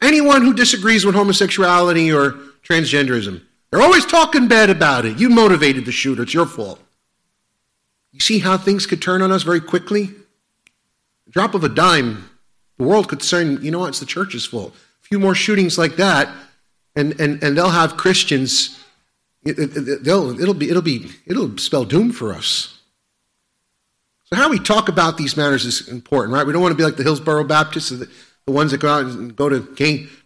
Anyone 0.00 0.42
who 0.42 0.54
disagrees 0.54 1.04
with 1.04 1.14
homosexuality 1.14 2.12
or 2.12 2.32
transgenderism, 2.62 3.42
they're 3.70 3.82
always 3.82 4.06
talking 4.06 4.48
bad 4.48 4.70
about 4.70 5.04
it. 5.04 5.18
You 5.18 5.30
motivated 5.30 5.84
the 5.84 5.92
shooter, 5.92 6.22
it's 6.22 6.34
your 6.34 6.46
fault. 6.46 6.78
You 8.12 8.20
see 8.20 8.38
how 8.38 8.56
things 8.56 8.86
could 8.86 9.02
turn 9.02 9.22
on 9.22 9.32
us 9.32 9.42
very 9.42 9.60
quickly? 9.60 10.10
A 11.26 11.30
drop 11.30 11.54
of 11.54 11.64
a 11.64 11.68
dime, 11.68 12.30
the 12.78 12.84
world 12.84 13.08
could 13.08 13.22
say, 13.22 13.44
you 13.44 13.70
know 13.70 13.80
what, 13.80 13.88
it's 13.88 14.00
the 14.00 14.06
church's 14.06 14.44
fault. 14.44 14.74
A 15.02 15.08
few 15.08 15.18
more 15.18 15.34
shootings 15.34 15.76
like 15.78 15.96
that, 15.96 16.28
and, 16.94 17.18
and, 17.20 17.42
and 17.42 17.56
they'll 17.56 17.70
have 17.70 17.96
Christians, 17.96 18.78
it, 19.42 19.58
it, 19.58 20.04
they'll, 20.04 20.38
it'll, 20.40 20.54
be, 20.54 20.70
it'll, 20.70 20.82
be, 20.82 21.10
it'll 21.26 21.58
spell 21.58 21.84
doom 21.84 22.12
for 22.12 22.32
us. 22.32 22.73
So, 24.24 24.36
how 24.36 24.48
we 24.48 24.58
talk 24.58 24.88
about 24.88 25.16
these 25.16 25.36
matters 25.36 25.64
is 25.64 25.88
important, 25.88 26.34
right? 26.34 26.46
We 26.46 26.52
don't 26.52 26.62
want 26.62 26.72
to 26.72 26.76
be 26.76 26.84
like 26.84 26.96
the 26.96 27.02
Hillsboro 27.02 27.44
Baptists 27.44 27.90
the 28.46 28.52
ones 28.52 28.72
that 28.72 28.78
go 28.78 28.88
out 28.88 29.04
and 29.06 29.34
go 29.34 29.48
to 29.48 29.60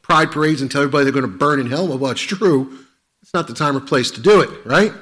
pride 0.02 0.32
parades 0.32 0.60
and 0.60 0.70
tell 0.70 0.82
everybody 0.82 1.04
they're 1.04 1.12
going 1.12 1.30
to 1.30 1.38
burn 1.38 1.60
in 1.60 1.68
hell. 1.68 1.86
Well, 1.86 1.98
well, 1.98 2.10
it's 2.10 2.20
true. 2.20 2.78
It's 3.22 3.34
not 3.34 3.46
the 3.46 3.54
time 3.54 3.76
or 3.76 3.80
place 3.80 4.10
to 4.12 4.20
do 4.20 4.40
it, 4.40 4.50
right? 4.64 4.92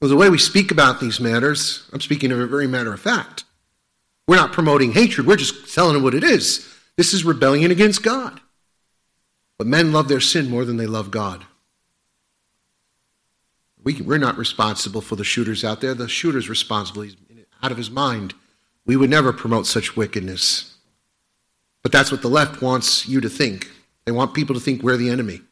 Well, 0.00 0.08
the 0.08 0.16
way 0.16 0.28
we 0.28 0.38
speak 0.38 0.70
about 0.70 1.00
these 1.00 1.18
matters, 1.18 1.88
I'm 1.92 2.00
speaking 2.00 2.30
of 2.30 2.38
a 2.38 2.46
very 2.46 2.66
matter 2.66 2.92
of 2.92 3.00
fact. 3.00 3.44
We're 4.26 4.36
not 4.36 4.52
promoting 4.52 4.92
hatred, 4.92 5.26
we're 5.26 5.36
just 5.36 5.74
telling 5.74 5.94
them 5.94 6.02
what 6.02 6.14
it 6.14 6.22
is. 6.22 6.68
This 6.96 7.14
is 7.14 7.24
rebellion 7.24 7.70
against 7.70 8.02
God. 8.02 8.40
But 9.56 9.66
men 9.66 9.92
love 9.92 10.08
their 10.08 10.20
sin 10.20 10.50
more 10.50 10.64
than 10.64 10.76
they 10.76 10.86
love 10.86 11.10
God. 11.10 11.44
We, 13.82 13.94
we're 14.02 14.18
not 14.18 14.36
responsible 14.36 15.00
for 15.00 15.16
the 15.16 15.24
shooters 15.24 15.64
out 15.64 15.80
there. 15.80 15.94
The 15.94 16.08
shooter's 16.08 16.48
responsible. 16.48 17.02
He's 17.02 17.16
out 17.62 17.70
of 17.70 17.78
his 17.78 17.90
mind. 17.90 18.34
We 18.86 18.96
would 18.96 19.10
never 19.10 19.32
promote 19.32 19.66
such 19.66 19.96
wickedness. 19.96 20.76
But 21.82 21.92
that's 21.92 22.10
what 22.10 22.22
the 22.22 22.28
left 22.28 22.62
wants 22.62 23.08
you 23.08 23.20
to 23.20 23.28
think. 23.28 23.70
They 24.04 24.12
want 24.12 24.34
people 24.34 24.54
to 24.54 24.60
think 24.60 24.82
we're 24.82 24.96
the 24.96 25.10
enemy. 25.10 25.42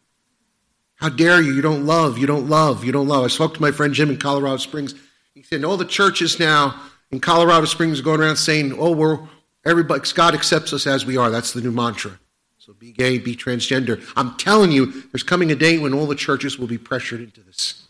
How 0.96 1.10
dare 1.10 1.42
you? 1.42 1.52
You 1.52 1.62
don't 1.62 1.84
love, 1.84 2.16
you 2.18 2.26
don't 2.26 2.48
love, 2.48 2.84
you 2.84 2.92
don't 2.92 3.06
love. 3.06 3.24
I 3.24 3.28
spoke 3.28 3.54
to 3.54 3.60
my 3.60 3.70
friend 3.70 3.92
Jim 3.92 4.08
in 4.08 4.16
Colorado 4.16 4.56
Springs. 4.56 4.94
He 5.34 5.42
said, 5.42 5.62
all 5.64 5.76
the 5.76 5.84
churches 5.84 6.40
now 6.40 6.80
in 7.10 7.20
Colorado 7.20 7.66
Springs 7.66 8.00
are 8.00 8.02
going 8.02 8.20
around 8.20 8.36
saying, 8.36 8.74
oh, 8.78 8.92
we're, 8.92 9.18
everybody, 9.64 10.00
God 10.14 10.34
accepts 10.34 10.72
us 10.72 10.86
as 10.86 11.04
we 11.04 11.18
are. 11.18 11.30
That's 11.30 11.52
the 11.52 11.60
new 11.60 11.70
mantra. 11.70 12.18
So 12.56 12.72
be 12.72 12.92
gay, 12.92 13.18
be 13.18 13.36
transgender. 13.36 14.02
I'm 14.16 14.34
telling 14.36 14.72
you, 14.72 15.02
there's 15.12 15.22
coming 15.22 15.52
a 15.52 15.54
day 15.54 15.78
when 15.78 15.92
all 15.92 16.06
the 16.06 16.14
churches 16.14 16.58
will 16.58 16.66
be 16.66 16.78
pressured 16.78 17.20
into 17.20 17.42
this. 17.42 17.84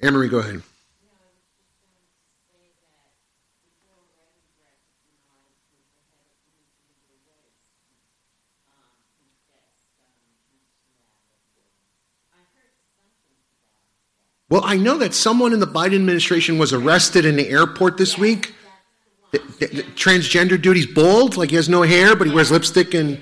Anne 0.00 0.14
Marie, 0.14 0.28
go 0.28 0.38
ahead. 0.38 0.62
Well, 14.50 14.62
I 14.64 14.76
know 14.76 14.96
that 14.98 15.12
someone 15.12 15.52
in 15.52 15.60
the 15.60 15.66
Biden 15.66 15.96
administration 15.96 16.56
was 16.56 16.72
arrested 16.72 17.26
in 17.26 17.36
the 17.36 17.48
airport 17.48 17.98
this 17.98 18.16
week. 18.16 18.54
The, 19.30 19.38
the, 19.60 19.66
the 19.66 19.82
transgender 19.82 20.60
dude, 20.60 20.76
he's 20.76 20.86
bald, 20.86 21.36
like 21.36 21.50
he 21.50 21.56
has 21.56 21.68
no 21.68 21.82
hair, 21.82 22.16
but 22.16 22.26
he 22.26 22.32
wears 22.32 22.50
lipstick, 22.50 22.94
and 22.94 23.20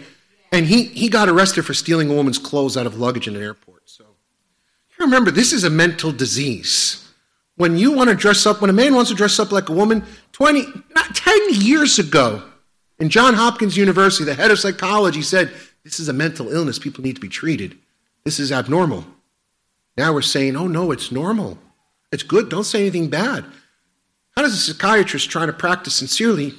and 0.52 0.66
he 0.66 0.84
he 0.84 1.08
got 1.08 1.28
arrested 1.28 1.64
for 1.64 1.74
stealing 1.74 2.10
a 2.10 2.14
woman's 2.14 2.38
clothes 2.38 2.76
out 2.76 2.86
of 2.86 2.96
luggage 2.96 3.26
in 3.26 3.34
an 3.34 3.42
airport. 3.42 3.90
So 3.90 4.04
remember, 5.00 5.32
this 5.32 5.52
is 5.52 5.64
a 5.64 5.70
mental 5.70 6.12
disease. 6.12 7.02
When 7.56 7.76
you 7.76 7.90
want 7.90 8.10
to 8.10 8.14
dress 8.14 8.46
up, 8.46 8.60
when 8.60 8.70
a 8.70 8.72
man 8.72 8.94
wants 8.94 9.10
to 9.10 9.16
dress 9.16 9.40
up 9.40 9.50
like 9.50 9.68
a 9.68 9.72
woman, 9.72 10.04
twenty, 10.30 10.64
not 10.94 11.16
ten 11.16 11.40
years 11.50 11.98
ago, 11.98 12.44
in 13.00 13.08
John 13.08 13.34
Hopkins 13.34 13.76
University, 13.76 14.22
the 14.22 14.34
head 14.34 14.52
of 14.52 14.60
psychology 14.60 15.22
said, 15.22 15.50
"This 15.82 15.98
is 15.98 16.08
a 16.08 16.12
mental 16.12 16.52
illness. 16.52 16.78
People 16.78 17.02
need 17.02 17.16
to 17.16 17.20
be 17.20 17.28
treated. 17.28 17.76
This 18.22 18.38
is 18.38 18.52
abnormal." 18.52 19.04
Now 19.96 20.12
we're 20.12 20.22
saying, 20.22 20.56
oh 20.56 20.66
no, 20.66 20.90
it's 20.90 21.10
normal. 21.10 21.58
It's 22.12 22.22
good. 22.22 22.48
Don't 22.48 22.64
say 22.64 22.82
anything 22.82 23.08
bad. 23.08 23.44
How 24.36 24.42
does 24.42 24.54
a 24.54 24.72
psychiatrist 24.72 25.30
try 25.30 25.46
to 25.46 25.52
practice 25.52 25.94
sincerely 25.94 26.54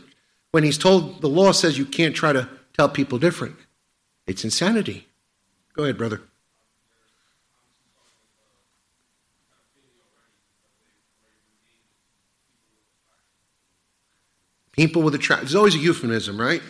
when 0.51 0.63
he's 0.63 0.77
told 0.77 1.21
the 1.21 1.29
law 1.29 1.51
says 1.51 1.77
you 1.77 1.85
can't 1.85 2.15
try 2.15 2.33
to 2.33 2.49
tell 2.73 2.89
people 2.89 3.19
different? 3.19 3.55
It's 4.25 4.43
insanity. 4.43 5.07
Go 5.73 5.83
ahead, 5.83 5.97
brother. 5.97 6.21
People 14.71 15.01
with 15.01 15.15
attraction. 15.15 15.45
There's 15.45 15.55
always 15.55 15.75
a 15.75 15.79
euphemism, 15.79 16.39
right? 16.39 16.61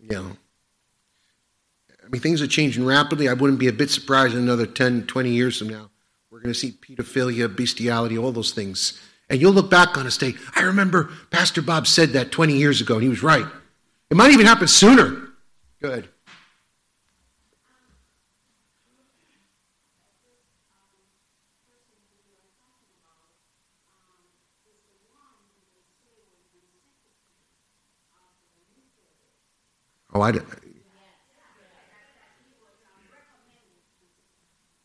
Yeah. 0.00 0.30
I 2.06 2.08
mean, 2.08 2.22
things 2.22 2.40
are 2.40 2.46
changing 2.46 2.86
rapidly. 2.86 3.28
I 3.28 3.32
wouldn't 3.32 3.58
be 3.58 3.66
a 3.66 3.72
bit 3.72 3.90
surprised 3.90 4.34
in 4.34 4.40
another 4.40 4.64
10, 4.64 5.06
20 5.06 5.30
years 5.30 5.58
from 5.58 5.68
now. 5.68 5.90
We're 6.30 6.38
going 6.38 6.52
to 6.52 6.58
see 6.58 6.70
pedophilia, 6.70 7.54
bestiality, 7.54 8.16
all 8.16 8.30
those 8.30 8.52
things. 8.52 9.00
And 9.28 9.40
you'll 9.40 9.52
look 9.52 9.70
back 9.70 9.98
on 9.98 10.06
us 10.06 10.22
and 10.22 10.34
say, 10.34 10.40
I 10.54 10.62
remember 10.62 11.10
Pastor 11.30 11.62
Bob 11.62 11.88
said 11.88 12.10
that 12.10 12.30
20 12.30 12.56
years 12.56 12.80
ago, 12.80 12.94
and 12.94 13.02
he 13.02 13.08
was 13.08 13.24
right. 13.24 13.46
It 14.08 14.16
might 14.16 14.30
even 14.30 14.46
happen 14.46 14.68
sooner. 14.68 15.30
Good. 15.82 16.08
Oh, 30.14 30.20
I 30.20 30.30
did. 30.30 30.44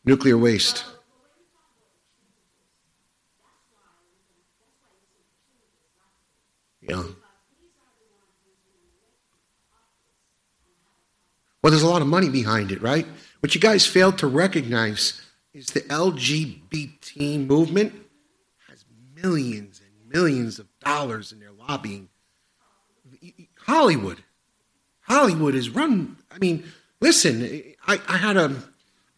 Nuclear 0.04 0.38
waste. 0.38 0.84
Yeah. 6.82 7.04
Well, 11.62 11.70
there's 11.70 11.84
a 11.84 11.88
lot 11.88 12.02
of 12.02 12.08
money 12.08 12.30
behind 12.30 12.72
it, 12.72 12.82
right? 12.82 13.06
What 13.42 13.54
you 13.54 13.62
guys 13.62 13.86
failed 13.86 14.18
to 14.20 14.28
recognize 14.28 15.22
is 15.54 15.68
the 15.68 15.82
LGBT 15.82 17.46
movement 17.46 17.94
has 18.68 18.84
millions 19.16 19.80
and 19.80 20.10
millions 20.12 20.58
of 20.58 20.68
dollars 20.80 21.32
in 21.32 21.40
their 21.40 21.52
lobbying. 21.52 22.10
Hollywood 23.60 24.24
Hollywood 25.12 25.56
is 25.56 25.70
run. 25.70 26.16
I 26.32 26.38
mean, 26.38 26.64
listen, 27.02 27.44
I, 27.86 28.00
I 28.08 28.18
had 28.18 28.38
a 28.38 28.56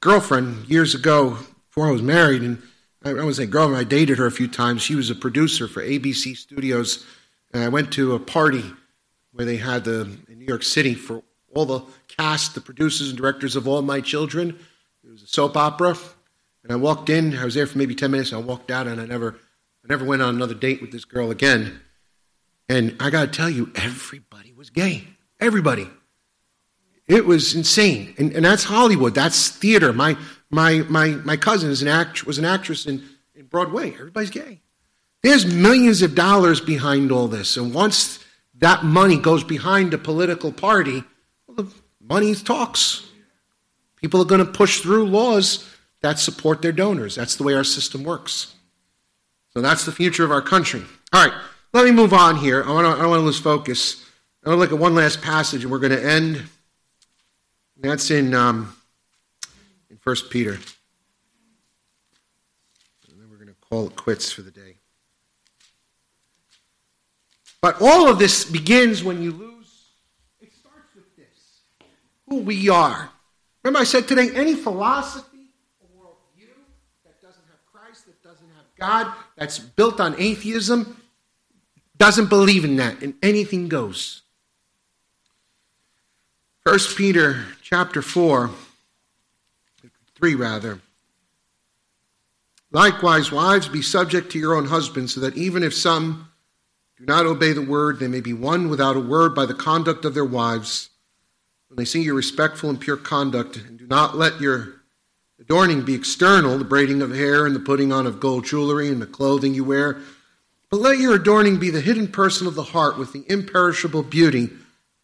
girlfriend 0.04 0.68
years 0.68 0.94
ago 0.94 1.38
before 1.70 1.88
I 1.88 1.92
was 1.92 2.02
married, 2.02 2.42
and 2.42 2.62
I, 3.06 3.12
I 3.12 3.24
was 3.24 3.40
a 3.40 3.48
girlfriend. 3.48 3.80
I 3.80 3.88
dated 3.88 4.18
her 4.18 4.26
a 4.26 4.32
few 4.32 4.50
times. 4.50 4.82
She 4.82 4.96
was 4.96 5.10
a 5.10 5.16
producer 5.16 5.66
for 5.66 5.82
ABC 5.82 6.36
Studios, 6.36 7.06
and 7.54 7.64
I 7.64 7.70
went 7.70 7.94
to 7.94 8.14
a 8.14 8.20
party 8.20 8.66
where 9.32 9.46
they 9.46 9.56
had 9.56 9.86
the 9.86 10.02
in 10.28 10.40
New 10.40 10.46
York 10.46 10.64
City 10.64 10.94
for 10.94 11.24
all 11.56 11.66
the 11.66 11.84
cast, 12.10 12.54
the 12.54 12.60
producers 12.60 13.10
and 13.10 13.18
directors 13.18 13.56
of 13.56 13.66
All 13.66 13.82
My 13.82 14.02
Children. 14.02 14.60
It 15.06 15.10
was 15.10 15.24
a 15.24 15.28
soap 15.28 15.56
opera, 15.56 15.98
and 16.64 16.74
I 16.74 16.76
walked 16.76 17.10
in. 17.10 17.38
I 17.38 17.46
was 17.46 17.54
there 17.54 17.66
for 17.66 17.78
maybe 17.78 17.96
ten 17.96 18.12
minutes. 18.12 18.34
And 18.34 18.44
I 18.44 18.46
walked 18.46 18.72
out, 18.72 18.88
and 18.88 19.00
I 19.00 19.06
never, 19.06 19.40
I 19.86 19.88
never 19.88 20.04
went 20.04 20.22
on 20.22 20.36
another 20.36 20.54
date 20.54 20.82
with 20.82 20.92
this 20.92 21.06
girl 21.06 21.32
again. 21.32 21.80
And 22.68 22.98
I 23.00 23.10
got 23.10 23.22
to 23.22 23.32
tell 23.32 23.50
you, 23.50 23.72
everybody 23.74 24.52
was 24.52 24.70
gay. 24.70 25.08
Everybody. 25.40 25.90
It 27.08 27.26
was 27.26 27.56
insane. 27.56 28.14
And, 28.18 28.32
and 28.34 28.46
that's 28.46 28.64
Hollywood. 28.64 29.14
That's 29.14 29.50
theater. 29.50 29.92
My, 29.92 30.18
my, 30.50 30.86
my, 30.90 31.10
my 31.10 31.38
cousin 31.38 31.70
is 31.70 31.82
an 31.82 31.88
act, 31.88 32.26
was 32.26 32.38
an 32.38 32.46
actress 32.46 32.86
in, 32.86 33.04
in 33.36 33.46
Broadway. 33.46 33.92
Everybody's 33.92 34.30
gay. 34.30 34.62
There's 35.22 35.46
millions 35.46 36.02
of 36.02 36.16
dollars 36.16 36.62
behind 36.62 37.12
all 37.12 37.28
this. 37.28 37.58
And 37.58 37.74
once 37.74 38.24
that 38.60 38.84
money 38.84 39.18
goes 39.18 39.44
behind 39.44 39.94
a 39.94 39.98
political 39.98 40.52
party, 40.52 41.04
well, 41.48 41.56
the 41.56 41.74
money 42.02 42.36
talks. 42.36 43.08
People 43.98 44.22
are 44.22 44.26
going 44.26 44.46
to 44.46 44.52
push 44.52 44.82
through 44.82 45.06
laws 45.06 45.70
that 46.02 46.20
support 46.20 46.62
their 46.62 46.74
donors. 46.74 47.16
That's 47.16 47.36
the 47.38 47.44
way 47.44 47.54
our 47.54 47.64
system 47.64 48.04
works. 48.04 48.54
So 49.54 49.62
that's 49.62 49.86
the 49.86 49.92
future 49.92 50.26
of 50.26 50.32
our 50.32 50.42
country. 50.42 50.84
All 51.14 51.26
right, 51.26 51.34
let 51.74 51.86
me 51.86 51.92
move 51.92 52.14
on 52.14 52.38
here. 52.38 52.64
I, 52.64 52.72
wanna, 52.72 52.90
I 52.90 52.98
don't 52.98 53.10
want 53.10 53.20
to 53.22 53.26
lose 53.26 53.40
focus. 53.40 54.04
I 54.44 54.50
want 54.50 54.58
to 54.58 54.62
look 54.62 54.72
at 54.74 54.80
one 54.80 54.96
last 54.96 55.22
passage, 55.22 55.64
and 55.64 55.72
we're 55.72 55.80
going 55.80 55.92
to 55.92 56.06
end. 56.06 56.44
That's 57.78 58.12
in 58.12 58.34
um, 58.34 58.76
in 59.90 59.98
First 59.98 60.30
Peter. 60.30 60.54
And 60.54 60.62
then 63.20 63.30
we're 63.30 63.38
going 63.38 63.50
to 63.50 63.56
call 63.70 63.88
it 63.88 63.96
quits 63.96 64.32
for 64.32 64.42
the 64.42 64.52
day. 64.52 64.76
But 67.62 67.82
all 67.82 68.10
of 68.10 68.20
this 68.20 68.46
begins 68.46 69.04
when 69.04 69.22
you 69.22 69.32
lose. 69.32 69.90
It 70.42 70.54
starts 70.54 70.94
with 70.96 71.16
this: 71.16 71.62
who 72.28 72.38
we 72.38 72.70
are. 72.70 73.10
Remember, 73.64 73.80
I 73.80 73.86
said 73.86 74.08
today, 74.08 74.30
any 74.36 74.56
philosophy 74.56 75.54
or 75.80 75.88
worldview 76.06 76.50
that 77.06 77.22
doesn't 77.22 77.46
have 77.46 77.66
Christ, 77.72 78.06
that 78.08 78.22
doesn't 78.22 78.50
have 78.50 78.66
God, 78.78 79.14
that's 79.38 79.60
built 79.60 80.02
on 80.02 80.16
atheism, 80.20 81.02
doesn't 81.98 82.30
believe 82.30 82.66
in 82.66 82.76
that, 82.76 83.02
and 83.02 83.14
anything 83.24 83.70
goes. 83.70 84.23
1 86.66 86.80
Peter 86.96 87.44
chapter 87.62 88.02
4, 88.02 88.50
3 90.16 90.36
rather. 90.36 90.80
Likewise, 92.72 93.34
wives, 93.34 93.68
be 93.68 93.82
subject 93.82 94.32
to 94.32 94.40
your 94.40 94.56
own 94.56 94.68
husbands, 94.68 95.14
so 95.14 95.20
that 95.20 95.36
even 95.36 95.62
if 95.62 95.74
some 95.74 96.30
do 96.98 97.04
not 97.06 97.26
obey 97.26 97.52
the 97.52 97.62
word, 97.62 98.00
they 98.00 98.08
may 98.08 98.22
be 98.22 98.32
won 98.32 98.70
without 98.70 98.96
a 98.96 99.02
word 99.02 99.36
by 99.36 99.46
the 99.46 99.54
conduct 99.54 100.06
of 100.06 100.14
their 100.14 100.24
wives. 100.24 100.90
When 101.68 101.76
they 101.76 101.84
see 101.84 102.02
your 102.02 102.16
respectful 102.16 102.70
and 102.70 102.80
pure 102.80 102.96
conduct, 102.96 103.58
and 103.58 103.78
do 103.78 103.86
not 103.86 104.16
let 104.16 104.40
your 104.40 104.76
adorning 105.42 105.84
be 105.84 105.96
external, 105.96 106.58
the 106.58 106.64
braiding 106.64 107.02
of 107.02 107.14
hair 107.14 107.46
and 107.46 107.54
the 107.54 107.60
putting 107.60 107.92
on 107.92 108.08
of 108.08 108.22
gold 108.22 108.46
jewelry 108.46 108.88
and 108.88 109.02
the 109.02 109.06
clothing 109.06 109.54
you 109.54 109.66
wear, 109.66 110.00
but 110.70 110.80
let 110.80 110.98
your 110.98 111.16
adorning 111.16 111.60
be 111.60 111.70
the 111.70 111.82
hidden 111.82 112.08
person 112.08 112.48
of 112.48 112.56
the 112.56 112.64
heart 112.64 112.98
with 112.98 113.12
the 113.12 113.26
imperishable 113.28 114.04
beauty 114.04 114.50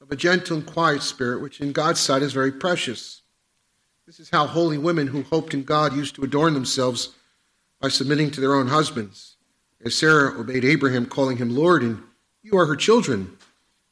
of 0.09 0.13
a 0.13 0.15
gentle 0.15 0.57
and 0.57 0.65
quiet 0.65 1.03
spirit, 1.03 1.39
which 1.39 1.61
in 1.61 1.71
God's 1.71 1.99
sight 1.99 2.23
is 2.23 2.33
very 2.33 2.51
precious. 2.51 3.21
This 4.07 4.19
is 4.19 4.31
how 4.31 4.47
holy 4.47 4.79
women 4.79 5.05
who 5.05 5.21
hoped 5.21 5.53
in 5.53 5.63
God 5.63 5.95
used 5.95 6.15
to 6.15 6.23
adorn 6.23 6.55
themselves 6.55 7.09
by 7.79 7.89
submitting 7.89 8.31
to 8.31 8.41
their 8.41 8.55
own 8.55 8.67
husbands. 8.67 9.35
As 9.85 9.93
Sarah 9.93 10.39
obeyed 10.39 10.65
Abraham, 10.65 11.05
calling 11.05 11.37
him 11.37 11.55
Lord, 11.55 11.83
and 11.83 12.01
you 12.41 12.57
are 12.57 12.65
her 12.65 12.75
children. 12.75 13.37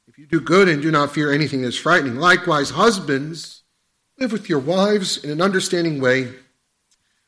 If 0.07 0.17
you 0.17 0.25
do 0.25 0.41
good 0.41 0.67
and 0.67 0.81
do 0.81 0.89
not 0.89 1.13
fear 1.13 1.31
anything 1.31 1.61
that 1.61 1.67
is 1.67 1.77
frightening, 1.77 2.15
likewise, 2.15 2.71
husbands, 2.71 3.61
live 4.17 4.31
with 4.31 4.49
your 4.49 4.59
wives 4.59 5.23
in 5.23 5.29
an 5.29 5.39
understanding 5.39 6.01
way, 6.01 6.33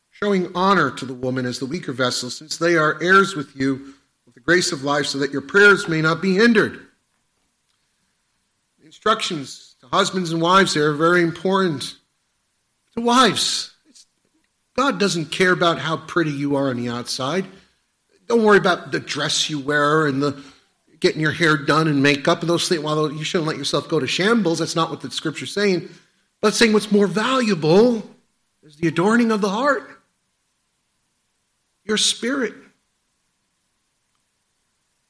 showing 0.10 0.52
honor 0.56 0.90
to 0.90 1.06
the 1.06 1.14
woman 1.14 1.46
as 1.46 1.60
the 1.60 1.68
weaker 1.68 1.94
vessel, 1.94 2.32
since 2.32 2.58
they 2.58 2.76
are 2.76 3.02
heirs 3.04 3.36
with 3.36 3.56
you 3.56 3.94
of 4.26 4.34
the 4.34 4.40
grace 4.40 4.72
of 4.72 4.84
life, 4.84 5.06
so 5.06 5.20
that 5.20 5.32
your 5.32 5.42
prayers 5.42 5.88
may 5.88 6.02
not 6.02 6.24
be 6.24 6.34
hindered 6.34 6.88
instructions 9.00 9.78
to 9.80 9.88
husbands 9.88 10.34
and 10.34 10.42
wives 10.42 10.74
there 10.74 10.90
are 10.90 10.94
very 10.94 11.22
important. 11.22 11.96
To 12.96 13.02
wives, 13.02 13.74
God 14.76 15.00
doesn't 15.00 15.28
care 15.28 15.54
about 15.54 15.80
how 15.80 15.96
pretty 15.96 16.32
you 16.32 16.58
are 16.58 16.68
on 16.68 16.76
the 16.76 16.90
outside. 16.90 17.46
Don't 18.28 18.44
worry 18.44 18.58
about 18.58 18.92
the 18.92 19.00
dress 19.00 19.50
you 19.50 19.58
wear 19.58 20.06
and 20.06 20.22
the 20.22 20.44
getting 21.00 21.22
your 21.22 21.32
hair 21.32 21.56
done 21.56 21.88
and 21.88 22.04
makeup 22.04 22.42
and 22.42 22.50
those 22.50 22.68
things. 22.68 22.82
While 22.82 23.10
you 23.14 23.24
shouldn't 23.24 23.48
let 23.48 23.56
yourself 23.56 23.88
go 23.88 24.02
to 24.02 24.06
shambles, 24.08 24.60
that's 24.60 24.76
not 24.76 24.90
what 24.90 25.00
the 25.00 25.10
scripture's 25.12 25.54
saying. 25.54 25.88
But 26.42 26.50
it's 26.50 26.58
saying 26.58 26.74
what's 26.74 26.92
more 26.92 27.08
valuable 27.08 28.04
is 28.64 28.76
the 28.76 28.90
adorning 28.90 29.32
of 29.32 29.40
the 29.40 29.50
heart, 29.50 29.90
your 31.86 31.96
spirit. 31.96 32.54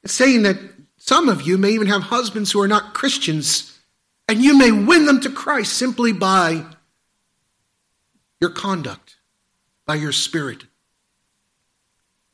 It's 0.04 0.14
saying 0.14 0.44
that 0.44 0.58
some 0.98 1.28
of 1.28 1.42
you 1.42 1.58
may 1.58 1.72
even 1.72 1.88
have 1.88 2.04
husbands 2.04 2.52
who 2.52 2.62
are 2.62 2.68
not 2.68 2.94
Christians 2.94 3.78
and 4.30 4.44
you 4.44 4.56
may 4.56 4.72
win 4.72 5.08
them 5.08 5.20
to 5.22 5.30
Christ 5.32 5.74
simply 5.74 6.14
by 6.14 6.64
your 8.40 8.52
conduct, 8.52 9.16
by 9.88 9.96
your 9.96 10.12
spirit. 10.12 10.66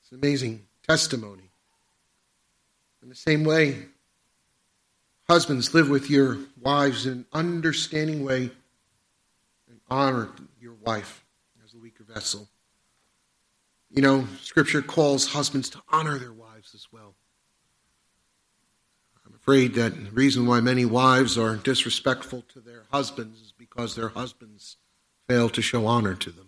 It's 0.02 0.12
an 0.12 0.18
amazing 0.18 0.68
testimony. 0.86 1.50
In 3.02 3.08
the 3.08 3.16
same 3.16 3.46
way, 3.46 3.86
husbands, 5.30 5.74
live 5.74 5.90
with 5.90 6.10
your 6.10 6.38
wives 6.62 7.06
in 7.06 7.14
an 7.14 7.26
understanding 7.32 8.26
way 8.26 8.52
and 9.70 9.80
honor 9.90 10.32
your 10.60 10.74
wife 10.74 11.24
as 11.64 11.74
a 11.74 11.78
weaker 11.78 12.04
vessel. 12.04 12.50
You 13.90 14.02
know, 14.02 14.28
Scripture 14.42 14.82
calls 14.82 15.28
husbands 15.28 15.70
to 15.70 15.82
honor 15.90 16.20
their 16.20 16.34
wives 16.34 16.76
as 16.76 16.88
well 16.92 17.16
afraid 19.46 19.76
that 19.76 19.94
the 20.06 20.10
reason 20.10 20.48
why 20.48 20.60
many 20.60 20.86
wives 20.86 21.38
are 21.38 21.56
disrespectful 21.58 22.44
to 22.52 22.60
their 22.60 22.86
husbands 22.92 23.40
is 23.42 23.54
because 23.56 23.94
their 23.94 24.10
husbands 24.10 24.78
fail 25.28 25.50
to 25.50 25.62
show 25.62 25.86
honor 25.86 26.16
to 26.16 26.32
them. 26.32 26.48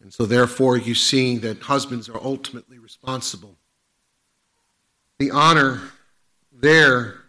And 0.00 0.14
so, 0.14 0.24
therefore, 0.24 0.76
you 0.76 0.94
see 0.94 1.36
that 1.38 1.62
husbands 1.62 2.08
are 2.08 2.20
ultimately 2.22 2.78
responsible. 2.78 3.56
The 5.18 5.32
honor 5.32 5.80
there 6.52 7.22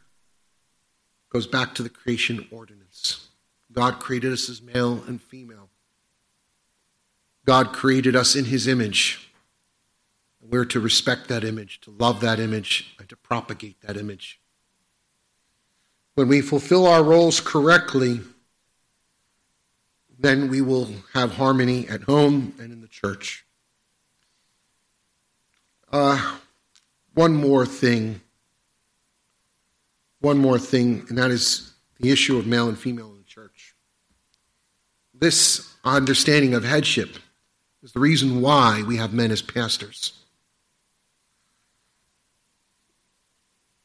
goes 1.32 1.48
back 1.48 1.74
to 1.74 1.82
the 1.82 1.90
creation 1.90 2.48
ordinance. 2.52 3.30
God 3.72 4.00
created 4.00 4.32
us 4.32 4.48
as 4.48 4.62
male 4.62 5.04
and 5.08 5.20
female. 5.20 5.70
God 7.48 7.74
created 7.74 8.16
us 8.16 8.36
in 8.36 8.46
his 8.46 8.68
image. 8.68 9.33
We're 10.50 10.66
to 10.66 10.80
respect 10.80 11.30
that 11.30 11.44
image, 11.44 11.80
to 11.82 11.92
love 11.92 12.20
that 12.22 12.40
image, 12.40 12.96
and 13.00 13.08
to 13.10 13.16
propagate 13.16 13.82
that 13.82 13.98
image. 13.98 14.40
When 16.16 16.28
we 16.28 16.42
fulfill 16.42 16.86
our 16.86 17.02
roles 17.02 17.40
correctly, 17.40 18.22
then 20.20 20.50
we 20.50 20.62
will 20.62 20.90
have 21.14 21.34
harmony 21.36 21.88
at 21.88 22.04
home 22.04 22.54
and 22.60 22.72
in 22.72 22.82
the 22.82 22.88
church. 22.88 23.46
Uh, 25.92 26.38
one 27.14 27.34
more 27.36 27.66
thing. 27.66 28.22
One 30.20 30.38
more 30.38 30.60
thing, 30.60 31.06
and 31.10 31.18
that 31.18 31.32
is 31.32 31.74
the 32.00 32.12
issue 32.12 32.38
of 32.38 32.48
male 32.48 32.68
and 32.68 32.78
female 32.78 33.12
in 33.12 33.18
the 33.18 33.24
church. 33.24 33.76
This 35.14 35.74
understanding 35.84 36.54
of 36.54 36.64
headship 36.64 37.18
is 37.82 37.92
the 37.92 38.00
reason 38.00 38.42
why 38.42 38.84
we 38.88 38.98
have 38.98 39.14
men 39.14 39.32
as 39.32 39.42
pastors. 39.42 40.23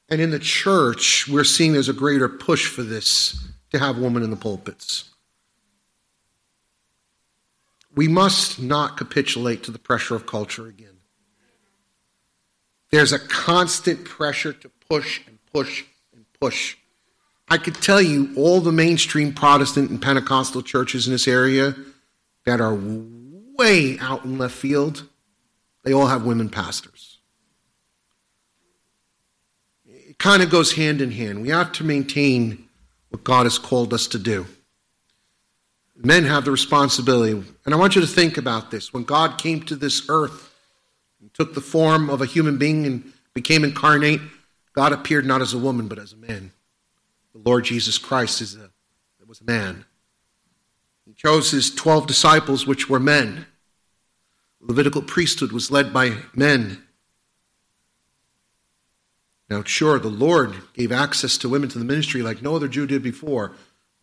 And 0.08 0.20
in 0.20 0.30
the 0.30 0.38
church, 0.38 1.28
we're 1.28 1.44
seeing 1.44 1.72
there's 1.72 1.88
a 1.88 1.94
greater 1.94 2.28
push 2.28 2.66
for 2.66 2.82
this 2.82 3.46
to 3.70 3.78
have 3.78 3.98
women 3.98 4.22
in 4.22 4.30
the 4.30 4.36
pulpits. 4.36 5.10
We 7.94 8.08
must 8.08 8.60
not 8.60 8.96
capitulate 8.96 9.64
to 9.64 9.70
the 9.70 9.78
pressure 9.78 10.14
of 10.14 10.26
culture 10.26 10.66
again. 10.66 10.98
There's 12.90 13.12
a 13.12 13.18
constant 13.18 14.04
pressure 14.04 14.52
to 14.52 14.70
push 14.88 15.20
and 15.26 15.38
push 15.52 15.84
and 16.14 16.24
push. 16.40 16.76
I 17.50 17.58
could 17.58 17.74
tell 17.74 18.00
you 18.00 18.32
all 18.36 18.60
the 18.60 18.72
mainstream 18.72 19.32
Protestant 19.32 19.90
and 19.90 20.00
Pentecostal 20.00 20.62
churches 20.62 21.06
in 21.06 21.12
this 21.12 21.28
area 21.28 21.74
that 22.44 22.60
are 22.60 22.78
way 23.58 23.98
out 24.00 24.24
in 24.24 24.38
left 24.38 24.54
field, 24.54 25.06
they 25.82 25.92
all 25.92 26.06
have 26.06 26.24
women 26.24 26.48
pastors. 26.48 27.18
It 29.86 30.07
kind 30.18 30.42
of 30.42 30.50
goes 30.50 30.72
hand 30.72 31.00
in 31.00 31.10
hand. 31.10 31.42
We 31.42 31.50
have 31.50 31.72
to 31.72 31.84
maintain 31.84 32.68
what 33.10 33.24
God 33.24 33.44
has 33.46 33.58
called 33.58 33.94
us 33.94 34.06
to 34.08 34.18
do. 34.18 34.46
Men 35.96 36.24
have 36.24 36.44
the 36.44 36.50
responsibility. 36.50 37.42
And 37.64 37.74
I 37.74 37.76
want 37.76 37.94
you 37.94 38.00
to 38.00 38.06
think 38.06 38.36
about 38.36 38.70
this. 38.70 38.92
When 38.92 39.04
God 39.04 39.38
came 39.38 39.62
to 39.62 39.76
this 39.76 40.08
earth 40.08 40.54
and 41.20 41.32
took 41.34 41.54
the 41.54 41.60
form 41.60 42.08
of 42.08 42.20
a 42.20 42.26
human 42.26 42.58
being 42.58 42.86
and 42.86 43.12
became 43.34 43.64
incarnate, 43.64 44.20
God 44.72 44.92
appeared 44.92 45.26
not 45.26 45.42
as 45.42 45.54
a 45.54 45.58
woman, 45.58 45.88
but 45.88 45.98
as 45.98 46.12
a 46.12 46.16
man. 46.16 46.52
The 47.32 47.40
Lord 47.40 47.64
Jesus 47.64 47.98
Christ 47.98 48.40
is 48.40 48.56
a, 48.56 48.70
was 49.28 49.40
a 49.42 49.44
man. 49.44 49.84
He 51.06 51.12
chose 51.12 51.50
his 51.50 51.72
12 51.74 52.06
disciples, 52.06 52.66
which 52.66 52.88
were 52.88 52.98
men. 52.98 53.46
The 54.60 54.68
Levitical 54.68 55.02
priesthood 55.02 55.52
was 55.52 55.70
led 55.70 55.92
by 55.92 56.16
men. 56.34 56.82
Now, 59.48 59.62
sure, 59.64 59.98
the 59.98 60.08
Lord 60.08 60.54
gave 60.74 60.92
access 60.92 61.38
to 61.38 61.48
women 61.48 61.68
to 61.70 61.78
the 61.78 61.84
ministry 61.84 62.22
like 62.22 62.42
no 62.42 62.56
other 62.56 62.68
Jew 62.68 62.86
did 62.86 63.02
before. 63.02 63.52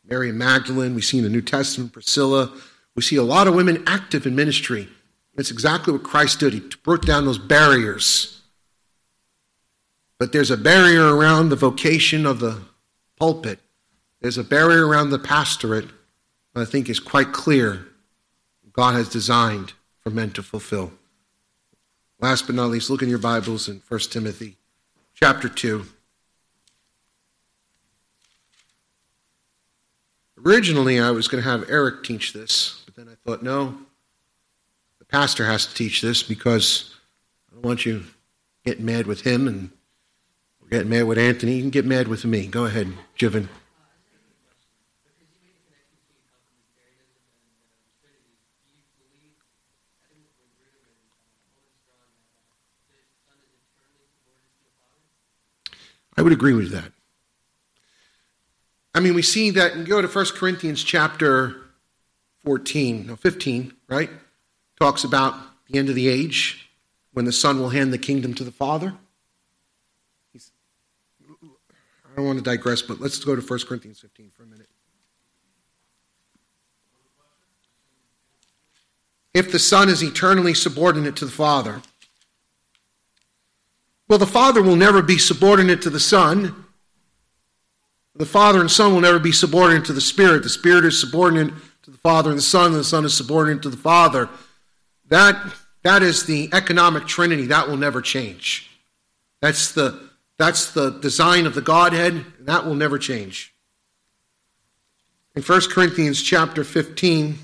Mary 0.04 0.32
Magdalene, 0.32 0.96
we 0.96 1.02
see 1.02 1.18
in 1.18 1.24
the 1.24 1.30
New 1.30 1.42
Testament, 1.42 1.94
Priscilla. 1.94 2.52
We 2.96 3.02
see 3.02 3.16
a 3.16 3.24
lot 3.24 3.48
of 3.48 3.56
women 3.56 3.84
active 3.86 4.26
in 4.26 4.36
ministry. 4.36 4.88
That's 5.36 5.52
exactly 5.52 5.94
what 5.94 6.04
Christ 6.04 6.40
did. 6.40 6.54
He 6.54 6.64
broke 6.84 7.06
down 7.06 7.26
those 7.26 7.38
barriers. 7.38 8.42
But 10.18 10.32
there's 10.32 10.52
a 10.52 10.58
barrier 10.58 11.16
around 11.16 11.50
the 11.50 11.56
vocation 11.56 12.26
of 12.26 12.40
the 12.40 12.62
pulpit. 13.18 13.60
There's 14.22 14.38
a 14.38 14.44
barrier 14.44 14.88
around 14.88 15.10
the 15.10 15.20
pastorate 15.20 15.90
that 16.54 16.62
I 16.62 16.66
think 16.66 16.90
is 16.90 17.00
quite 17.00 17.34
clear 17.34 17.88
God 18.72 18.96
has 18.96 19.10
designed 19.10 19.74
for 20.02 20.10
men 20.10 20.32
to 20.32 20.44
fulfill. 20.44 20.92
Last 22.20 22.46
but 22.46 22.56
not 22.56 22.70
least, 22.70 22.90
look 22.90 23.02
in 23.02 23.10
your 23.10 23.20
Bibles 23.20 23.68
in 23.68 23.82
1 23.88 24.00
Timothy 24.02 24.58
chapter 25.16 25.50
2. 25.50 25.86
Originally, 30.46 31.00
I 31.00 31.10
was 31.12 31.28
going 31.28 31.42
to 31.42 31.50
have 31.50 31.70
Eric 31.70 32.04
teach 32.04 32.34
this, 32.34 32.84
but 32.86 32.96
then 32.96 33.08
I 33.08 33.16
thought, 33.26 33.42
no, 33.42 33.76
the 35.00 35.06
pastor 35.06 35.46
has 35.46 35.66
to 35.66 35.74
teach 35.74 36.02
this 36.02 36.22
because 36.22 36.94
I 37.50 37.56
don't 37.56 37.66
want 37.66 37.86
you 37.86 38.04
getting 38.64 38.86
mad 38.86 39.08
with 39.08 39.22
him 39.22 39.48
and 39.48 39.72
getting 40.70 40.90
mad 40.90 41.04
with 41.04 41.18
Anthony. 41.18 41.54
You 41.54 41.62
can 41.62 41.70
get 41.70 41.86
mad 41.86 42.08
with 42.08 42.26
me. 42.26 42.48
Go 42.48 42.66
ahead, 42.66 42.94
Jivan. 43.18 43.48
I 56.18 56.22
would 56.22 56.34
agree 56.34 56.54
with 56.54 56.72
that. 56.72 56.92
I 58.94 59.02
mean, 59.02 59.14
we 59.14 59.22
see 59.22 59.50
that, 59.52 59.74
and 59.74 59.86
go 59.86 60.02
to 60.02 60.08
1 60.08 60.26
Corinthians 60.36 60.84
chapter 60.84 61.56
14, 62.46 63.08
no, 63.08 63.16
15, 63.18 63.74
right? 63.90 64.10
Talks 64.80 65.04
about 65.04 65.36
the 65.68 65.78
end 65.78 65.90
of 65.90 65.96
the 65.96 66.08
age 66.08 66.70
when 67.12 67.26
the 67.26 67.34
Son 67.34 67.60
will 67.60 67.70
hand 67.70 67.92
the 67.92 67.98
kingdom 67.98 68.34
to 68.36 68.44
the 68.46 68.52
Father. 68.52 68.94
He's, 70.32 70.52
I 71.30 72.16
don't 72.16 72.26
want 72.26 72.38
to 72.38 72.44
digress, 72.44 72.82
but 72.82 73.02
let's 73.02 73.24
go 73.24 73.36
to 73.36 73.42
1 73.42 73.60
Corinthians 73.68 74.00
15 74.00 74.32
for 74.34 74.44
a 74.44 74.46
minute. 74.46 74.70
If 79.34 79.52
the 79.52 79.60
Son 79.60 79.90
is 79.90 80.02
eternally 80.02 80.54
subordinate 80.54 81.18
to 81.18 81.26
the 81.26 81.32
Father, 81.32 81.82
well, 84.08 84.20
the 84.20 84.28
Father 84.28 84.62
will 84.62 84.76
never 84.76 85.02
be 85.02 85.18
subordinate 85.18 85.82
to 85.82 85.90
the 85.90 86.00
Son. 86.00 86.66
The 88.16 88.26
Father 88.26 88.62
and 88.62 88.70
Son 88.70 88.94
will 88.94 89.02
never 89.02 89.20
be 89.20 89.32
subordinate 89.32 89.86
to 89.86 89.94
the 89.94 90.02
Spirit. 90.02 90.44
The 90.44 90.50
Spirit 90.50 90.86
is 90.86 91.00
subordinate 91.00 91.54
to 91.84 91.92
the 91.92 91.98
Father 91.98 92.30
and 92.30 92.38
the 92.38 92.44
Son, 92.44 92.68
and 92.68 92.76
the 92.76 92.84
Son 92.84 93.04
is 93.04 93.16
subordinate 93.16 93.64
to 93.64 93.70
the 93.70 93.78
Father. 93.78 94.30
That, 95.10 95.38
that 95.84 96.04
is 96.04 96.26
the 96.26 96.50
economic 96.54 97.08
trinity. 97.08 97.48
That 97.48 97.68
will 97.68 97.78
never 97.78 98.02
change. 98.02 98.70
That's 99.42 99.72
the, 99.72 100.10
that's 100.38 100.72
the 100.72 100.92
design 100.92 101.46
of 101.46 101.56
the 101.56 101.62
Godhead, 101.62 102.14
and 102.14 102.48
that 102.48 102.66
will 102.66 102.76
never 102.76 102.98
change. 102.98 103.54
In 105.36 105.42
1 105.42 105.62
Corinthians 105.72 106.22
chapter 106.22 106.64
15, 106.64 107.38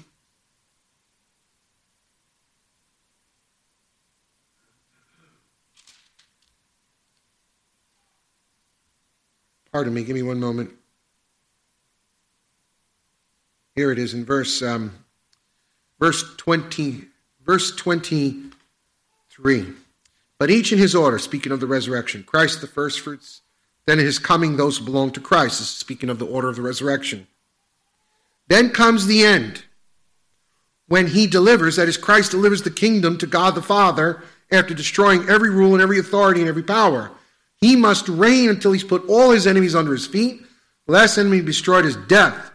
Pardon 9.72 9.94
me, 9.94 10.04
give 10.04 10.16
me 10.16 10.24
one 10.24 10.40
moment. 10.40 10.72
Here 13.76 13.92
it 13.92 14.00
is 14.00 14.14
in 14.14 14.26
verse 14.26 14.62
um, 14.62 14.92
verse 16.00 16.36
20 16.36 17.06
verse 17.46 17.76
23. 17.76 19.68
But 20.38 20.50
each 20.50 20.72
in 20.72 20.80
his 20.80 20.96
order, 20.96 21.20
speaking 21.20 21.52
of 21.52 21.60
the 21.60 21.68
resurrection, 21.68 22.24
Christ 22.24 22.62
the 22.62 22.68
firstfruits, 22.68 23.42
then 23.86 24.00
in 24.00 24.06
his 24.06 24.20
coming 24.20 24.58
those 24.58 24.78
who 24.78 24.86
belong 24.86 25.12
to 25.12 25.20
Christ, 25.20 25.60
this 25.60 25.70
is 25.70 25.76
speaking 25.76 26.10
of 26.10 26.20
the 26.20 26.26
order 26.26 26.50
of 26.50 26.56
the 26.56 26.62
resurrection. 26.62 27.28
Then 28.48 28.70
comes 28.70 29.06
the 29.06 29.24
end, 29.24 29.64
when 30.88 31.08
he 31.08 31.28
delivers, 31.28 31.78
that 31.78 31.88
is, 31.88 31.96
Christ 31.96 32.32
delivers 32.32 32.64
the 32.64 32.72
kingdom 32.72 33.18
to 33.20 33.28
God 33.28 33.56
the 33.56 33.62
Father 33.62 34.24
after 34.52 34.74
destroying 34.74 35.30
every 35.30 35.50
rule 35.50 35.74
and 35.74 35.82
every 35.82 36.00
authority 36.00 36.42
and 36.42 36.50
every 36.50 36.64
power. 36.64 37.12
He 37.62 37.76
must 37.76 38.09
reign 38.09 38.49
until 38.49 38.72
he's 38.72 38.84
put 38.84 39.07
all 39.07 39.32
his 39.32 39.47
enemies 39.47 39.76
under 39.76 39.93
his 39.93 40.07
feet. 40.07 40.41
The 40.88 40.93
last 40.93 41.18
enemy 41.18 41.41
destroyed 41.41 41.86
is 41.86 41.95
death. 41.95 42.51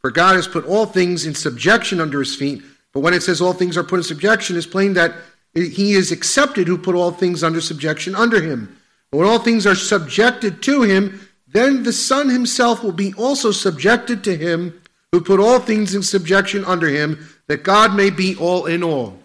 For 0.00 0.10
God 0.10 0.34
has 0.34 0.48
put 0.48 0.66
all 0.66 0.86
things 0.86 1.24
in 1.24 1.34
subjection 1.34 2.00
under 2.00 2.18
his 2.18 2.34
feet. 2.34 2.62
But 2.92 3.00
when 3.00 3.14
it 3.14 3.22
says 3.22 3.40
all 3.40 3.52
things 3.52 3.76
are 3.76 3.84
put 3.84 4.00
in 4.00 4.02
subjection, 4.02 4.56
it's 4.56 4.66
plain 4.66 4.94
that 4.94 5.14
he 5.54 5.92
is 5.92 6.10
accepted 6.10 6.66
who 6.66 6.78
put 6.78 6.94
all 6.94 7.12
things 7.12 7.44
under 7.44 7.60
subjection 7.60 8.14
under 8.14 8.40
him. 8.40 8.76
But 9.10 9.18
when 9.18 9.28
all 9.28 9.38
things 9.38 9.66
are 9.66 9.74
subjected 9.74 10.62
to 10.64 10.82
him, 10.82 11.20
then 11.46 11.82
the 11.82 11.92
Son 11.92 12.28
himself 12.28 12.82
will 12.82 12.92
be 12.92 13.12
also 13.14 13.50
subjected 13.50 14.24
to 14.24 14.36
him 14.36 14.80
who 15.12 15.20
put 15.20 15.40
all 15.40 15.58
things 15.58 15.94
in 15.94 16.02
subjection 16.02 16.64
under 16.64 16.88
him, 16.88 17.28
that 17.48 17.64
God 17.64 17.94
may 17.96 18.10
be 18.10 18.36
all 18.36 18.66
in 18.66 18.84
all. 18.84 19.20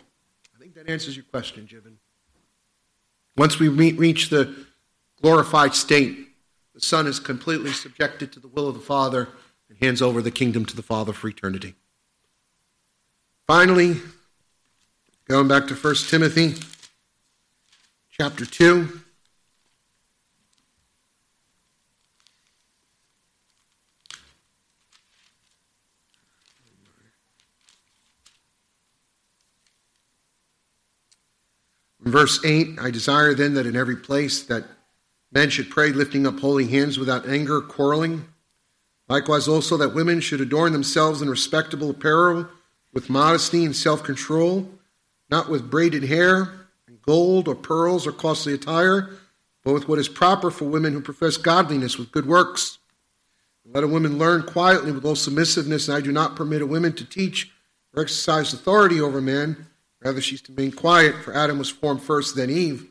I 0.55 0.59
think 0.59 0.73
that 0.73 0.89
answers 0.89 1.15
your 1.15 1.26
question, 1.26 1.67
Jivan. 1.71 1.93
Once 3.38 3.59
we 3.59 3.67
reach 3.67 4.30
the 4.30 4.64
glorified 5.22 5.74
state, 5.74 6.30
the 6.74 6.82
Son 6.82 7.07
is 7.07 7.20
completely 7.20 7.72
subjected 7.72 8.32
to 8.34 8.39
the 8.39 8.47
will 8.47 8.68
of 8.68 8.76
the 8.76 8.82
Father 8.82 9.30
and 9.70 9.78
hands 9.80 10.01
over 10.01 10.22
the 10.22 10.32
kingdom 10.32 10.66
to 10.66 10.76
the 10.76 10.84
Father 10.84 11.13
for 11.13 11.28
eternity. 11.28 11.76
Finally, 13.47 13.97
Going 15.28 15.47
back 15.47 15.66
to 15.70 15.74
1 15.74 15.95
Timothy 16.07 16.53
chapter 18.11 18.45
2. 18.45 19.01
In 32.05 32.11
verse 32.11 32.39
8, 32.45 32.78
I 32.80 32.91
desire 32.91 33.34
then 33.34 33.55
that 33.55 33.66
in 33.66 33.76
every 33.76 33.95
place 33.95 34.43
that 34.43 34.66
men 35.36 35.52
should 35.52 35.70
pray, 35.70 35.92
lifting 35.92 36.26
up 36.26 36.40
holy 36.40 36.66
hands 36.66 36.98
without 36.98 37.28
anger, 37.28 37.62
quarreling. 37.62 38.26
Likewise 39.08 39.48
also 39.48 39.78
that 39.78 39.94
women 39.94 40.20
should 40.20 40.42
adorn 40.42 40.74
themselves 40.74 41.22
in 41.22 41.30
respectable 41.30 41.92
apparel, 41.92 42.48
with 42.92 43.10
modesty 43.10 43.64
and 43.64 43.76
self 43.76 44.04
control, 44.04 44.68
not 45.30 45.50
with 45.50 45.70
braided 45.70 46.06
hair, 46.06 46.68
and 46.88 47.00
gold 47.04 47.48
or 47.48 47.56
pearls 47.56 48.08
or 48.08 48.12
costly 48.12 48.54
attire, 48.54 49.12
but 49.64 49.74
with 49.74 49.88
what 49.88 50.00
is 50.00 50.10
proper 50.10 50.50
for 50.50 50.66
women 50.66 50.94
who 50.94 51.02
profess 51.02 51.38
godliness 51.38 52.00
with 52.00 52.12
good 52.12 52.26
works. 52.26 52.80
Let 53.66 53.84
a 53.84 53.88
woman 53.88 54.18
learn 54.18 54.44
quietly 54.44 54.92
with 54.92 55.06
all 55.06 55.16
submissiveness, 55.16 55.88
and 55.88 55.98
I 55.98 56.02
do 56.02 56.12
not 56.12 56.36
permit 56.36 56.62
a 56.62 56.68
woman 56.68 56.94
to 56.94 57.06
teach 57.06 57.52
or 57.94 58.02
exercise 58.02 58.54
authority 58.54 59.00
over 59.00 59.22
man 59.22 59.68
Rather, 60.06 60.22
she's 60.22 60.42
to 60.44 60.54
remain 60.54 60.72
quiet, 60.72 61.16
for 61.24 61.36
Adam 61.36 61.58
was 61.58 61.72
formed 61.72 62.02
first, 62.02 62.36
then 62.36 62.52
Eve. 62.52 62.86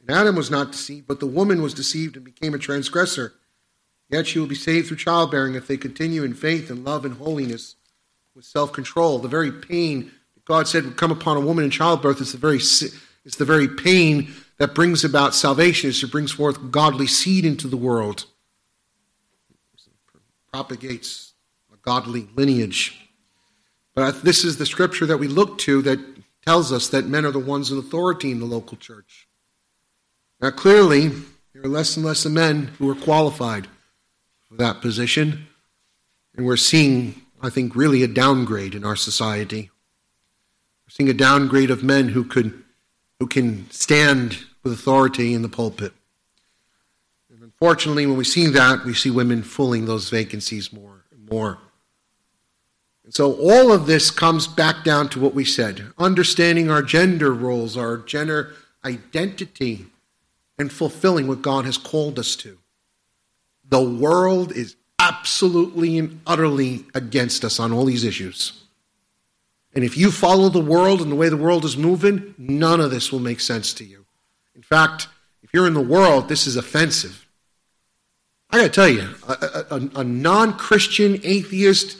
And 0.00 0.10
Adam 0.10 0.36
was 0.36 0.50
not 0.50 0.72
deceived, 0.72 1.06
but 1.06 1.20
the 1.20 1.26
woman 1.26 1.62
was 1.62 1.74
deceived 1.74 2.16
and 2.16 2.24
became 2.24 2.54
a 2.54 2.58
transgressor. 2.58 3.34
Yet 4.08 4.26
she 4.26 4.38
will 4.38 4.46
be 4.46 4.54
saved 4.54 4.88
through 4.88 4.96
childbearing 4.96 5.54
if 5.54 5.66
they 5.66 5.76
continue 5.76 6.24
in 6.24 6.34
faith 6.34 6.70
and 6.70 6.84
love 6.84 7.04
and 7.04 7.16
holiness 7.16 7.76
with 8.34 8.44
self 8.44 8.72
control. 8.72 9.18
The 9.18 9.28
very 9.28 9.52
pain 9.52 10.10
that 10.34 10.44
God 10.44 10.66
said 10.66 10.84
would 10.84 10.96
come 10.96 11.12
upon 11.12 11.36
a 11.36 11.40
woman 11.40 11.64
in 11.64 11.70
childbirth 11.70 12.20
is 12.20 12.32
the 12.32 12.38
very, 12.38 12.56
is 12.56 13.36
the 13.38 13.44
very 13.44 13.68
pain 13.68 14.32
that 14.58 14.74
brings 14.74 15.04
about 15.04 15.34
salvation, 15.34 15.90
it 15.90 16.10
brings 16.10 16.32
forth 16.32 16.70
godly 16.70 17.06
seed 17.06 17.46
into 17.46 17.66
the 17.66 17.78
world, 17.78 18.26
propagates 20.52 21.32
a 21.72 21.76
godly 21.78 22.28
lineage. 22.34 23.08
But 23.94 24.22
this 24.22 24.44
is 24.44 24.58
the 24.58 24.66
scripture 24.66 25.06
that 25.06 25.16
we 25.16 25.28
look 25.28 25.58
to 25.58 25.82
that 25.82 25.98
tells 26.44 26.72
us 26.72 26.88
that 26.88 27.06
men 27.06 27.24
are 27.24 27.30
the 27.30 27.38
ones 27.38 27.70
in 27.70 27.78
authority 27.78 28.30
in 28.30 28.38
the 28.38 28.44
local 28.44 28.76
church. 28.76 29.28
Now, 30.40 30.50
clearly, 30.50 31.08
there 31.52 31.62
are 31.62 31.68
less 31.68 31.96
and 31.96 32.06
less 32.06 32.24
men 32.24 32.70
who 32.78 32.88
are 32.88 32.94
qualified 32.94 33.66
for 34.48 34.56
that 34.56 34.80
position, 34.80 35.46
and 36.34 36.46
we're 36.46 36.56
seeing, 36.56 37.20
I 37.42 37.50
think, 37.50 37.76
really 37.76 38.02
a 38.02 38.08
downgrade 38.08 38.74
in 38.74 38.84
our 38.84 38.96
society. 38.96 39.70
We're 40.86 40.90
seeing 40.90 41.10
a 41.10 41.14
downgrade 41.14 41.70
of 41.70 41.84
men 41.84 42.08
who 42.08 42.24
could, 42.24 42.62
who 43.18 43.26
can 43.26 43.70
stand 43.70 44.38
with 44.62 44.72
authority 44.72 45.34
in 45.34 45.42
the 45.42 45.48
pulpit. 45.50 45.92
And 47.30 47.42
unfortunately, 47.42 48.06
when 48.06 48.16
we 48.16 48.24
see 48.24 48.46
that, 48.46 48.84
we 48.86 48.94
see 48.94 49.10
women 49.10 49.42
filling 49.42 49.84
those 49.84 50.08
vacancies 50.08 50.72
more 50.72 51.04
and 51.12 51.28
more. 51.28 51.58
And 53.04 53.14
so 53.14 53.34
all 53.34 53.72
of 53.72 53.84
this 53.86 54.10
comes 54.10 54.46
back 54.46 54.84
down 54.84 55.10
to 55.10 55.20
what 55.20 55.34
we 55.34 55.44
said 55.44 55.92
understanding 55.98 56.70
our 56.70 56.82
gender 56.82 57.34
roles, 57.34 57.76
our 57.76 57.98
gender 57.98 58.54
identity, 58.84 59.86
and 60.60 60.70
fulfilling 60.70 61.26
what 61.26 61.40
God 61.40 61.64
has 61.64 61.78
called 61.78 62.18
us 62.18 62.36
to. 62.36 62.58
The 63.70 63.82
world 63.82 64.52
is 64.52 64.76
absolutely 64.98 65.96
and 65.96 66.20
utterly 66.26 66.84
against 66.94 67.46
us 67.46 67.58
on 67.58 67.72
all 67.72 67.86
these 67.86 68.04
issues. 68.04 68.62
And 69.72 69.82
if 69.84 69.96
you 69.96 70.10
follow 70.10 70.50
the 70.50 70.60
world 70.60 71.00
and 71.00 71.10
the 71.10 71.16
way 71.16 71.30
the 71.30 71.36
world 71.38 71.64
is 71.64 71.78
moving, 71.78 72.34
none 72.36 72.78
of 72.78 72.90
this 72.90 73.10
will 73.10 73.20
make 73.20 73.40
sense 73.40 73.72
to 73.74 73.84
you. 73.84 74.04
In 74.54 74.60
fact, 74.60 75.08
if 75.42 75.48
you're 75.54 75.66
in 75.66 75.72
the 75.72 75.80
world, 75.80 76.28
this 76.28 76.46
is 76.46 76.56
offensive. 76.56 77.26
I 78.50 78.58
got 78.58 78.64
to 78.64 78.68
tell 78.68 78.88
you, 78.88 79.14
a, 79.26 79.64
a, 79.70 80.00
a 80.00 80.04
non 80.04 80.58
Christian 80.58 81.20
atheist 81.22 81.96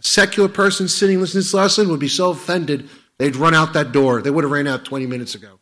secular 0.00 0.48
person 0.48 0.88
sitting 0.88 1.20
listening 1.20 1.42
to 1.42 1.46
this 1.46 1.54
lesson 1.54 1.88
would 1.90 2.00
be 2.00 2.08
so 2.08 2.30
offended 2.30 2.88
they'd 3.18 3.36
run 3.36 3.54
out 3.54 3.74
that 3.74 3.92
door. 3.92 4.20
They 4.20 4.30
would 4.30 4.42
have 4.42 4.50
ran 4.50 4.66
out 4.66 4.84
20 4.84 5.06
minutes 5.06 5.36
ago. 5.36 5.59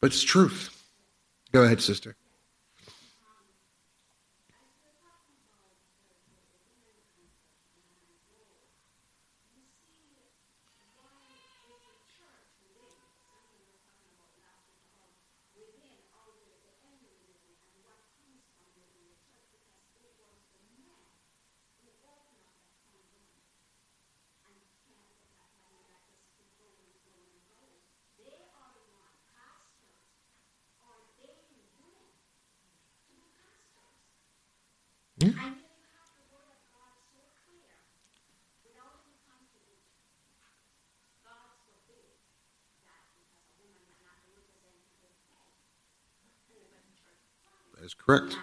But 0.00 0.12
it's 0.12 0.22
truth. 0.22 0.70
Go 1.52 1.62
ahead, 1.62 1.82
sister. 1.82 2.16
is 47.90 47.94
correct. 48.10 48.36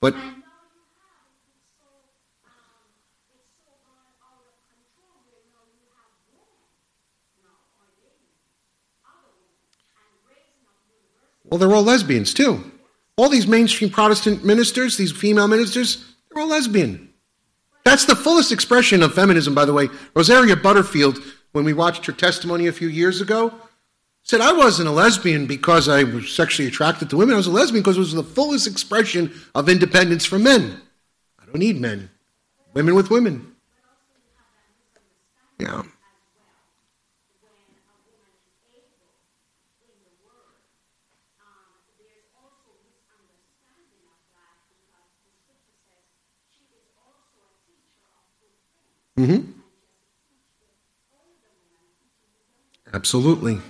But 0.00 0.14
well, 11.44 11.58
they're 11.58 11.74
all 11.74 11.82
lesbians 11.82 12.32
too. 12.32 12.70
All 13.18 13.28
these 13.28 13.46
mainstream 13.46 13.90
Protestant 13.90 14.44
ministers, 14.44 14.96
these 14.96 15.12
female 15.12 15.48
ministers, 15.48 16.14
they're 16.30 16.42
all 16.42 16.48
lesbian. 16.48 17.12
That's 17.84 18.06
the 18.06 18.16
fullest 18.16 18.52
expression 18.52 19.02
of 19.02 19.14
feminism, 19.14 19.54
by 19.54 19.64
the 19.64 19.72
way. 19.74 19.88
Rosaria 20.14 20.56
Butterfield 20.56 21.18
when 21.52 21.64
we 21.64 21.72
watched 21.72 22.06
her 22.06 22.12
testimony 22.12 22.66
a 22.66 22.72
few 22.72 22.88
years 22.88 23.20
ago, 23.20 23.52
said 24.22 24.40
I 24.40 24.52
wasn't 24.52 24.88
a 24.88 24.92
lesbian 24.92 25.46
because 25.46 25.88
I 25.88 26.04
was 26.04 26.30
sexually 26.30 26.68
attracted 26.68 27.10
to 27.10 27.16
women. 27.16 27.34
I 27.34 27.38
was 27.38 27.46
a 27.46 27.50
lesbian 27.50 27.82
because 27.82 27.96
it 27.96 28.00
was 28.00 28.12
the 28.12 28.22
fullest 28.22 28.66
expression 28.66 29.32
of 29.54 29.68
independence 29.68 30.26
for 30.26 30.38
men. 30.38 30.80
I 31.40 31.46
don't 31.46 31.58
need 31.58 31.80
men. 31.80 32.10
Women 32.74 32.94
with 32.94 33.10
women. 33.10 33.54
Yeah. 35.58 35.82
Mm-hmm. 49.18 49.50
Absolutely. 52.98 53.60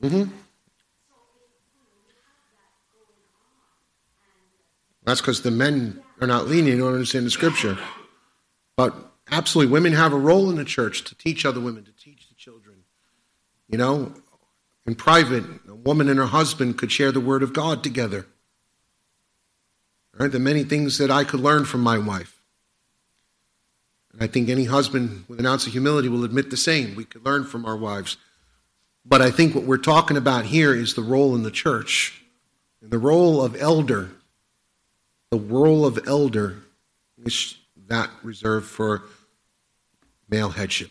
Mm-hmm. 0.00 0.30
That's 5.04 5.20
because 5.20 5.42
the 5.42 5.50
men 5.50 6.02
are 6.20 6.26
not 6.26 6.46
lenient, 6.46 6.80
don't 6.80 6.92
understand 6.92 7.26
the 7.26 7.30
scripture. 7.30 7.78
But 8.76 8.94
absolutely, 9.30 9.72
women 9.72 9.92
have 9.92 10.12
a 10.12 10.18
role 10.18 10.50
in 10.50 10.56
the 10.56 10.64
church 10.64 11.04
to 11.04 11.14
teach 11.14 11.44
other 11.44 11.60
women, 11.60 11.84
to 11.84 11.92
teach 11.92 12.28
the 12.28 12.34
children. 12.34 12.84
You 13.68 13.78
know, 13.78 14.14
in 14.86 14.94
private, 14.94 15.44
a 15.68 15.74
woman 15.74 16.08
and 16.08 16.18
her 16.18 16.26
husband 16.26 16.78
could 16.78 16.90
share 16.90 17.12
the 17.12 17.20
word 17.20 17.42
of 17.42 17.52
God 17.52 17.82
together. 17.82 18.26
Right? 20.18 20.30
There 20.30 20.40
are 20.40 20.44
many 20.44 20.64
things 20.64 20.98
that 20.98 21.10
I 21.10 21.24
could 21.24 21.40
learn 21.40 21.64
from 21.64 21.80
my 21.80 21.96
wife. 21.96 22.40
And 24.12 24.22
I 24.22 24.26
think 24.26 24.48
any 24.48 24.64
husband 24.64 25.24
with 25.28 25.38
an 25.38 25.46
ounce 25.46 25.66
of 25.66 25.72
humility 25.72 26.08
will 26.08 26.24
admit 26.24 26.50
the 26.50 26.56
same. 26.56 26.96
We 26.96 27.04
could 27.04 27.24
learn 27.24 27.44
from 27.44 27.64
our 27.64 27.76
wives. 27.76 28.16
But 29.04 29.22
I 29.22 29.30
think 29.30 29.54
what 29.54 29.64
we're 29.64 29.78
talking 29.78 30.16
about 30.16 30.46
here 30.46 30.74
is 30.74 30.94
the 30.94 31.02
role 31.02 31.34
in 31.34 31.42
the 31.42 31.50
church. 31.50 32.22
And 32.82 32.90
the 32.90 32.98
role 32.98 33.42
of 33.42 33.60
elder, 33.60 34.10
the 35.30 35.38
role 35.38 35.86
of 35.86 35.98
elder 36.06 36.56
is 37.24 37.56
that 37.86 38.10
reserved 38.22 38.66
for 38.66 39.04
male 40.28 40.50
headship. 40.50 40.90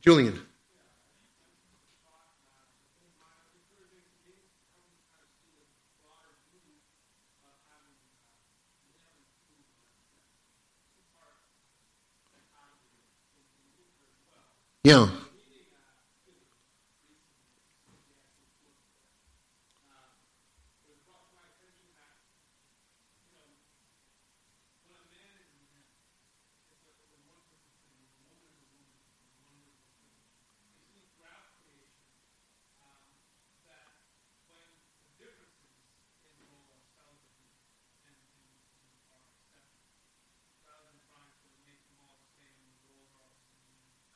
Julian. 0.00 0.40
Yeah. 14.82 15.10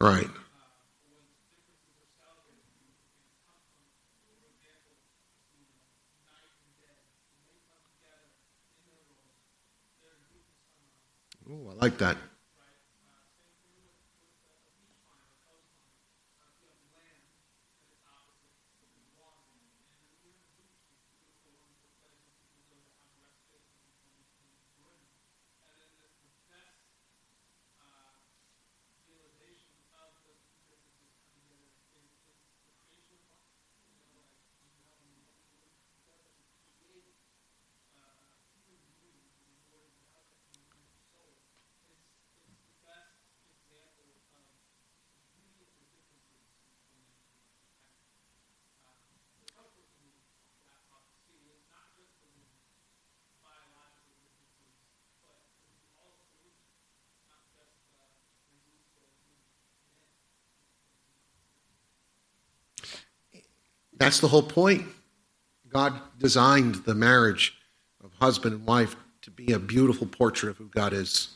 Right. 0.04 0.28
Ooh, 11.50 11.70
I 11.70 11.74
like 11.82 11.96
that. 11.98 12.18
That's 63.96 64.20
the 64.20 64.28
whole 64.28 64.42
point. 64.42 64.86
God 65.68 66.00
designed 66.18 66.76
the 66.76 66.94
marriage 66.94 67.54
of 68.02 68.12
husband 68.20 68.54
and 68.54 68.66
wife 68.66 68.96
to 69.22 69.30
be 69.30 69.52
a 69.52 69.58
beautiful 69.58 70.06
portrait 70.06 70.50
of 70.50 70.58
who 70.58 70.68
God 70.68 70.92
is. 70.92 71.28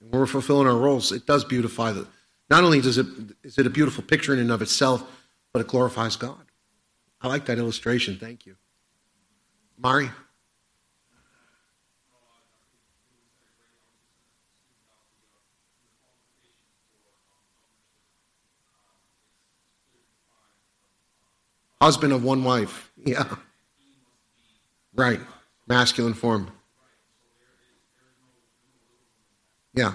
And 0.00 0.10
when 0.10 0.20
we're 0.20 0.26
fulfilling 0.26 0.66
our 0.66 0.76
roles, 0.76 1.12
it 1.12 1.26
does 1.26 1.44
beautify 1.44 1.92
the. 1.92 2.06
Not 2.50 2.64
only 2.64 2.80
does 2.80 2.98
it 2.98 3.06
is 3.42 3.58
it 3.58 3.66
a 3.66 3.70
beautiful 3.70 4.02
picture 4.02 4.32
in 4.32 4.40
and 4.40 4.50
of 4.50 4.62
itself, 4.62 5.04
but 5.52 5.60
it 5.60 5.68
glorifies 5.68 6.16
God. 6.16 6.44
I 7.20 7.28
like 7.28 7.46
that 7.46 7.58
illustration. 7.58 8.18
Thank 8.18 8.46
you. 8.46 8.56
Mari? 9.78 10.10
Husband 21.82 22.12
of 22.12 22.22
one 22.22 22.44
wife. 22.44 22.92
Yeah. 22.96 23.24
Right. 24.94 25.18
Masculine 25.66 26.14
form. 26.14 26.48
Yeah. 29.74 29.94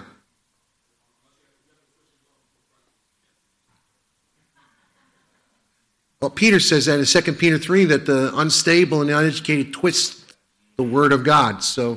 Well, 6.20 6.28
Peter 6.28 6.60
says 6.60 6.84
that 6.84 7.00
in 7.00 7.06
2 7.06 7.32
Peter 7.32 7.56
3 7.56 7.86
that 7.86 8.04
the 8.04 8.36
unstable 8.36 9.00
and 9.00 9.08
the 9.08 9.16
uneducated 9.16 9.72
twist 9.72 10.36
the 10.76 10.82
word 10.82 11.10
of 11.10 11.24
God. 11.24 11.64
So 11.64 11.94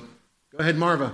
go 0.53 0.59
ahead, 0.59 0.77
Marva. 0.77 1.13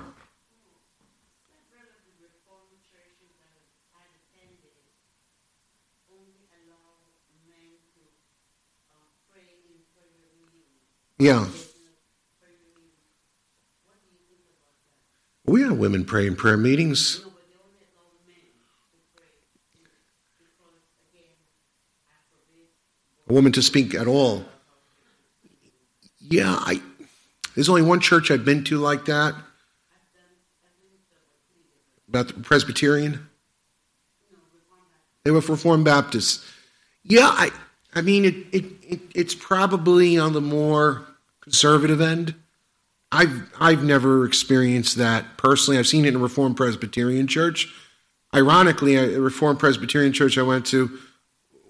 Yeah. 11.20 11.48
We 15.46 15.62
have 15.62 15.78
women 15.78 16.06
pray 16.06 16.28
in 16.28 16.36
prayer 16.36 16.58
meetings. 16.58 17.24
A 23.30 23.34
woman 23.34 23.52
to 23.54 23.62
speak 23.62 23.96
at 23.96 24.08
all. 24.08 24.46
Yeah, 26.20 26.56
I. 26.60 26.82
There's 27.56 27.70
only 27.70 27.82
one 27.82 28.00
church 28.00 28.30
I've 28.30 28.46
been 28.46 28.64
to 28.66 28.78
like 28.78 29.06
that. 29.06 29.34
About 32.08 32.28
the 32.28 32.34
Presbyterian. 32.36 33.28
They 35.24 35.32
were 35.32 35.40
Reformed 35.40 35.84
Baptists. 35.84 36.46
Yeah, 37.04 37.28
I. 37.28 37.52
I 37.98 38.02
mean, 38.02 38.26
it, 38.26 38.36
it, 38.52 38.66
it, 38.88 39.00
it's 39.16 39.34
probably 39.34 40.20
on 40.20 40.34
the 40.34 40.42
more 40.42 41.08
conservative 41.42 42.00
end. 42.00 42.36
I've 43.12 43.52
I've 43.60 43.84
never 43.84 44.24
experienced 44.24 44.98
that 44.98 45.38
personally. 45.38 45.80
I've 45.80 45.88
seen 45.88 46.06
it 46.06 46.10
in 46.10 46.18
a 46.18 46.20
Reformed 46.20 46.58
Presbyterian 46.58 47.26
church. 47.26 47.74
Ironically, 48.36 48.96
a 48.98 49.20
Reformed 49.20 49.58
Presbyterian 49.58 50.14
church 50.14 50.38
I 50.38 50.44
went 50.44 50.68
to 50.68 50.96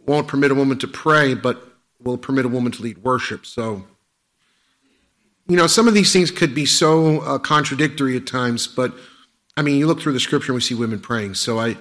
won't 0.06 0.28
permit 0.28 0.52
a 0.52 0.56
woman 0.56 0.78
to 0.80 0.88
pray, 0.88 1.34
but 1.34 1.64
will 2.04 2.18
permit 2.18 2.44
a 2.44 2.50
woman 2.50 2.74
to 2.74 2.82
lead 2.82 2.98
worship. 2.98 3.46
So, 3.46 3.86
you 5.48 5.56
know, 5.56 5.68
some 5.68 5.88
of 5.88 5.94
these 5.94 6.12
things 6.12 6.30
could 6.30 6.54
be 6.54 6.66
so 6.66 7.22
uh, 7.22 7.40
contradictory 7.40 8.18
at 8.18 8.28
times. 8.28 8.68
But 8.68 8.94
I 9.56 9.62
mean, 9.62 9.78
you 9.78 9.88
look 9.88 10.02
through 10.02 10.14
the 10.14 10.20
scripture 10.20 10.52
and 10.52 10.56
we 10.56 10.62
see 10.62 10.76
women 10.76 11.00
praying. 11.00 11.36
So 11.36 11.58
I, 11.58 11.78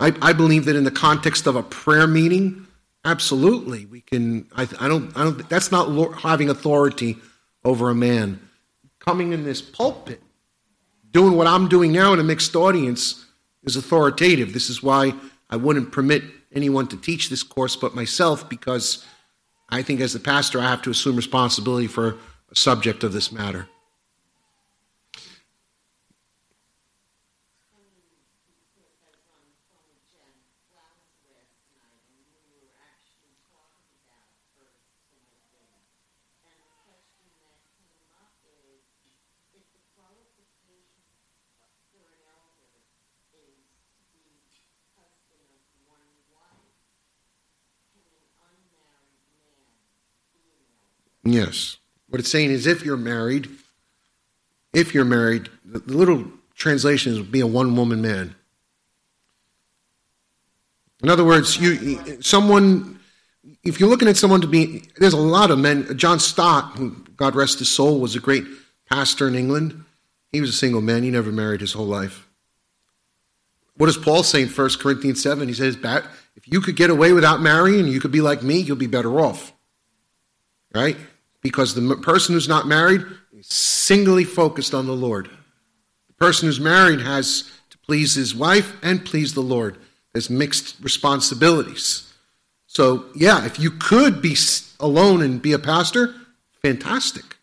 I, 0.00 0.14
I 0.22 0.32
believe 0.32 0.64
that 0.64 0.76
in 0.76 0.84
the 0.84 0.90
context 0.90 1.46
of 1.46 1.56
a 1.56 1.62
prayer 1.62 2.06
meeting, 2.06 2.66
absolutely 3.04 3.86
we 3.86 4.00
can. 4.00 4.46
I, 4.56 4.68
I 4.80 4.88
don't. 4.88 5.16
I 5.16 5.24
don't. 5.24 5.48
That's 5.48 5.70
not 5.72 6.20
having 6.20 6.50
authority 6.50 7.16
over 7.64 7.90
a 7.90 7.94
man. 7.94 8.40
Coming 8.98 9.32
in 9.32 9.44
this 9.44 9.60
pulpit, 9.60 10.22
doing 11.10 11.36
what 11.36 11.46
I'm 11.46 11.68
doing 11.68 11.92
now 11.92 12.12
in 12.12 12.20
a 12.20 12.24
mixed 12.24 12.54
audience 12.54 13.24
is 13.64 13.76
authoritative. 13.76 14.52
This 14.52 14.70
is 14.70 14.82
why 14.82 15.14
I 15.50 15.56
wouldn't 15.56 15.92
permit 15.92 16.22
anyone 16.54 16.86
to 16.88 16.96
teach 16.96 17.28
this 17.28 17.42
course 17.42 17.76
but 17.76 17.94
myself, 17.94 18.48
because 18.48 19.04
I 19.70 19.82
think 19.82 20.00
as 20.00 20.12
the 20.12 20.20
pastor, 20.20 20.60
I 20.60 20.68
have 20.68 20.82
to 20.82 20.90
assume 20.90 21.16
responsibility 21.16 21.86
for 21.86 22.18
a 22.50 22.56
subject 22.56 23.04
of 23.04 23.12
this 23.12 23.32
matter. 23.32 23.68
Yes. 51.24 51.76
What 52.08 52.20
it's 52.20 52.30
saying 52.30 52.50
is 52.50 52.66
if 52.66 52.84
you're 52.84 52.96
married, 52.96 53.48
if 54.72 54.94
you're 54.94 55.04
married, 55.04 55.48
the, 55.64 55.78
little 55.80 56.24
translation 56.54 57.12
is 57.12 57.20
be 57.20 57.40
a 57.40 57.46
one 57.46 57.76
woman 57.76 58.02
man. 58.02 58.34
In 61.02 61.08
other 61.08 61.24
words, 61.24 61.56
you 61.58 62.22
someone 62.22 63.00
if 63.64 63.80
you're 63.80 63.88
looking 63.88 64.08
at 64.08 64.16
someone 64.16 64.40
to 64.40 64.46
be 64.46 64.84
there's 64.96 65.14
a 65.14 65.18
lot 65.18 65.50
of 65.50 65.58
men. 65.58 65.96
John 65.96 66.20
Stott, 66.20 66.76
who 66.76 66.90
God 67.16 67.34
rest 67.34 67.58
his 67.58 67.68
soul, 67.68 67.98
was 67.98 68.14
a 68.14 68.20
great 68.20 68.44
pastor 68.88 69.26
in 69.26 69.34
England. 69.34 69.84
He 70.30 70.40
was 70.40 70.50
a 70.50 70.54
single 70.54 70.80
man. 70.80 71.02
He 71.02 71.10
never 71.10 71.32
married 71.32 71.60
his 71.60 71.72
whole 71.72 71.86
life. 71.86 72.28
What 73.76 73.86
does 73.86 73.96
Paul 73.96 74.22
say 74.22 74.42
in 74.42 74.48
1 74.48 74.70
Corinthians 74.80 75.22
7? 75.22 75.48
He 75.48 75.54
says, 75.54 75.76
if 76.36 76.46
you 76.46 76.60
could 76.60 76.76
get 76.76 76.90
away 76.90 77.12
without 77.12 77.40
marrying, 77.40 77.86
you 77.86 78.00
could 78.00 78.12
be 78.12 78.20
like 78.20 78.42
me, 78.42 78.58
you'll 78.58 78.76
be 78.76 78.86
better 78.86 79.20
off. 79.20 79.52
Right? 80.74 80.96
Because 81.42 81.74
the 81.74 81.96
person 81.96 82.34
who's 82.34 82.48
not 82.48 82.66
married 82.66 83.04
is 83.36 83.48
singly 83.48 84.24
focused 84.24 84.74
on 84.74 84.86
the 84.86 84.92
Lord. 84.92 85.28
The 86.08 86.14
person 86.14 86.46
who's 86.46 86.60
married 86.60 87.00
has 87.00 87.50
to 87.70 87.78
please 87.78 88.14
his 88.14 88.34
wife 88.34 88.72
and 88.82 89.04
please 89.04 89.34
the 89.34 89.40
Lord. 89.40 89.78
There's 90.12 90.30
mixed 90.30 90.76
responsibilities. 90.82 92.12
So, 92.66 93.06
yeah, 93.14 93.44
if 93.44 93.58
you 93.58 93.70
could 93.70 94.22
be 94.22 94.36
alone 94.80 95.22
and 95.22 95.42
be 95.42 95.52
a 95.52 95.58
pastor, 95.58 96.14
fantastic. 96.62 97.36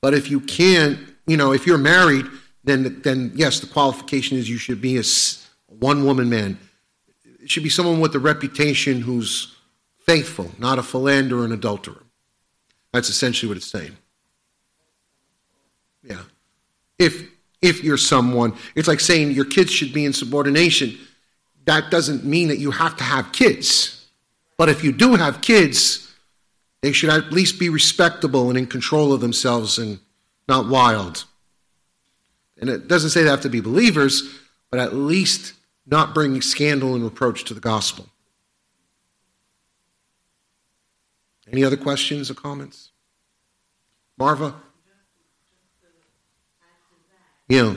But 0.00 0.14
if 0.14 0.30
you 0.30 0.40
can't, 0.40 0.98
you 1.26 1.36
know, 1.36 1.52
if 1.52 1.66
you're 1.66 1.78
married, 1.78 2.26
then, 2.64 3.00
then 3.02 3.32
yes, 3.34 3.60
the 3.60 3.66
qualification 3.66 4.36
is 4.36 4.50
you 4.50 4.58
should 4.58 4.80
be 4.80 4.98
a 4.98 5.02
one 5.68 6.04
woman 6.04 6.28
man. 6.28 6.58
It 7.42 7.50
should 7.50 7.62
be 7.62 7.70
someone 7.70 8.00
with 8.00 8.14
a 8.14 8.18
reputation 8.18 9.00
who's 9.00 9.54
faithful, 10.00 10.50
not 10.58 10.78
a 10.78 10.82
philanderer 10.82 11.44
and 11.44 11.52
adulterer. 11.52 12.02
That's 12.92 13.08
essentially 13.08 13.48
what 13.48 13.56
it's 13.56 13.66
saying. 13.66 13.96
Yeah. 16.02 16.22
If 16.98 17.30
if 17.60 17.84
you're 17.84 17.96
someone, 17.96 18.54
it's 18.74 18.88
like 18.88 19.00
saying 19.00 19.30
your 19.30 19.44
kids 19.44 19.70
should 19.70 19.92
be 19.92 20.04
in 20.04 20.12
subordination. 20.12 20.98
That 21.64 21.90
doesn't 21.90 22.24
mean 22.24 22.48
that 22.48 22.58
you 22.58 22.72
have 22.72 22.96
to 22.96 23.04
have 23.04 23.32
kids. 23.32 24.04
But 24.58 24.68
if 24.68 24.82
you 24.82 24.92
do 24.92 25.14
have 25.14 25.40
kids, 25.40 26.12
they 26.82 26.90
should 26.92 27.10
at 27.10 27.32
least 27.32 27.60
be 27.60 27.68
respectable 27.68 28.48
and 28.48 28.58
in 28.58 28.66
control 28.66 29.12
of 29.12 29.20
themselves 29.20 29.78
and 29.78 30.00
not 30.48 30.68
wild. 30.68 31.24
And 32.60 32.68
it 32.68 32.88
doesn't 32.88 33.10
say 33.10 33.22
they 33.22 33.30
have 33.30 33.40
to 33.42 33.48
be 33.48 33.60
believers, 33.60 34.40
but 34.70 34.80
at 34.80 34.94
least 34.94 35.54
not 35.86 36.14
bringing 36.14 36.42
scandal 36.42 36.94
and 36.94 37.04
reproach 37.04 37.44
to 37.44 37.54
the 37.54 37.60
gospel. 37.60 38.08
Any 41.52 41.64
other 41.64 41.76
questions 41.76 42.30
or 42.30 42.34
comments? 42.34 42.92
Marva? 44.18 44.54
Yeah. 47.48 47.74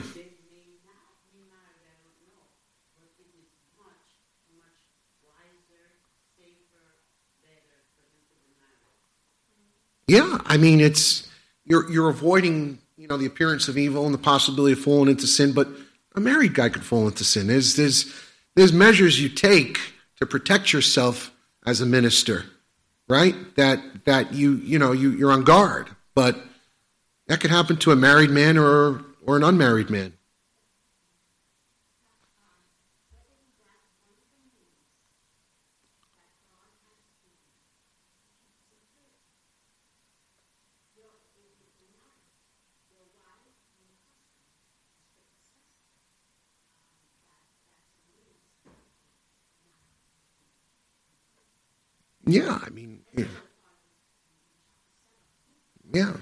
Yeah, 10.08 10.38
I 10.46 10.56
mean 10.56 10.80
it's 10.80 11.28
you're 11.64 11.90
you're 11.90 12.08
avoiding 12.08 12.78
you 12.96 13.08
know 13.08 13.16
the 13.16 13.26
appearance 13.26 13.68
of 13.68 13.76
evil 13.76 14.04
and 14.06 14.14
the 14.14 14.18
possibility 14.18 14.72
of 14.72 14.78
falling 14.78 15.10
into 15.10 15.26
sin, 15.26 15.52
but 15.52 15.68
a 16.14 16.20
married 16.20 16.54
guy 16.54 16.68
could 16.68 16.84
fall 16.84 17.08
into 17.08 17.24
sin. 17.24 17.48
There's 17.48 17.74
there's 17.74 18.14
there's 18.54 18.72
measures 18.72 19.20
you 19.20 19.28
take 19.28 19.78
to 20.18 20.24
protect 20.24 20.72
yourself 20.72 21.32
as 21.66 21.80
a 21.80 21.86
minister, 21.86 22.44
right? 23.08 23.34
That 23.56 23.80
that 24.04 24.34
you 24.34 24.56
you 24.56 24.78
know 24.78 24.92
you 24.92 25.10
you're 25.10 25.32
on 25.32 25.44
guard, 25.44 25.88
but 26.14 26.38
that 27.28 27.40
could 27.40 27.50
happen 27.50 27.76
to 27.78 27.92
a 27.92 27.96
married 27.96 28.30
man 28.30 28.58
or 28.58 29.04
or 29.26 29.36
an 29.36 29.44
unmarried 29.44 29.90
man. 29.90 30.12
Yeah, 52.26 52.58
I 52.60 52.70
mean, 52.70 52.95
yeah. 55.92 56.12
yeah. 56.12 56.16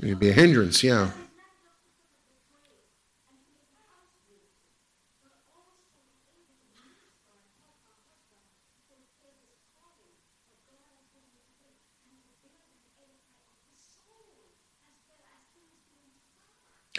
It'd 0.00 0.20
be 0.20 0.30
a 0.30 0.32
hindrance, 0.32 0.84
yeah. 0.84 1.10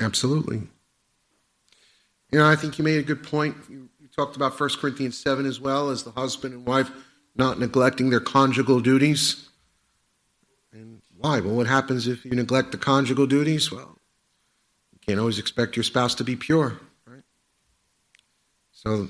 Absolutely. 0.01 0.61
You 2.31 2.39
know, 2.39 2.47
I 2.47 2.55
think 2.55 2.77
you 2.77 2.83
made 2.83 2.99
a 2.99 3.03
good 3.03 3.23
point. 3.23 3.55
You, 3.69 3.89
you, 3.99 4.07
talked 4.15 4.35
about 4.35 4.59
1 4.59 4.69
Corinthians 4.81 5.17
7 5.17 5.45
as 5.45 5.59
well 5.59 5.89
as 5.89 6.03
the 6.03 6.11
husband 6.11 6.53
and 6.53 6.65
wife 6.65 6.91
not 7.35 7.59
neglecting 7.59 8.09
their 8.09 8.19
conjugal 8.19 8.79
duties. 8.79 9.48
Why? 11.19 11.41
Well, 11.41 11.53
what 11.53 11.67
happens 11.67 12.07
if 12.07 12.23
you 12.23 12.31
neglect 12.31 12.71
the 12.71 12.77
conjugal 12.77 13.27
duties? 13.27 13.69
Well, 13.69 13.99
you 14.93 14.99
can't 15.05 15.19
always 15.19 15.37
expect 15.37 15.75
your 15.75 15.83
spouse 15.83 16.15
to 16.15 16.23
be 16.23 16.37
pure, 16.37 16.79
right? 17.05 17.23
So 18.71 19.09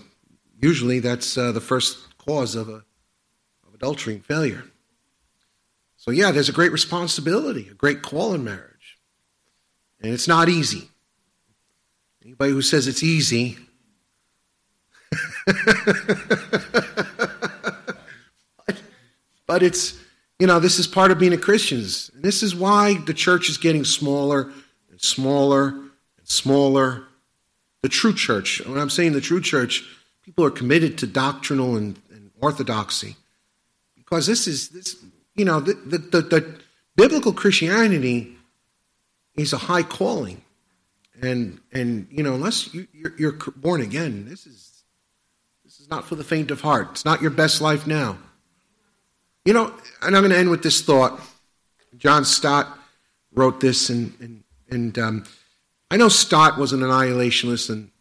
usually 0.59 0.99
that's 1.01 1.37
uh, 1.37 1.51
the 1.51 1.61
first 1.61 1.99
cause 2.17 2.55
of, 2.55 2.67
a, 2.67 2.83
of 3.67 3.75
adultery 3.75 4.15
and 4.15 4.25
failure. 4.25 4.63
So, 5.97 6.09
yeah, 6.09 6.31
there's 6.31 6.49
a 6.49 6.53
great 6.53 6.71
responsibility, 6.71 7.67
a 7.69 7.75
great 7.75 8.01
call 8.01 8.33
in 8.33 8.43
marriage. 8.43 8.97
And 10.01 10.11
it's 10.11 10.27
not 10.27 10.49
easy. 10.49 10.89
Anybody 12.25 12.53
who 12.53 12.63
says 12.63 12.87
it's 12.87 13.03
easy, 13.03 13.59
but, 18.65 18.81
but 19.45 19.61
it's 19.61 19.99
you 20.39 20.47
know, 20.47 20.59
this 20.59 20.79
is 20.79 20.87
part 20.87 21.11
of 21.11 21.19
being 21.19 21.33
a 21.33 21.37
Christian. 21.37 21.79
This 22.13 22.41
is 22.41 22.55
why 22.55 22.95
the 22.95 23.13
church 23.13 23.49
is 23.49 23.57
getting 23.57 23.83
smaller 23.83 24.49
and 24.89 25.01
smaller 25.01 25.67
and 25.67 26.25
smaller. 26.27 27.03
The 27.81 27.89
true 27.89 28.13
church, 28.13 28.65
when 28.65 28.77
I'm 28.77 28.89
saying 28.89 29.11
the 29.13 29.21
true 29.21 29.41
church, 29.41 29.83
people 30.23 30.45
are 30.45 30.51
committed 30.51 30.97
to 30.99 31.07
doctrinal 31.07 31.75
and, 31.75 31.99
and 32.09 32.31
orthodoxy. 32.41 33.17
Because 33.97 34.27
this 34.27 34.47
is, 34.47 34.69
this, 34.69 34.95
you 35.35 35.43
know, 35.43 35.59
the, 35.59 35.73
the, 35.73 35.97
the, 35.97 36.21
the 36.21 36.59
biblical 36.95 37.33
Christianity 37.33 38.35
is 39.35 39.51
a 39.51 39.57
high 39.57 39.83
calling. 39.83 40.41
And, 41.21 41.59
and 41.73 42.07
you 42.09 42.23
know, 42.23 42.33
unless 42.33 42.73
you, 42.73 42.87
you're, 42.93 43.13
you're 43.17 43.37
born 43.57 43.81
again, 43.81 44.25
this 44.29 44.47
is, 44.47 44.83
this 45.65 45.81
is 45.81 45.89
not 45.89 46.05
for 46.05 46.15
the 46.15 46.23
faint 46.23 46.49
of 46.49 46.61
heart. 46.61 46.87
It's 46.91 47.05
not 47.05 47.21
your 47.21 47.31
best 47.31 47.59
life 47.59 47.85
now. 47.85 48.17
You 49.45 49.53
know, 49.53 49.73
and 50.01 50.15
I'm 50.15 50.21
going 50.21 50.31
to 50.31 50.37
end 50.37 50.49
with 50.49 50.63
this 50.63 50.81
thought. 50.81 51.19
John 51.97 52.25
Stott 52.25 52.77
wrote 53.33 53.59
this, 53.59 53.89
and, 53.89 54.13
and, 54.19 54.43
and 54.69 54.99
um, 54.99 55.25
I 55.89 55.97
know 55.97 56.09
Stott 56.09 56.57
was 56.57 56.73
an 56.73 56.81
annihilationist, 56.81 57.69
and, 57.69 57.91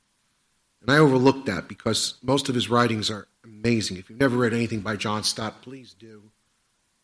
and 0.80 0.90
I 0.90 0.98
overlooked 0.98 1.46
that 1.46 1.68
because 1.68 2.14
most 2.22 2.48
of 2.48 2.54
his 2.54 2.68
writings 2.68 3.10
are 3.10 3.28
amazing. 3.44 3.96
If 3.96 4.10
you've 4.10 4.20
never 4.20 4.36
read 4.36 4.52
anything 4.52 4.80
by 4.80 4.96
John 4.96 5.24
Stott, 5.24 5.62
please 5.62 5.94
do. 5.94 6.22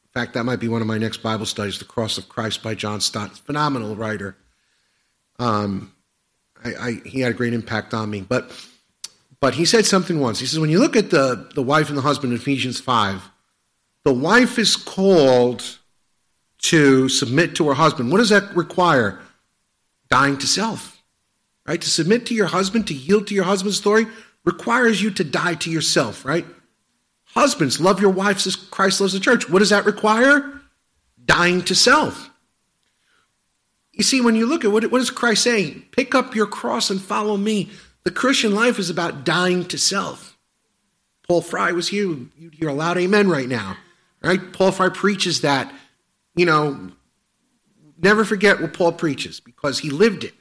In 0.04 0.20
fact, 0.20 0.34
that 0.34 0.44
might 0.44 0.60
be 0.60 0.68
one 0.68 0.80
of 0.80 0.86
my 0.86 0.98
next 0.98 1.22
Bible 1.22 1.46
studies, 1.46 1.78
The 1.78 1.84
Cross 1.84 2.18
of 2.18 2.28
Christ 2.28 2.62
by 2.62 2.74
John 2.74 3.00
Stott. 3.00 3.36
Phenomenal 3.38 3.96
writer. 3.96 4.36
Um, 5.38 5.92
I, 6.64 6.74
I, 6.74 6.92
he 7.04 7.20
had 7.20 7.32
a 7.32 7.34
great 7.34 7.52
impact 7.52 7.94
on 7.94 8.10
me. 8.10 8.20
But, 8.20 8.50
but 9.40 9.54
he 9.54 9.64
said 9.64 9.86
something 9.86 10.20
once. 10.20 10.38
He 10.38 10.46
says, 10.46 10.60
when 10.60 10.70
you 10.70 10.78
look 10.78 10.96
at 10.96 11.10
the, 11.10 11.50
the 11.54 11.62
wife 11.62 11.88
and 11.88 11.98
the 11.98 12.02
husband 12.02 12.32
in 12.32 12.38
Ephesians 12.38 12.78
5, 12.78 13.22
the 14.04 14.12
wife 14.12 14.58
is 14.58 14.76
called 14.76 15.78
to 16.58 17.08
submit 17.08 17.54
to 17.56 17.68
her 17.68 17.74
husband. 17.74 18.10
What 18.10 18.18
does 18.18 18.28
that 18.30 18.54
require? 18.56 19.20
Dying 20.08 20.38
to 20.38 20.46
self. 20.46 21.02
right? 21.66 21.80
To 21.80 21.90
submit 21.90 22.26
to 22.26 22.34
your 22.34 22.46
husband, 22.46 22.86
to 22.88 22.94
yield 22.94 23.26
to 23.28 23.34
your 23.34 23.44
husband's 23.44 23.80
authority, 23.80 24.10
requires 24.44 25.02
you 25.02 25.10
to 25.10 25.24
die 25.24 25.54
to 25.54 25.70
yourself, 25.70 26.24
right? 26.24 26.44
Husbands, 27.24 27.80
love 27.80 28.00
your 28.00 28.10
wives 28.10 28.46
as 28.46 28.56
Christ 28.56 29.00
loves 29.00 29.12
the 29.12 29.20
church. 29.20 29.48
What 29.48 29.58
does 29.60 29.70
that 29.70 29.86
require? 29.86 30.60
Dying 31.24 31.62
to 31.62 31.74
self. 31.74 32.30
You 33.92 34.04
see, 34.04 34.20
when 34.20 34.36
you 34.36 34.46
look 34.46 34.64
at 34.64 34.72
what, 34.72 34.90
what 34.90 34.98
does 34.98 35.10
Christ 35.10 35.42
say? 35.44 35.70
Pick 35.92 36.14
up 36.14 36.34
your 36.34 36.46
cross 36.46 36.90
and 36.90 37.00
follow 37.00 37.36
me. 37.36 37.70
The 38.04 38.10
Christian 38.10 38.54
life 38.54 38.78
is 38.78 38.90
about 38.90 39.24
dying 39.24 39.64
to 39.66 39.78
self. 39.78 40.36
Paul 41.26 41.40
Fry 41.40 41.72
was 41.72 41.88
here. 41.88 42.16
You'd 42.36 42.54
hear 42.54 42.68
a 42.68 42.74
loud 42.74 42.98
amen 42.98 43.30
right 43.30 43.48
now. 43.48 43.76
Right? 44.24 44.52
Paul 44.54 44.72
Fry 44.72 44.88
preaches 44.88 45.42
that, 45.42 45.70
you 46.34 46.46
know, 46.46 46.90
never 47.98 48.24
forget 48.24 48.60
what 48.60 48.72
Paul 48.72 48.92
preaches 48.92 49.38
because 49.38 49.80
he 49.80 49.90
lived 49.90 50.24
it. 50.24 50.32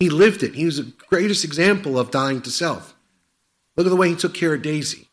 He 0.00 0.08
lived 0.08 0.42
it. 0.42 0.54
He 0.54 0.64
was 0.64 0.78
the 0.78 0.92
greatest 1.08 1.44
example 1.44 1.98
of 1.98 2.10
dying 2.10 2.40
to 2.42 2.50
self. 2.50 2.94
Look 3.76 3.86
at 3.86 3.90
the 3.90 3.96
way 3.96 4.08
he 4.08 4.16
took 4.16 4.32
care 4.32 4.54
of 4.54 4.62
Daisy. 4.62 5.08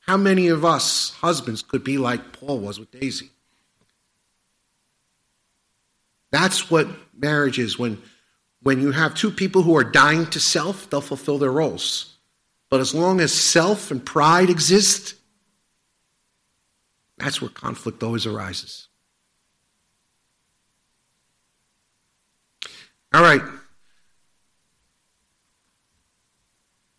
How 0.00 0.16
many 0.16 0.48
of 0.48 0.64
us 0.64 1.10
husbands 1.20 1.62
could 1.62 1.84
be 1.84 1.96
like 1.96 2.32
Paul 2.32 2.58
was 2.58 2.80
with 2.80 2.90
Daisy? 2.90 3.30
That's 6.32 6.70
what 6.70 6.88
marriage 7.16 7.58
is. 7.58 7.78
When, 7.78 8.02
when 8.62 8.80
you 8.80 8.90
have 8.90 9.14
two 9.14 9.30
people 9.30 9.62
who 9.62 9.76
are 9.76 9.84
dying 9.84 10.26
to 10.26 10.40
self, 10.40 10.90
they'll 10.90 11.00
fulfill 11.00 11.38
their 11.38 11.52
roles. 11.52 12.16
But 12.68 12.80
as 12.80 12.94
long 12.94 13.20
as 13.20 13.32
self 13.32 13.90
and 13.90 14.04
pride 14.04 14.50
exist, 14.50 15.15
that's 17.18 17.40
where 17.40 17.50
conflict 17.50 18.02
always 18.02 18.26
arises. 18.26 18.88
All 23.14 23.22
right. 23.22 23.42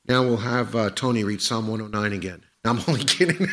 Now 0.07 0.23
we'll 0.23 0.37
have 0.37 0.75
uh, 0.75 0.89
Tony 0.91 1.23
read 1.23 1.41
Psalm 1.41 1.67
109 1.67 2.13
again. 2.13 2.43
I'm 2.65 2.79
only 2.87 3.03
kidding. 3.03 3.37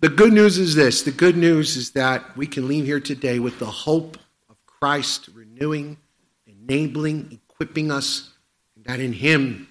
the 0.00 0.08
good 0.14 0.32
news 0.32 0.58
is 0.58 0.74
this 0.74 1.02
the 1.02 1.12
good 1.12 1.36
news 1.36 1.76
is 1.76 1.92
that 1.92 2.36
we 2.36 2.46
can 2.46 2.68
leave 2.68 2.84
here 2.84 3.00
today 3.00 3.38
with 3.38 3.58
the 3.58 3.66
hope 3.66 4.18
of 4.50 4.56
Christ 4.66 5.28
renewing, 5.32 5.96
enabling, 6.46 7.30
equipping 7.32 7.90
us, 7.90 8.34
and 8.76 8.84
that 8.84 9.00
in 9.00 9.12
Him, 9.12 9.68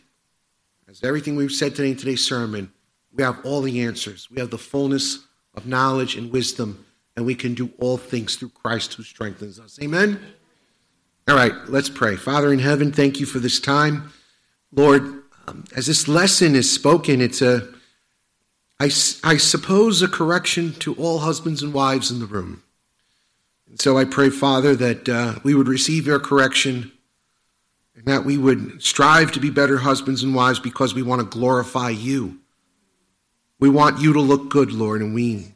as 0.89 1.03
everything 1.03 1.35
we've 1.35 1.51
said 1.51 1.76
today 1.76 1.91
in 1.91 1.97
today's 1.97 2.26
sermon, 2.26 2.72
we 3.15 3.23
have 3.23 3.43
all 3.45 3.61
the 3.61 3.81
answers. 3.81 4.29
We 4.29 4.39
have 4.39 4.49
the 4.49 4.57
fullness 4.57 5.25
of 5.53 5.65
knowledge 5.65 6.15
and 6.15 6.31
wisdom, 6.31 6.85
and 7.15 7.25
we 7.25 7.35
can 7.35 7.53
do 7.53 7.71
all 7.79 7.97
things 7.97 8.35
through 8.35 8.49
Christ 8.49 8.93
who 8.95 9.03
strengthens 9.03 9.59
us. 9.59 9.79
Amen? 9.81 10.19
All 11.27 11.35
right, 11.35 11.53
let's 11.67 11.89
pray. 11.89 12.17
Father 12.17 12.51
in 12.51 12.59
heaven, 12.59 12.91
thank 12.91 13.19
you 13.19 13.25
for 13.25 13.39
this 13.39 13.59
time. 13.59 14.11
Lord, 14.71 15.23
um, 15.47 15.63
as 15.75 15.87
this 15.87 16.07
lesson 16.07 16.55
is 16.55 16.69
spoken, 16.69 17.21
it's 17.21 17.41
a, 17.41 17.67
I, 18.79 18.85
I 19.23 19.37
suppose, 19.37 20.01
a 20.01 20.07
correction 20.07 20.73
to 20.73 20.93
all 20.95 21.19
husbands 21.19 21.63
and 21.63 21.73
wives 21.73 22.11
in 22.11 22.19
the 22.19 22.25
room. 22.25 22.63
And 23.69 23.79
so 23.79 23.97
I 23.97 24.05
pray, 24.05 24.29
Father, 24.29 24.75
that 24.75 25.09
uh, 25.09 25.35
we 25.43 25.55
would 25.55 25.67
receive 25.67 26.05
your 26.05 26.19
correction 26.19 26.91
and 27.95 28.05
that 28.05 28.25
we 28.25 28.37
would 28.37 28.83
strive 28.83 29.31
to 29.31 29.39
be 29.39 29.49
better 29.49 29.77
husbands 29.77 30.21
and 30.21 30.35
wives 30.35 30.59
because 30.59 30.93
we 30.93 31.01
want 31.01 31.21
to 31.21 31.25
glorify 31.25 31.89
you. 31.89 32.39
We 33.60 33.69
want 33.69 33.99
you 34.02 34.14
to 34.14 34.22
look 34.22 34.49
good, 34.49 34.72
Lord, 34.72 35.02
and 35.02 35.14
we 35.14 35.56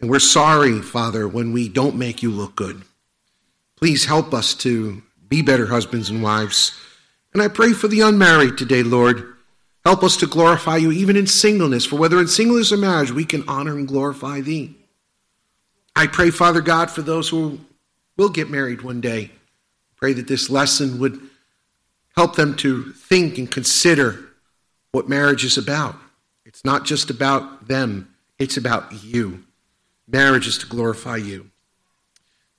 and 0.00 0.10
we're 0.10 0.18
sorry, 0.18 0.80
Father, 0.80 1.26
when 1.26 1.52
we 1.52 1.68
don't 1.68 1.96
make 1.96 2.22
you 2.22 2.30
look 2.30 2.54
good. 2.54 2.82
Please 3.76 4.04
help 4.04 4.34
us 4.34 4.54
to 4.54 5.02
be 5.28 5.42
better 5.42 5.66
husbands 5.66 6.10
and 6.10 6.22
wives. 6.22 6.78
And 7.32 7.42
I 7.42 7.48
pray 7.48 7.72
for 7.72 7.88
the 7.88 8.00
unmarried 8.00 8.58
today, 8.58 8.82
Lord. 8.82 9.34
Help 9.84 10.02
us 10.02 10.16
to 10.18 10.26
glorify 10.26 10.76
you 10.76 10.92
even 10.92 11.16
in 11.16 11.26
singleness, 11.26 11.86
for 11.86 11.96
whether 11.96 12.18
in 12.20 12.28
singleness 12.28 12.72
or 12.72 12.76
marriage, 12.76 13.10
we 13.10 13.24
can 13.24 13.44
honor 13.48 13.76
and 13.76 13.88
glorify 13.88 14.40
thee. 14.40 14.74
I 15.94 16.06
pray, 16.06 16.30
Father 16.30 16.60
God, 16.60 16.90
for 16.90 17.02
those 17.02 17.28
who 17.28 17.60
will 18.16 18.28
get 18.28 18.50
married 18.50 18.82
one 18.82 19.00
day. 19.00 19.30
Pray 19.96 20.12
that 20.12 20.28
this 20.28 20.50
lesson 20.50 20.98
would 20.98 21.20
help 22.16 22.36
them 22.36 22.54
to 22.56 22.92
think 22.92 23.38
and 23.38 23.50
consider 23.50 24.28
what 24.92 25.08
marriage 25.08 25.44
is 25.44 25.56
about. 25.56 25.96
It's 26.56 26.64
not 26.64 26.86
just 26.86 27.10
about 27.10 27.68
them, 27.68 28.14
it's 28.38 28.56
about 28.56 29.04
you. 29.04 29.44
Marriage 30.08 30.46
is 30.46 30.56
to 30.56 30.66
glorify 30.66 31.16
you. 31.16 31.50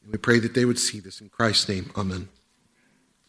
And 0.04 0.12
we 0.12 0.20
pray 0.20 0.38
that 0.38 0.54
they 0.54 0.66
would 0.66 0.78
see 0.78 1.00
this 1.00 1.20
in 1.20 1.30
Christ's 1.30 1.68
name. 1.68 1.90
Amen. 1.98 2.30